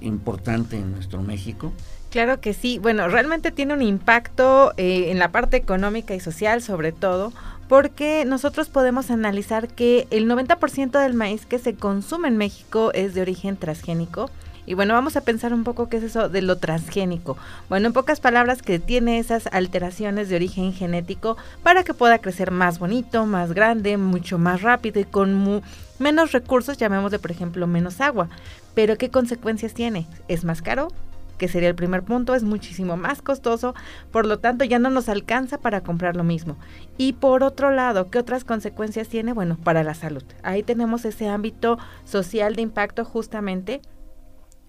importante 0.00 0.76
en 0.76 0.92
nuestro 0.92 1.20
México? 1.20 1.72
Claro 2.10 2.40
que 2.40 2.54
sí. 2.54 2.78
Bueno, 2.78 3.08
realmente 3.08 3.50
tiene 3.50 3.74
un 3.74 3.82
impacto 3.82 4.72
en 4.78 5.18
la 5.18 5.32
parte 5.32 5.58
económica 5.58 6.14
y 6.14 6.20
social, 6.20 6.62
sobre 6.62 6.92
todo, 6.92 7.32
porque 7.68 8.24
nosotros 8.24 8.68
podemos 8.68 9.10
analizar 9.10 9.68
que 9.68 10.06
el 10.10 10.26
90% 10.30 10.98
del 11.02 11.14
maíz 11.14 11.44
que 11.44 11.58
se 11.58 11.74
consume 11.74 12.28
en 12.28 12.36
México 12.36 12.92
es 12.94 13.12
de 13.12 13.22
origen 13.22 13.56
transgénico. 13.56 14.30
Y 14.66 14.74
bueno, 14.74 14.94
vamos 14.94 15.16
a 15.16 15.20
pensar 15.20 15.54
un 15.54 15.64
poco 15.64 15.88
qué 15.88 15.98
es 15.98 16.02
eso 16.02 16.28
de 16.28 16.42
lo 16.42 16.58
transgénico. 16.58 17.38
Bueno, 17.68 17.86
en 17.86 17.92
pocas 17.92 18.20
palabras, 18.20 18.62
que 18.62 18.78
tiene 18.80 19.18
esas 19.18 19.46
alteraciones 19.52 20.28
de 20.28 20.36
origen 20.36 20.72
genético 20.72 21.36
para 21.62 21.84
que 21.84 21.94
pueda 21.94 22.18
crecer 22.18 22.50
más 22.50 22.78
bonito, 22.80 23.24
más 23.26 23.52
grande, 23.52 23.96
mucho 23.96 24.38
más 24.38 24.62
rápido 24.62 25.00
y 25.00 25.04
con 25.04 25.62
menos 25.98 26.32
recursos, 26.32 26.76
llamémosle 26.76 27.20
por 27.20 27.30
ejemplo 27.30 27.66
menos 27.66 28.00
agua. 28.00 28.28
Pero 28.74 28.98
¿qué 28.98 29.08
consecuencias 29.08 29.72
tiene? 29.72 30.06
¿Es 30.28 30.44
más 30.44 30.62
caro? 30.62 30.88
que 31.36 31.48
sería 31.48 31.68
el 31.68 31.74
primer 31.74 32.02
punto, 32.02 32.34
es 32.34 32.42
muchísimo 32.42 32.96
más 32.96 33.22
costoso, 33.22 33.74
por 34.10 34.26
lo 34.26 34.38
tanto 34.38 34.64
ya 34.64 34.78
no 34.78 34.90
nos 34.90 35.08
alcanza 35.08 35.58
para 35.58 35.82
comprar 35.82 36.16
lo 36.16 36.24
mismo. 36.24 36.56
Y 36.96 37.12
por 37.14 37.42
otro 37.42 37.70
lado, 37.70 38.10
¿qué 38.10 38.18
otras 38.18 38.44
consecuencias 38.44 39.08
tiene? 39.08 39.32
Bueno, 39.32 39.58
para 39.62 39.84
la 39.84 39.94
salud. 39.94 40.24
Ahí 40.42 40.62
tenemos 40.62 41.04
ese 41.04 41.28
ámbito 41.28 41.78
social 42.04 42.56
de 42.56 42.62
impacto 42.62 43.04
justamente 43.04 43.82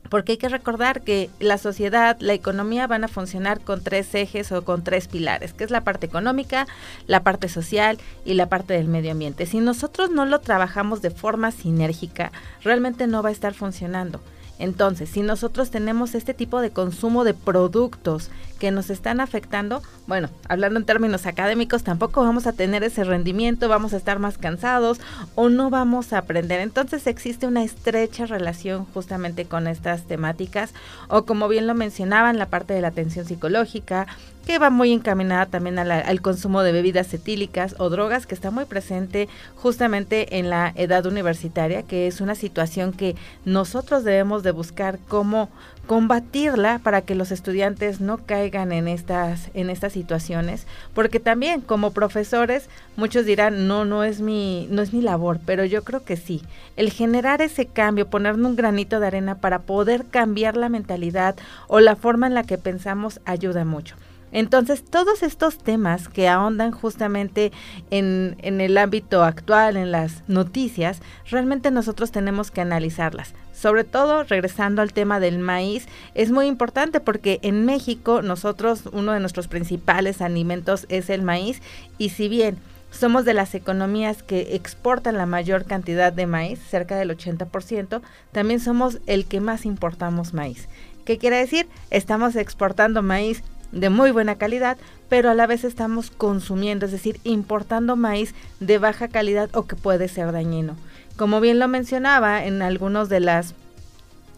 porque 0.10 0.34
hay 0.34 0.38
que 0.38 0.49
recordar 0.49 1.01
que 1.01 1.30
la 1.39 1.58
sociedad, 1.58 2.18
la 2.20 2.34
economía 2.34 2.88
van 2.88 3.03
a 3.03 3.08
funcionar 3.08 3.62
con 3.62 3.84
tres 3.84 4.14
ejes 4.16 4.51
o 4.51 4.64
con 4.64 4.84
tres 4.84 5.08
pilares, 5.08 5.53
que 5.53 5.64
es 5.64 5.72
la 5.72 5.84
parte 5.84 6.05
económica, 6.05 6.68
la 7.08 7.24
parte 7.24 7.49
social 7.49 7.97
y 8.26 8.34
la 8.34 8.49
parte 8.49 8.74
del 8.74 8.88
medio 8.88 9.12
ambiente. 9.12 9.45
Si 9.45 9.60
nosotros 9.60 10.10
no 10.10 10.26
lo 10.26 10.39
trabajamos 10.39 11.01
de 11.01 11.12
forma 11.12 11.51
sinérgica, 11.51 12.32
realmente 12.64 13.08
no 13.08 13.24
va 13.24 13.30
a 13.30 13.34
estar 13.34 13.53
funcionando. 13.53 14.22
Entonces, 14.60 15.10
si 15.10 15.22
nosotros 15.22 15.70
tenemos 15.70 16.16
este 16.16 16.34
tipo 16.34 16.62
de 16.62 16.72
consumo 16.72 17.24
de 17.24 17.34
productos 17.34 18.30
que 18.60 18.72
nos 18.72 18.89
están 18.89 19.20
afectando, 19.20 19.84
bueno, 20.08 20.30
hablando 20.49 20.80
en 20.80 20.86
términos 20.86 21.26
académicos, 21.28 21.84
tampoco 21.84 22.22
vamos 22.22 22.47
a 22.47 22.53
tener 22.53 22.84
ese 22.84 23.03
rendimiento, 23.03 23.70
vamos 23.70 23.93
a 23.93 23.97
estar 23.97 24.18
más 24.18 24.38
cansados 24.38 24.99
o 25.36 25.49
no 25.49 25.70
vamos 25.70 26.12
a 26.12 26.20
aprender. 26.20 26.60
Entonces 26.60 27.05
existe 27.05 27.45
una 27.45 27.64
estrecha 27.64 28.26
relación 28.26 28.86
justamente 28.93 29.45
con 29.45 29.68
estas 29.68 30.03
temáticas 30.03 30.74
o 31.08 31.24
como 31.26 31.47
bien 31.47 31.68
lo 31.68 31.76
mencionaban, 31.76 32.39
la 32.39 32.47
parte 32.47 32.74
de 32.74 32.82
la 32.82 32.88
atención 32.89 33.26
psicológica, 33.26 34.08
que 34.48 34.60
va 34.60 34.70
muy 34.70 34.93
encaminada 34.93 35.45
también 35.45 35.78
al 35.78 36.22
consumo 36.22 36.64
de 36.64 36.72
bebidas 36.72 37.14
etílicas 37.14 37.76
o 37.80 37.89
drogas, 37.89 38.26
que 38.26 38.34
está 38.34 38.50
muy 38.50 38.64
presente 38.64 39.28
justamente 39.58 40.39
en 40.39 40.50
la 40.50 40.72
edad 40.78 41.06
universitaria, 41.06 41.84
que 41.84 42.08
es 42.08 42.22
una 42.22 42.34
situación 42.34 42.93
que 42.93 43.18
nosotros 43.43 44.06
debemos 44.06 44.43
de 44.43 44.52
buscar 44.52 45.00
cómo 45.10 45.50
combatirla 45.86 46.80
para 46.80 47.02
que 47.02 47.14
los 47.14 47.32
estudiantes 47.32 48.00
no 48.00 48.20
caigan 48.20 48.72
en 48.72 48.88
estas 48.88 49.50
en 49.54 49.70
estas 49.70 49.91
situaciones. 49.91 50.66
Porque 50.93 51.20
también 51.20 51.60
como 51.60 51.91
profesores 51.91 52.70
muchos 52.95 53.26
dirán 53.26 53.68
no 53.68 53.84
no 53.84 54.06
es 54.06 54.22
mi 54.22 54.70
no 54.72 54.82
es 54.82 54.93
mi 54.93 55.02
labor 55.02 55.39
pero 55.45 55.66
yo 55.66 55.84
creo 55.84 56.06
que 56.06 56.16
sí. 56.16 56.41
El 56.78 56.89
generar 56.89 57.41
ese 57.41 57.66
cambio 57.66 58.08
ponernos 58.08 58.52
un 58.52 58.56
granito 58.56 59.02
de 59.02 59.08
arena 59.08 59.36
para 59.36 59.60
poder 59.60 60.06
cambiar 60.06 60.56
la 60.56 60.70
mentalidad 60.70 61.36
o 61.68 61.82
la 61.82 61.98
forma 61.98 62.28
en 62.28 62.34
la 62.34 62.43
que 62.43 62.58
pensamos 62.58 63.20
ayuda 63.26 63.66
mucho 63.66 63.98
entonces, 64.32 64.84
todos 64.84 65.23
estos 65.23 65.57
temas 65.57 66.09
que 66.09 66.28
ahondan 66.28 66.71
justamente 66.71 67.51
en, 67.91 68.36
el 68.41 68.78
ámbito 68.78 69.23
actual, 69.23 69.78
en 69.78 69.91
las 69.91 70.23
noticias, 70.28 70.99
realmente 71.30 71.71
nosotros 71.71 72.11
tenemos 72.11 72.51
que 72.51 72.61
analizarlas. 72.61 73.34
Sobre 73.53 73.84
todo, 73.84 74.23
regresando 74.23 74.82
al 74.82 74.93
tema 74.93 75.19
del 75.19 75.39
maíz, 75.39 75.88
es 76.13 76.32
muy 76.32 76.45
importante 76.47 76.99
porque 76.99 77.39
en 77.41 77.65
México 77.65 78.21
nosotros, 78.21 78.84
uno 78.91 79.13
de 79.13 79.19
nuestros 79.19 79.47
principales 79.47 80.21
alimentos 80.21 80.86
es 80.89 81.09
el 81.09 81.23
maíz 81.23 81.61
y 81.97 82.09
si 82.09 82.28
bien 82.28 82.57
somos 82.91 83.25
de 83.25 83.34
las 83.34 83.55
economías 83.55 84.23
que 84.23 84.55
exportan 84.55 85.17
la 85.17 85.25
mayor 85.25 85.65
cantidad 85.65 86.13
de 86.13 86.28
maíz, 86.28 86.59
cerca 86.59 86.95
del 86.97 87.09
80%, 87.09 88.01
también 88.32 88.59
somos 88.59 88.99
el 89.07 89.25
que 89.25 89.41
más 89.41 89.65
importamos 89.65 90.34
maíz. 90.34 90.67
¿Qué 91.05 91.17
quiere 91.17 91.38
decir? 91.38 91.67
Estamos 91.89 92.36
exportando 92.36 93.01
maíz 93.01 93.41
de 93.72 93.89
muy 93.89 94.11
buena 94.11 94.36
calidad, 94.36 94.78
pero 95.09 95.30
a 95.30 95.34
la 95.34 95.47
vez 95.47 95.63
estamos 95.63 96.11
consumiendo, 96.11 96.86
es 96.86 96.91
decir, 96.91 97.20
importando 97.24 97.95
maíz 97.95 98.34
de 98.59 98.78
baja 98.78 99.07
calidad 99.07 99.49
o 99.53 99.65
que 99.65 99.76
puede 99.76 100.07
ser 100.07 100.32
dañino. 100.32 100.76
Como 101.15 101.41
bien 101.41 101.59
lo 101.59 101.68
mencionaba 101.68 102.45
en 102.45 102.61
algunos 102.61 103.09
de 103.09 103.20
las 103.20 103.55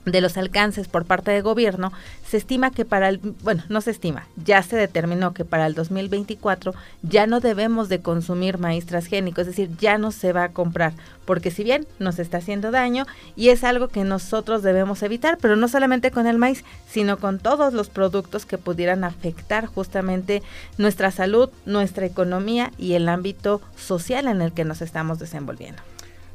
de 0.05 0.21
los 0.21 0.37
alcances 0.37 0.87
por 0.87 1.05
parte 1.05 1.31
del 1.31 1.43
gobierno, 1.43 1.91
se 2.27 2.37
estima 2.37 2.71
que 2.71 2.85
para 2.85 3.09
el, 3.09 3.19
bueno, 3.43 3.63
no 3.69 3.81
se 3.81 3.91
estima, 3.91 4.27
ya 4.43 4.61
se 4.63 4.75
determinó 4.75 5.33
que 5.33 5.45
para 5.45 5.65
el 5.65 5.75
2024 5.75 6.73
ya 7.03 7.27
no 7.27 7.39
debemos 7.39 7.89
de 7.89 7.99
consumir 7.99 8.57
maíz 8.57 8.85
transgénico, 8.85 9.41
es 9.41 9.47
decir, 9.47 9.69
ya 9.79 9.97
no 9.97 10.11
se 10.11 10.33
va 10.33 10.45
a 10.45 10.49
comprar, 10.49 10.93
porque 11.25 11.51
si 11.51 11.63
bien 11.63 11.87
nos 11.99 12.19
está 12.19 12.37
haciendo 12.37 12.71
daño 12.71 13.05
y 13.35 13.49
es 13.49 13.63
algo 13.63 13.87
que 13.87 14.03
nosotros 14.03 14.63
debemos 14.63 15.03
evitar, 15.03 15.37
pero 15.41 15.55
no 15.55 15.67
solamente 15.67 16.11
con 16.11 16.27
el 16.27 16.37
maíz, 16.37 16.63
sino 16.89 17.17
con 17.17 17.39
todos 17.39 17.73
los 17.73 17.89
productos 17.89 18.45
que 18.45 18.57
pudieran 18.57 19.03
afectar 19.03 19.65
justamente 19.65 20.41
nuestra 20.77 21.11
salud, 21.11 21.49
nuestra 21.65 22.05
economía 22.05 22.71
y 22.77 22.93
el 22.93 23.09
ámbito 23.09 23.61
social 23.77 24.27
en 24.27 24.41
el 24.41 24.53
que 24.53 24.65
nos 24.65 24.81
estamos 24.81 25.19
desenvolviendo. 25.19 25.81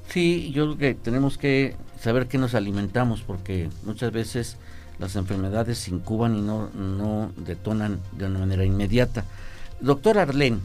Sí, 0.08 0.52
yo 0.52 0.64
creo 0.64 0.78
que 0.78 0.94
tenemos 0.94 1.38
que 1.38 1.76
saber 2.00 2.26
qué 2.26 2.38
nos 2.38 2.54
alimentamos 2.54 3.22
porque 3.22 3.68
muchas 3.84 4.12
veces 4.12 4.56
las 4.98 5.16
enfermedades 5.16 5.78
se 5.78 5.90
incuban 5.90 6.36
y 6.36 6.40
no, 6.40 6.70
no 6.70 7.32
detonan 7.36 8.00
de 8.12 8.26
una 8.26 8.40
manera 8.40 8.64
inmediata. 8.64 9.24
Doctor 9.80 10.18
Arlén, 10.18 10.60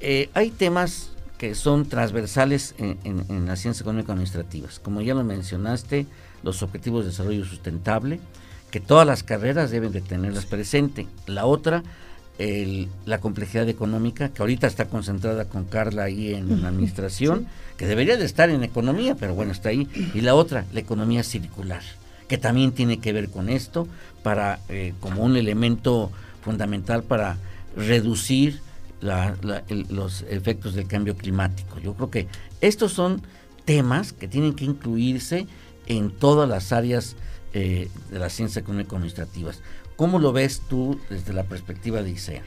eh, 0.00 0.30
hay 0.34 0.50
temas 0.50 1.10
que 1.38 1.54
son 1.54 1.86
transversales 1.86 2.74
en, 2.78 2.98
en, 3.04 3.46
las 3.46 3.60
ciencias 3.60 3.82
económico-administrativas. 3.82 4.78
Como 4.78 5.00
ya 5.00 5.14
lo 5.14 5.24
mencionaste, 5.24 6.06
los 6.42 6.62
objetivos 6.62 7.04
de 7.04 7.10
desarrollo 7.10 7.44
sustentable, 7.44 8.20
que 8.70 8.80
todas 8.80 9.06
las 9.06 9.22
carreras 9.22 9.70
deben 9.70 9.92
de 9.92 10.00
tenerlas 10.00 10.46
presente. 10.46 11.06
La 11.26 11.46
otra, 11.46 11.82
la 12.38 13.20
complejidad 13.20 13.68
económica, 13.68 14.28
que 14.30 14.42
ahorita 14.42 14.66
está 14.66 14.86
concentrada 14.86 15.44
con 15.44 15.64
Carla 15.64 16.04
ahí 16.04 16.34
en 16.34 16.62
la 16.62 16.68
administración, 16.68 17.46
que 17.76 17.86
debería 17.86 18.16
de 18.16 18.24
estar 18.24 18.50
en 18.50 18.64
economía, 18.64 19.14
pero 19.14 19.34
bueno, 19.34 19.52
está 19.52 19.68
ahí. 19.68 19.88
Y 20.14 20.20
la 20.20 20.34
otra, 20.34 20.64
la 20.72 20.80
economía 20.80 21.22
circular, 21.22 21.82
que 22.28 22.38
también 22.38 22.72
tiene 22.72 22.98
que 22.98 23.12
ver 23.12 23.28
con 23.28 23.48
esto, 23.48 23.86
para 24.24 24.60
eh, 24.68 24.94
como 25.00 25.22
un 25.22 25.36
elemento 25.36 26.10
fundamental 26.42 27.02
para 27.04 27.36
reducir 27.76 28.60
los 29.00 30.22
efectos 30.28 30.74
del 30.74 30.86
cambio 30.86 31.16
climático. 31.16 31.78
Yo 31.78 31.94
creo 31.94 32.10
que 32.10 32.26
estos 32.60 32.92
son 32.92 33.22
temas 33.64 34.12
que 34.12 34.28
tienen 34.28 34.54
que 34.54 34.64
incluirse 34.64 35.46
en 35.86 36.10
todas 36.10 36.48
las 36.48 36.72
áreas 36.72 37.16
eh, 37.52 37.88
de 38.10 38.18
las 38.18 38.32
ciencias 38.32 38.62
económico-administrativas. 38.62 39.60
¿Cómo 39.96 40.18
lo 40.18 40.32
ves 40.32 40.62
tú 40.68 40.98
desde 41.08 41.32
la 41.32 41.44
perspectiva 41.44 42.02
de 42.02 42.10
ISEA? 42.10 42.42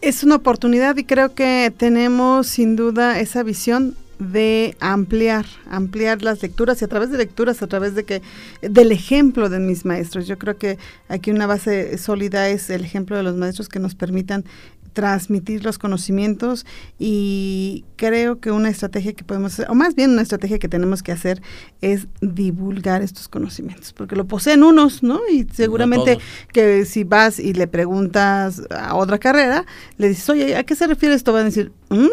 Es 0.00 0.22
una 0.24 0.36
oportunidad 0.36 0.96
y 0.96 1.04
creo 1.04 1.34
que 1.34 1.72
tenemos 1.76 2.46
sin 2.46 2.76
duda 2.76 3.20
esa 3.20 3.42
visión 3.42 3.96
de 4.18 4.76
ampliar, 4.80 5.44
ampliar 5.70 6.22
las 6.22 6.40
lecturas 6.40 6.80
y 6.80 6.84
a 6.84 6.88
través 6.88 7.10
de 7.10 7.18
lecturas, 7.18 7.62
a 7.62 7.66
través 7.66 7.94
de 7.94 8.04
que 8.04 8.22
del 8.62 8.92
ejemplo 8.92 9.48
de 9.48 9.58
mis 9.58 9.84
maestros. 9.84 10.26
Yo 10.26 10.38
creo 10.38 10.56
que 10.56 10.78
aquí 11.08 11.30
una 11.30 11.46
base 11.46 11.98
sólida 11.98 12.48
es 12.48 12.70
el 12.70 12.84
ejemplo 12.84 13.16
de 13.16 13.22
los 13.22 13.36
maestros 13.36 13.68
que 13.68 13.78
nos 13.78 13.94
permitan 13.94 14.44
transmitir 14.96 15.62
los 15.62 15.76
conocimientos 15.76 16.64
y 16.98 17.84
creo 17.96 18.40
que 18.40 18.50
una 18.50 18.70
estrategia 18.70 19.12
que 19.12 19.24
podemos 19.24 19.52
hacer, 19.52 19.70
o 19.70 19.74
más 19.74 19.94
bien 19.94 20.12
una 20.12 20.22
estrategia 20.22 20.58
que 20.58 20.70
tenemos 20.70 21.02
que 21.02 21.12
hacer 21.12 21.42
es 21.82 22.08
divulgar 22.22 23.02
estos 23.02 23.28
conocimientos, 23.28 23.92
porque 23.92 24.16
lo 24.16 24.26
poseen 24.26 24.62
unos, 24.62 25.02
¿no? 25.02 25.20
Y 25.30 25.46
seguramente 25.52 26.18
que 26.50 26.86
si 26.86 27.04
vas 27.04 27.38
y 27.38 27.52
le 27.52 27.66
preguntas 27.66 28.62
a 28.70 28.96
otra 28.96 29.18
carrera, 29.18 29.66
le 29.98 30.08
dices, 30.08 30.30
oye, 30.30 30.56
¿a 30.56 30.64
qué 30.64 30.74
se 30.74 30.86
refiere 30.86 31.14
esto? 31.14 31.34
Van 31.34 31.42
a 31.42 31.44
decir, 31.44 31.72
¿Mm? 31.90 32.06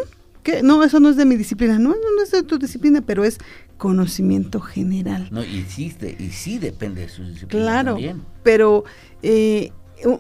¿qué? 0.44 0.62
No, 0.62 0.84
eso 0.84 1.00
no 1.00 1.08
es 1.08 1.16
de 1.16 1.24
mi 1.24 1.38
disciplina, 1.38 1.80
no, 1.80 1.92
no, 1.92 2.22
es 2.22 2.32
de 2.32 2.44
tu 2.44 2.60
disciplina, 2.60 3.00
pero 3.00 3.24
es 3.24 3.38
conocimiento 3.78 4.60
general. 4.60 5.30
No, 5.32 5.42
y 5.42 5.64
sí, 5.70 5.96
y 6.20 6.32
sí 6.32 6.58
depende 6.58 7.04
de 7.04 7.08
su 7.08 7.24
disciplina. 7.24 7.64
Claro, 7.64 7.98
pero... 8.44 8.84
Eh, 9.22 9.72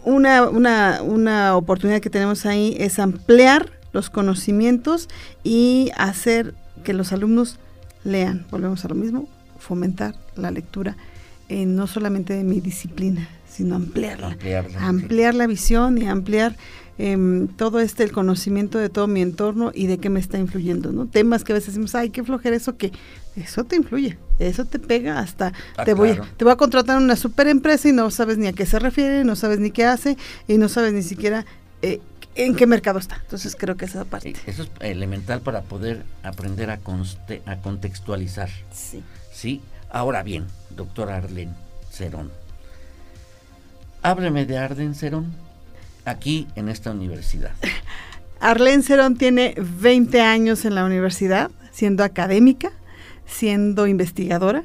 una, 0.04 0.44
una, 0.50 1.02
una 1.02 1.56
oportunidad 1.56 2.02
que 2.02 2.10
tenemos 2.10 2.46
ahí 2.46 2.76
es 2.80 3.00
ampliar 3.00 3.72
los 3.92 4.10
conocimientos 4.10 5.10
y 5.44 5.92
hacer 5.98 6.54
que 6.84 6.94
los 6.94 7.12
alumnos 7.14 7.60
lean. 8.04 8.46
Volvemos 8.52 8.84
a 8.86 8.90
lo 8.90 8.96
mismo, 8.96 9.28
fomentar 9.60 10.16
la 10.36 10.52
lectura, 10.52 10.98
no 11.50 11.88
solamente 11.88 12.34
de 12.34 12.44
mi 12.44 12.60
disciplina, 12.60 13.30
sino 13.48 13.76
ampliarla. 13.76 14.36
ampliar 14.80 15.36
la 15.36 15.46
visión 15.46 16.02
y 16.02 16.08
ampliar 16.08 16.56
Em, 17.00 17.48
todo 17.48 17.80
este 17.80 18.04
el 18.04 18.12
conocimiento 18.12 18.78
de 18.78 18.88
todo 18.88 19.08
mi 19.08 19.24
entorno 19.24 19.72
y 19.74 19.88
de 19.88 19.98
qué 19.98 20.12
me 20.12 20.20
está 20.20 20.38
influyendo, 20.38 20.92
¿no? 20.92 21.08
Temas 21.08 21.44
que 21.44 21.52
a 21.52 21.56
veces 21.56 21.74
decimos, 21.74 21.96
ay, 21.96 22.12
qué 22.12 22.24
flojera 22.24 22.56
eso 22.56 22.78
que 22.78 22.92
eso 23.36 23.64
te 23.64 23.76
influye, 23.76 24.18
eso 24.40 24.66
te 24.66 24.80
pega 24.80 25.20
hasta 25.20 25.54
ah, 25.78 25.86
te 25.86 25.94
voy 25.94 26.20
te 26.38 26.44
voy 26.44 26.54
a 26.54 26.56
contratar 26.56 26.98
una 26.98 27.16
super 27.16 27.48
empresa 27.48 27.90
y 27.90 27.92
no 27.92 28.10
sabes 28.12 28.38
ni 28.38 28.48
a 28.48 28.54
qué 28.54 28.66
se 28.66 28.80
refiere, 28.80 29.24
no 29.24 29.36
sabes 29.36 29.60
ni 29.60 29.72
qué 29.72 29.86
hace 29.86 30.18
y 30.48 30.58
no 30.58 30.70
sabes 30.70 30.94
ni 30.94 31.04
siquiera 31.04 31.46
eh, 31.82 32.00
en 32.36 32.56
qué 32.56 32.66
mercado 32.66 33.00
está. 33.00 33.18
Entonces 33.22 33.56
creo 33.58 33.78
que 33.78 33.86
esa 33.86 34.06
parte. 34.06 34.36
Eso 34.46 34.64
es 34.64 34.70
elemental 34.80 35.42
para 35.42 35.62
poder 35.62 36.04
aprender 36.24 36.72
a, 36.72 36.80
a 37.46 37.58
contextualizar. 37.58 38.50
Sí. 38.74 39.04
Sí. 39.32 39.62
Ahora 39.90 40.24
bien, 40.24 40.46
doctor 40.76 41.12
Arlen 41.12 41.54
Cerón. 41.92 42.32
Hábleme 44.02 44.46
de 44.46 44.58
Arden 44.58 44.96
Cerón 44.96 45.34
aquí 46.06 46.48
en 46.56 46.70
esta 46.70 46.92
universidad? 46.92 47.52
Arlene 48.40 48.84
Cerón 48.84 49.16
tiene 49.16 49.56
20 49.58 50.20
años 50.22 50.66
en 50.66 50.76
la 50.76 50.86
universidad, 50.86 51.50
siendo 51.72 52.04
académica, 52.04 52.72
siendo 53.26 53.88
investigadora, 53.88 54.64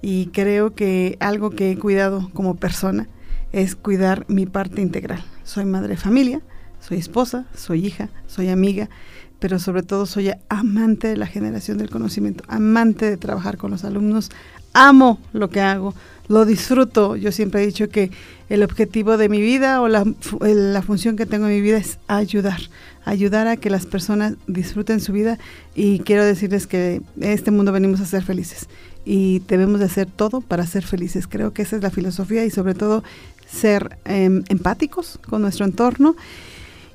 y 0.00 0.26
creo 0.26 0.74
que 0.74 1.16
algo 1.20 1.50
que 1.50 1.72
he 1.72 1.78
cuidado 1.78 2.30
como 2.32 2.54
persona 2.54 3.08
es 3.52 3.74
cuidar 3.74 4.24
mi 4.28 4.46
parte 4.46 4.80
integral. 4.80 5.24
Soy 5.42 5.64
madre 5.64 5.90
de 5.90 5.96
familia, 5.96 6.40
soy 6.80 6.98
esposa, 6.98 7.46
soy 7.54 7.86
hija, 7.86 8.08
soy 8.26 8.48
amiga, 8.48 8.88
pero 9.38 9.58
sobre 9.58 9.82
todo 9.82 10.06
soy 10.06 10.32
amante 10.48 11.08
de 11.08 11.16
la 11.16 11.26
generación 11.26 11.78
del 11.78 11.90
conocimiento, 11.90 12.44
amante 12.48 13.08
de 13.08 13.16
trabajar 13.16 13.56
con 13.56 13.70
los 13.70 13.84
alumnos, 13.84 14.30
amo 14.72 15.18
lo 15.32 15.50
que 15.50 15.60
hago, 15.60 15.94
lo 16.28 16.44
disfruto. 16.44 17.16
Yo 17.16 17.32
siempre 17.32 17.62
he 17.62 17.66
dicho 17.66 17.88
que 17.88 18.10
el 18.48 18.62
objetivo 18.62 19.16
de 19.16 19.28
mi 19.28 19.40
vida 19.40 19.80
o 19.80 19.88
la, 19.88 20.04
la, 20.40 20.82
función 20.82 21.16
que 21.16 21.26
tengo 21.26 21.46
en 21.46 21.54
mi 21.54 21.60
vida 21.60 21.78
es 21.78 21.98
ayudar, 22.06 22.60
ayudar 23.04 23.46
a 23.46 23.56
que 23.56 23.70
las 23.70 23.86
personas 23.86 24.34
disfruten 24.46 25.00
su 25.00 25.12
vida 25.12 25.38
y 25.74 26.00
quiero 26.00 26.24
decirles 26.24 26.66
que 26.66 27.00
este 27.20 27.50
mundo 27.50 27.72
venimos 27.72 28.00
a 28.00 28.06
ser 28.06 28.22
felices 28.22 28.68
y 29.04 29.40
debemos 29.48 29.80
de 29.80 29.86
hacer 29.86 30.06
todo 30.06 30.40
para 30.40 30.66
ser 30.66 30.84
felices. 30.84 31.26
Creo 31.26 31.52
que 31.52 31.62
esa 31.62 31.76
es 31.76 31.82
la 31.82 31.90
filosofía 31.90 32.44
y 32.44 32.50
sobre 32.50 32.74
todo 32.74 33.02
ser 33.50 33.98
em, 34.04 34.44
empáticos 34.48 35.18
con 35.28 35.42
nuestro 35.42 35.64
entorno. 35.64 36.14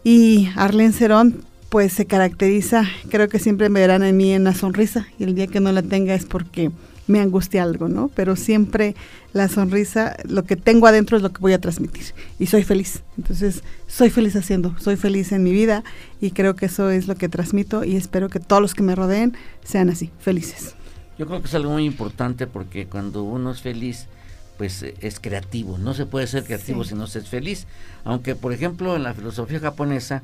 Y 0.04 0.50
Arlene 0.56 0.94
Cerón 0.94 1.44
pues 1.70 1.94
se 1.94 2.06
caracteriza, 2.06 2.86
creo 3.10 3.30
que 3.30 3.40
siempre 3.40 3.68
me 3.70 3.80
verán 3.80 4.04
en 4.04 4.16
mí 4.16 4.32
en 4.32 4.44
la 4.44 4.54
sonrisa 4.54 5.08
y 5.18 5.24
el 5.24 5.34
día 5.34 5.48
que 5.48 5.60
no 5.60 5.72
la 5.72 5.82
tenga 5.82 6.14
es 6.14 6.26
porque 6.26 6.70
me 7.08 7.20
angustia 7.20 7.64
algo, 7.64 7.90
¿no? 7.90 8.10
Pero 8.16 8.36
siempre 8.36 8.96
la 9.34 9.48
sonrisa, 9.48 10.16
lo 10.28 10.44
que 10.44 10.56
tengo 10.56 10.88
adentro 10.88 11.18
es 11.18 11.24
lo 11.24 11.32
que 11.32 11.42
voy 11.42 11.54
a 11.54 11.60
transmitir 11.60 12.14
y 12.40 12.48
soy 12.48 12.64
feliz. 12.64 13.04
Entonces, 13.18 13.64
soy 13.88 14.10
feliz 14.10 14.36
haciendo, 14.36 14.76
soy 14.80 14.96
feliz 14.96 15.32
en 15.32 15.44
mi 15.44 15.52
vida 15.52 15.84
y 16.22 16.32
creo 16.32 16.56
que 16.56 16.68
eso 16.68 16.90
es 16.90 17.08
lo 17.08 17.16
que 17.16 17.30
transmito 17.30 17.84
y 17.84 17.96
espero 17.96 18.30
que 18.30 18.40
todos 18.40 18.62
los 18.62 18.74
que 18.74 18.84
me 18.84 18.96
rodeen 18.96 19.36
sean 19.64 19.90
así, 19.90 20.12
felices. 20.20 20.76
Yo 21.18 21.28
creo 21.28 21.42
que 21.42 21.48
es 21.48 21.56
algo 21.56 21.72
muy 21.72 21.86
importante 21.86 22.48
porque 22.48 22.88
cuando 22.88 23.24
uno 23.24 23.52
es 23.52 23.62
feliz, 23.62 24.08
pues 24.58 24.82
eh, 24.84 24.96
es 25.02 25.20
creativo. 25.20 25.78
No 25.78 25.94
se 25.94 26.06
puede 26.06 26.28
ser 26.28 26.44
creativo 26.44 26.84
si 26.84 26.96
no 26.96 27.08
se 27.08 27.20
es 27.20 27.30
feliz. 27.30 27.68
Aunque, 28.04 28.36
por 28.36 28.54
ejemplo, 28.54 28.96
en 28.96 29.04
la 29.04 29.14
filosofía 29.14 29.60
japonesa 29.60 30.24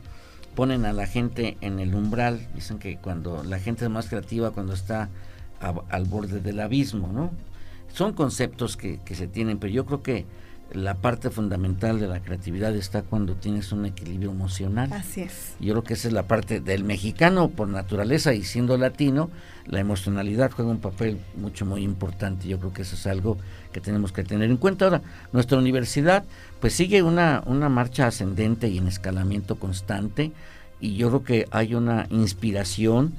ponen 0.56 0.86
a 0.86 0.94
la 0.94 1.06
gente 1.06 1.58
en 1.62 1.80
el 1.80 1.94
umbral, 1.94 2.48
dicen 2.56 2.80
que 2.80 2.98
cuando 2.98 3.44
la 3.44 3.60
gente 3.60 3.86
es 3.86 3.92
más 3.92 4.08
creativa 4.08 4.52
cuando 4.52 4.74
está 4.74 5.10
al 5.60 6.06
borde 6.06 6.40
del 6.40 6.60
abismo, 6.60 7.12
¿no? 7.12 7.32
Son 7.94 8.14
conceptos 8.14 8.78
que, 8.78 9.00
que 9.04 9.16
se 9.16 9.28
tienen, 9.28 9.58
pero 9.58 9.74
yo 9.74 9.86
creo 9.86 10.04
que 10.04 10.26
la 10.74 10.96
parte 10.96 11.30
fundamental 11.30 12.00
de 12.00 12.08
la 12.08 12.20
creatividad 12.22 12.76
está 12.76 13.02
cuando 13.02 13.36
tienes 13.36 13.72
un 13.72 13.86
equilibrio 13.86 14.32
emocional. 14.32 14.92
Así 14.94 15.22
es. 15.22 15.56
Yo 15.60 15.74
creo 15.74 15.84
que 15.84 15.94
esa 15.94 16.08
es 16.08 16.14
la 16.14 16.28
parte 16.28 16.60
del 16.60 16.84
mexicano 16.84 17.50
por 17.50 17.68
naturaleza 17.68 18.34
y 18.34 18.44
siendo 18.44 18.78
latino, 18.78 19.30
la 19.66 19.80
emocionalidad 19.80 20.52
juega 20.52 20.72
un 20.72 20.80
papel 20.80 21.20
mucho, 21.36 21.66
muy 21.66 21.84
importante. 21.84 22.48
Yo 22.48 22.60
creo 22.60 22.74
que 22.74 22.84
eso 22.84 22.96
es 22.96 23.08
algo 23.08 23.38
que 23.72 23.82
tenemos 23.82 24.12
que 24.12 24.24
tener 24.24 24.50
en 24.50 24.58
cuenta. 24.58 24.86
Ahora, 24.86 25.02
nuestra 25.32 25.58
universidad 25.58 26.24
pues 26.60 26.74
sigue 26.74 27.02
una, 27.02 27.42
una 27.46 27.70
marcha 27.70 28.08
ascendente 28.08 28.68
y 28.68 28.78
en 28.78 28.88
escalamiento 28.88 29.56
constante 29.56 30.32
y 30.80 30.96
yo 30.96 31.10
creo 31.10 31.24
que 31.24 31.48
hay 31.52 31.74
una 31.74 32.08
inspiración 32.10 33.14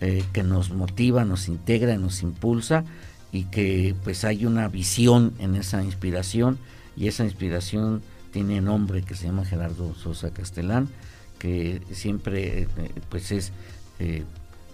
eh, 0.00 0.24
que 0.32 0.42
nos 0.42 0.70
motiva, 0.70 1.24
nos 1.24 1.48
integra, 1.48 1.96
nos 1.96 2.22
impulsa 2.22 2.84
y 3.32 3.44
que 3.44 3.94
pues 4.02 4.24
hay 4.24 4.46
una 4.46 4.68
visión 4.68 5.34
en 5.38 5.54
esa 5.54 5.82
inspiración 5.82 6.58
y 6.96 7.08
esa 7.08 7.24
inspiración 7.24 8.02
tiene 8.30 8.60
nombre 8.60 9.02
que 9.02 9.14
se 9.14 9.26
llama 9.26 9.44
Gerardo 9.44 9.94
Sosa 9.94 10.30
Castelán, 10.30 10.88
que 11.38 11.82
siempre 11.92 12.62
eh, 12.62 12.68
pues 13.08 13.32
es 13.32 13.52
eh, 13.98 14.24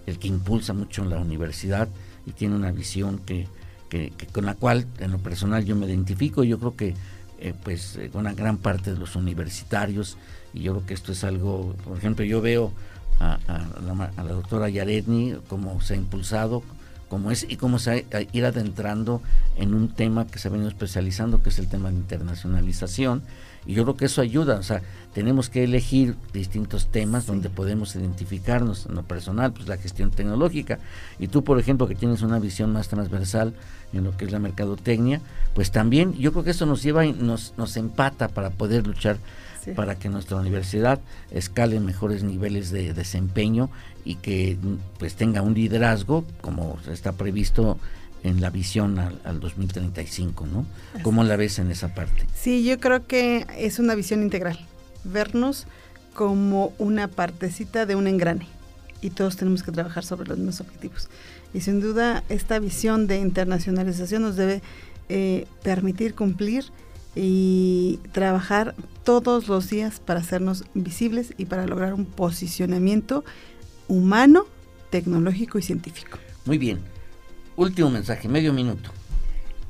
el 0.07 0.19
que 0.19 0.29
impulsa 0.29 0.73
mucho 0.73 1.03
en 1.03 1.11
la 1.11 1.19
universidad 1.19 1.89
y 2.27 2.33
tiene 2.33 2.57
una 2.57 2.73
visión 2.73 3.19
que, 3.19 3.47
que, 3.89 4.13
con 4.33 4.47
la 4.47 4.55
cual 4.55 4.87
en 4.99 5.13
lo 5.13 5.19
personal 5.19 5.65
yo 5.65 5.77
me 5.77 5.87
identifico. 5.87 6.45
Yo 6.45 6.59
creo 6.59 6.77
que 6.77 6.95
eh, 7.39 7.55
pues 7.63 7.99
una 8.15 8.33
gran 8.33 8.59
parte 8.59 8.93
de 8.93 8.99
los 8.99 9.17
universitarios 9.17 10.17
y 10.55 10.61
yo 10.63 10.75
creo 10.75 10.87
que 10.87 10.95
esto 10.95 11.13
es 11.13 11.25
algo, 11.25 11.75
por 11.85 11.99
ejemplo, 11.99 12.25
yo 12.25 12.41
veo 12.41 12.73
a, 13.21 13.39
la, 14.17 14.33
doctora 14.33 14.69
Yaretni 14.69 15.37
como 15.49 15.81
se 15.81 15.95
ha 15.95 15.97
impulsado, 15.97 16.63
como 17.09 17.31
es 17.31 17.47
y 17.49 17.57
cómo 17.57 17.79
se 17.79 18.07
ha, 18.13 18.21
ir 18.37 18.45
adentrando 18.45 19.23
en 19.57 19.75
un 19.75 19.89
tema 19.89 20.27
que 20.27 20.39
se 20.39 20.49
ha 20.49 20.51
venido 20.51 20.69
especializando, 20.69 21.43
que 21.43 21.51
es 21.51 21.59
el 21.59 21.69
tema 21.69 21.91
de 21.91 21.97
internacionalización 21.97 23.23
y 23.67 23.75
yo 23.75 23.83
creo 23.83 23.97
que 23.97 24.05
eso 24.05 24.21
ayuda, 24.21 24.59
o 24.59 24.63
sea, 24.63 24.81
tenemos 25.13 25.51
que 25.51 25.65
elegir 25.65 26.15
distintos 26.33 26.87
temas 26.87 27.27
donde 27.27 27.51
podemos 27.51 27.97
identificarnos 27.97 28.87
en 28.87 28.95
lo 28.95 29.03
personal, 29.03 29.53
pues 29.53 29.67
la 29.67 29.77
gestión 29.77 30.13
tecnológica. 30.13 30.79
Y 31.19 31.27
tú, 31.27 31.43
por 31.43 31.59
ejemplo, 31.59 31.89
que 31.89 31.97
tienes 31.97 32.23
una 32.23 32.39
visión 32.39 32.73
más 32.73 32.89
transversal 32.89 33.55
en 33.93 34.05
lo 34.05 34.17
que 34.17 34.25
es 34.27 34.31
la 34.31 34.39
mercadotecnia, 34.39 35.21
pues 35.55 35.73
también 35.73 36.13
yo 36.15 36.31
creo 36.31 36.45
que 36.45 36.51
eso 36.51 36.65
nos 36.65 36.83
lleva 36.83 37.07
y 37.07 37.13
nos, 37.13 37.55
nos 37.57 37.77
empata 37.77 38.29
para 38.29 38.51
poder 38.51 38.87
luchar 38.87 39.19
para 39.75 39.99
que 39.99 40.09
nuestra 40.09 40.37
universidad 40.37 41.01
escale 41.31 41.81
mejores 41.81 42.23
niveles 42.23 42.71
de 42.71 42.93
desempeño 42.95 43.71
y 44.05 44.17
que 44.17 44.57
pues 44.99 45.15
tenga 45.15 45.43
un 45.43 45.55
liderazgo 45.55 46.25
como 46.41 46.79
está 46.91 47.13
previsto 47.13 47.79
en 48.23 48.41
la 48.41 48.51
visión 48.51 48.99
al, 48.99 49.41
2035, 49.41 50.47
¿no? 50.47 50.67
¿Cómo 51.03 51.23
la 51.25 51.37
ves 51.37 51.59
en 51.59 51.71
esa 51.71 51.95
parte? 51.95 52.27
Sí, 52.35 52.65
yo 52.65 52.79
creo 52.81 53.07
que 53.07 53.47
es 53.57 53.79
una 53.79 53.95
visión 53.95 54.23
integral, 54.23 54.59
vernos 55.05 55.67
como 56.15 56.73
una 56.79 57.09
partecita 57.09 57.87
de 57.87 57.95
un 57.95 58.07
engrane 58.07 58.49
y 59.01 59.11
todos 59.11 59.37
tenemos 59.37 59.63
que 59.63 59.71
trabajar 59.71 60.05
sobre 60.05 60.29
los 60.29 60.39
mismos 60.39 60.61
objetivos. 60.61 61.09
Y 61.55 61.61
sin 61.61 61.81
duda 61.81 62.25
esta 62.29 62.59
visión 62.59 63.07
de 63.07 63.19
internacionalización 63.19 64.23
nos 64.23 64.37
debe 64.37 64.63
eh, 65.09 65.47
permitir 65.63 66.15
cumplir 66.15 66.65
y 67.17 67.99
trabajar 68.13 68.75
todos 69.03 69.49
los 69.49 69.71
días 69.71 70.01
para 70.01 70.21
hacernos 70.21 70.65
visibles 70.75 71.33
y 71.39 71.47
para 71.47 71.67
lograr 71.67 71.95
un 71.95 72.05
posicionamiento 72.05 73.25
humano, 73.89 74.45
tecnológico 74.91 75.59
y 75.59 75.63
científico. 75.63 76.19
Muy 76.45 76.59
bien. 76.59 76.79
Último 77.57 77.91
mensaje, 77.91 78.29
medio 78.29 78.53
minuto. 78.53 78.91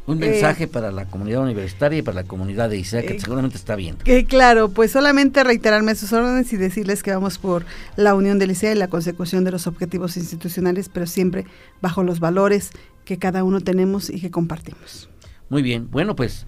Un 0.06 0.22
eh, 0.22 0.28
mensaje 0.28 0.66
para 0.66 0.90
la 0.90 1.06
comunidad 1.06 1.42
universitaria 1.42 2.00
y 2.00 2.02
para 2.02 2.22
la 2.22 2.24
comunidad 2.24 2.68
de 2.68 2.78
ISEA 2.78 3.02
que 3.02 3.14
eh, 3.14 3.20
seguramente 3.20 3.56
está 3.56 3.76
viendo. 3.76 4.04
claro, 4.28 4.68
pues 4.68 4.92
solamente 4.92 5.42
reiterarme 5.44 5.94
sus 5.94 6.12
órdenes 6.12 6.52
y 6.52 6.56
decirles 6.56 7.02
que 7.02 7.12
vamos 7.12 7.38
por 7.38 7.64
la 7.96 8.14
unión 8.14 8.38
del 8.38 8.50
ISEA 8.50 8.72
y 8.72 8.76
la 8.76 8.88
consecución 8.88 9.44
de 9.44 9.52
los 9.52 9.66
objetivos 9.66 10.16
institucionales, 10.16 10.88
pero 10.88 11.06
siempre 11.06 11.44
bajo 11.80 12.02
los 12.02 12.20
valores 12.20 12.70
que 13.04 13.18
cada 13.18 13.44
uno 13.44 13.60
tenemos 13.60 14.10
y 14.10 14.20
que 14.20 14.30
compartimos. 14.30 15.08
Muy 15.48 15.62
bien, 15.62 15.88
bueno 15.90 16.16
pues 16.16 16.46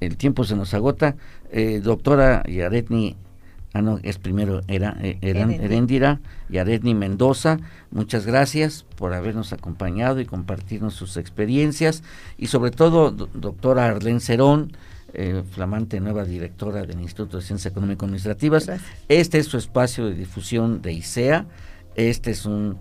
el 0.00 0.16
tiempo 0.16 0.44
se 0.44 0.56
nos 0.56 0.74
agota. 0.74 1.16
Eh, 1.50 1.80
doctora 1.82 2.42
Yaretni 2.48 3.16
Ah, 3.76 3.82
no, 3.82 4.00
es 4.02 4.16
primero 4.16 4.62
era, 4.68 4.96
eh, 5.02 5.18
Erendira 5.20 6.20
y 6.48 6.56
Aretni 6.56 6.94
Mendoza. 6.94 7.58
Muchas 7.90 8.24
gracias 8.24 8.86
por 8.96 9.12
habernos 9.12 9.52
acompañado 9.52 10.18
y 10.18 10.24
compartirnos 10.24 10.94
sus 10.94 11.18
experiencias. 11.18 12.02
Y 12.38 12.46
sobre 12.46 12.70
todo, 12.70 13.10
doctora 13.10 13.84
Arlene 13.84 14.20
Cerón, 14.20 14.72
eh, 15.12 15.42
flamante 15.50 16.00
nueva 16.00 16.24
directora 16.24 16.86
del 16.86 17.02
Instituto 17.02 17.36
de 17.36 17.42
Ciencias 17.42 17.70
Económico-Administrativas. 17.70 18.70
Este 19.08 19.36
es 19.36 19.44
su 19.44 19.58
espacio 19.58 20.06
de 20.06 20.14
difusión 20.14 20.80
de 20.80 20.94
ICEA. 20.94 21.44
Este 21.96 22.30
es 22.30 22.46
un, 22.46 22.78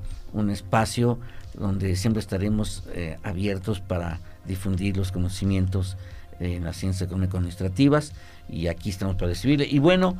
espacio 0.49 1.19
donde 1.57 1.97
siempre 1.97 2.21
estaremos 2.21 2.83
eh, 2.93 3.17
abiertos 3.21 3.81
para 3.81 4.21
difundir 4.45 4.95
los 4.95 5.11
conocimientos 5.11 5.97
en 6.39 6.63
las 6.63 6.77
ciencias 6.77 7.07
económico-administrativas 7.07 8.13
y 8.49 8.67
aquí 8.67 8.89
estamos 8.89 9.15
para 9.15 9.29
recibirle. 9.29 9.67
Y 9.69 9.79
bueno, 9.79 10.17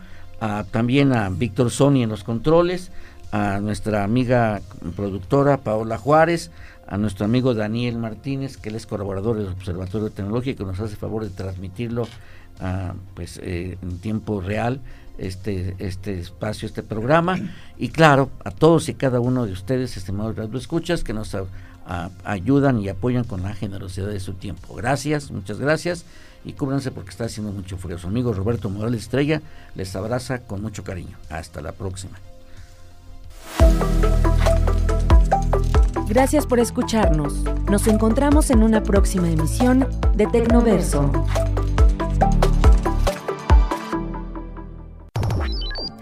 también 0.72 1.14
a 1.14 1.30
Víctor 1.30 1.72
Sony 1.72 2.04
en 2.04 2.10
los 2.10 2.24
controles, 2.24 2.92
a 3.32 3.60
nuestra 3.60 4.04
amiga 4.04 4.62
productora 4.96 5.58
Paola 5.58 5.98
Juárez, 5.98 6.52
a 6.88 6.98
nuestro 6.98 7.26
amigo 7.26 7.54
Daniel 7.54 7.98
Martínez, 7.98 8.58
que 8.58 8.70
él 8.70 8.76
es 8.76 8.86
colaborador 8.86 9.38
del 9.38 9.48
Observatorio 9.48 10.10
Tecnológico, 10.12 10.66
nos 10.66 10.80
hace 10.80 10.96
favor 10.96 11.24
de 11.24 11.32
transmitirlo 11.32 12.08
ah, 12.60 12.94
pues, 13.16 13.40
eh, 13.44 13.78
en 13.82 13.98
tiempo 14.00 14.40
real 14.40 14.82
este, 15.18 15.76
este 15.80 16.20
espacio, 16.20 16.68
este 16.68 16.84
programa. 16.84 17.38
Y 17.78 17.90
claro, 17.90 18.30
a 18.44 18.52
todos 18.52 18.90
y 18.90 18.94
cada 18.94 19.20
uno 19.20 19.46
de 19.46 19.54
ustedes, 19.54 19.98
estimados 19.98 20.38
escuchas, 20.56 21.04
que 21.04 21.14
nos 21.14 21.36
ayudan 22.24 22.80
y 22.80 22.90
apoyan 22.90 23.24
con 23.24 23.44
la 23.44 23.54
generosidad 23.54 24.08
de 24.08 24.20
su 24.20 24.34
tiempo. 24.34 24.76
Gracias, 24.76 25.32
muchas 25.32 25.60
gracias 25.60 26.06
y 26.44 26.54
cúbranse 26.54 26.92
porque 26.92 27.10
está 27.10 27.26
haciendo 27.26 27.52
mucho 27.52 27.78
frío. 27.78 27.98
Su 27.98 28.08
amigo 28.08 28.34
Roberto 28.34 28.70
Morales 28.70 29.04
Estrella 29.04 29.42
les 29.76 29.96
abraza 29.96 30.40
con 30.40 30.62
mucho 30.62 30.84
cariño. 30.84 31.18
Hasta 31.30 31.62
la 31.62 31.72
próxima. 31.72 32.18
Gracias 36.08 36.46
por 36.46 36.60
escucharnos. 36.60 37.44
Nos 37.70 37.88
encontramos 37.88 38.52
en 38.52 38.62
una 38.62 38.84
próxima 38.84 39.30
emisión 39.30 39.88
de 40.16 40.28
Tecnoverso. 40.28 41.12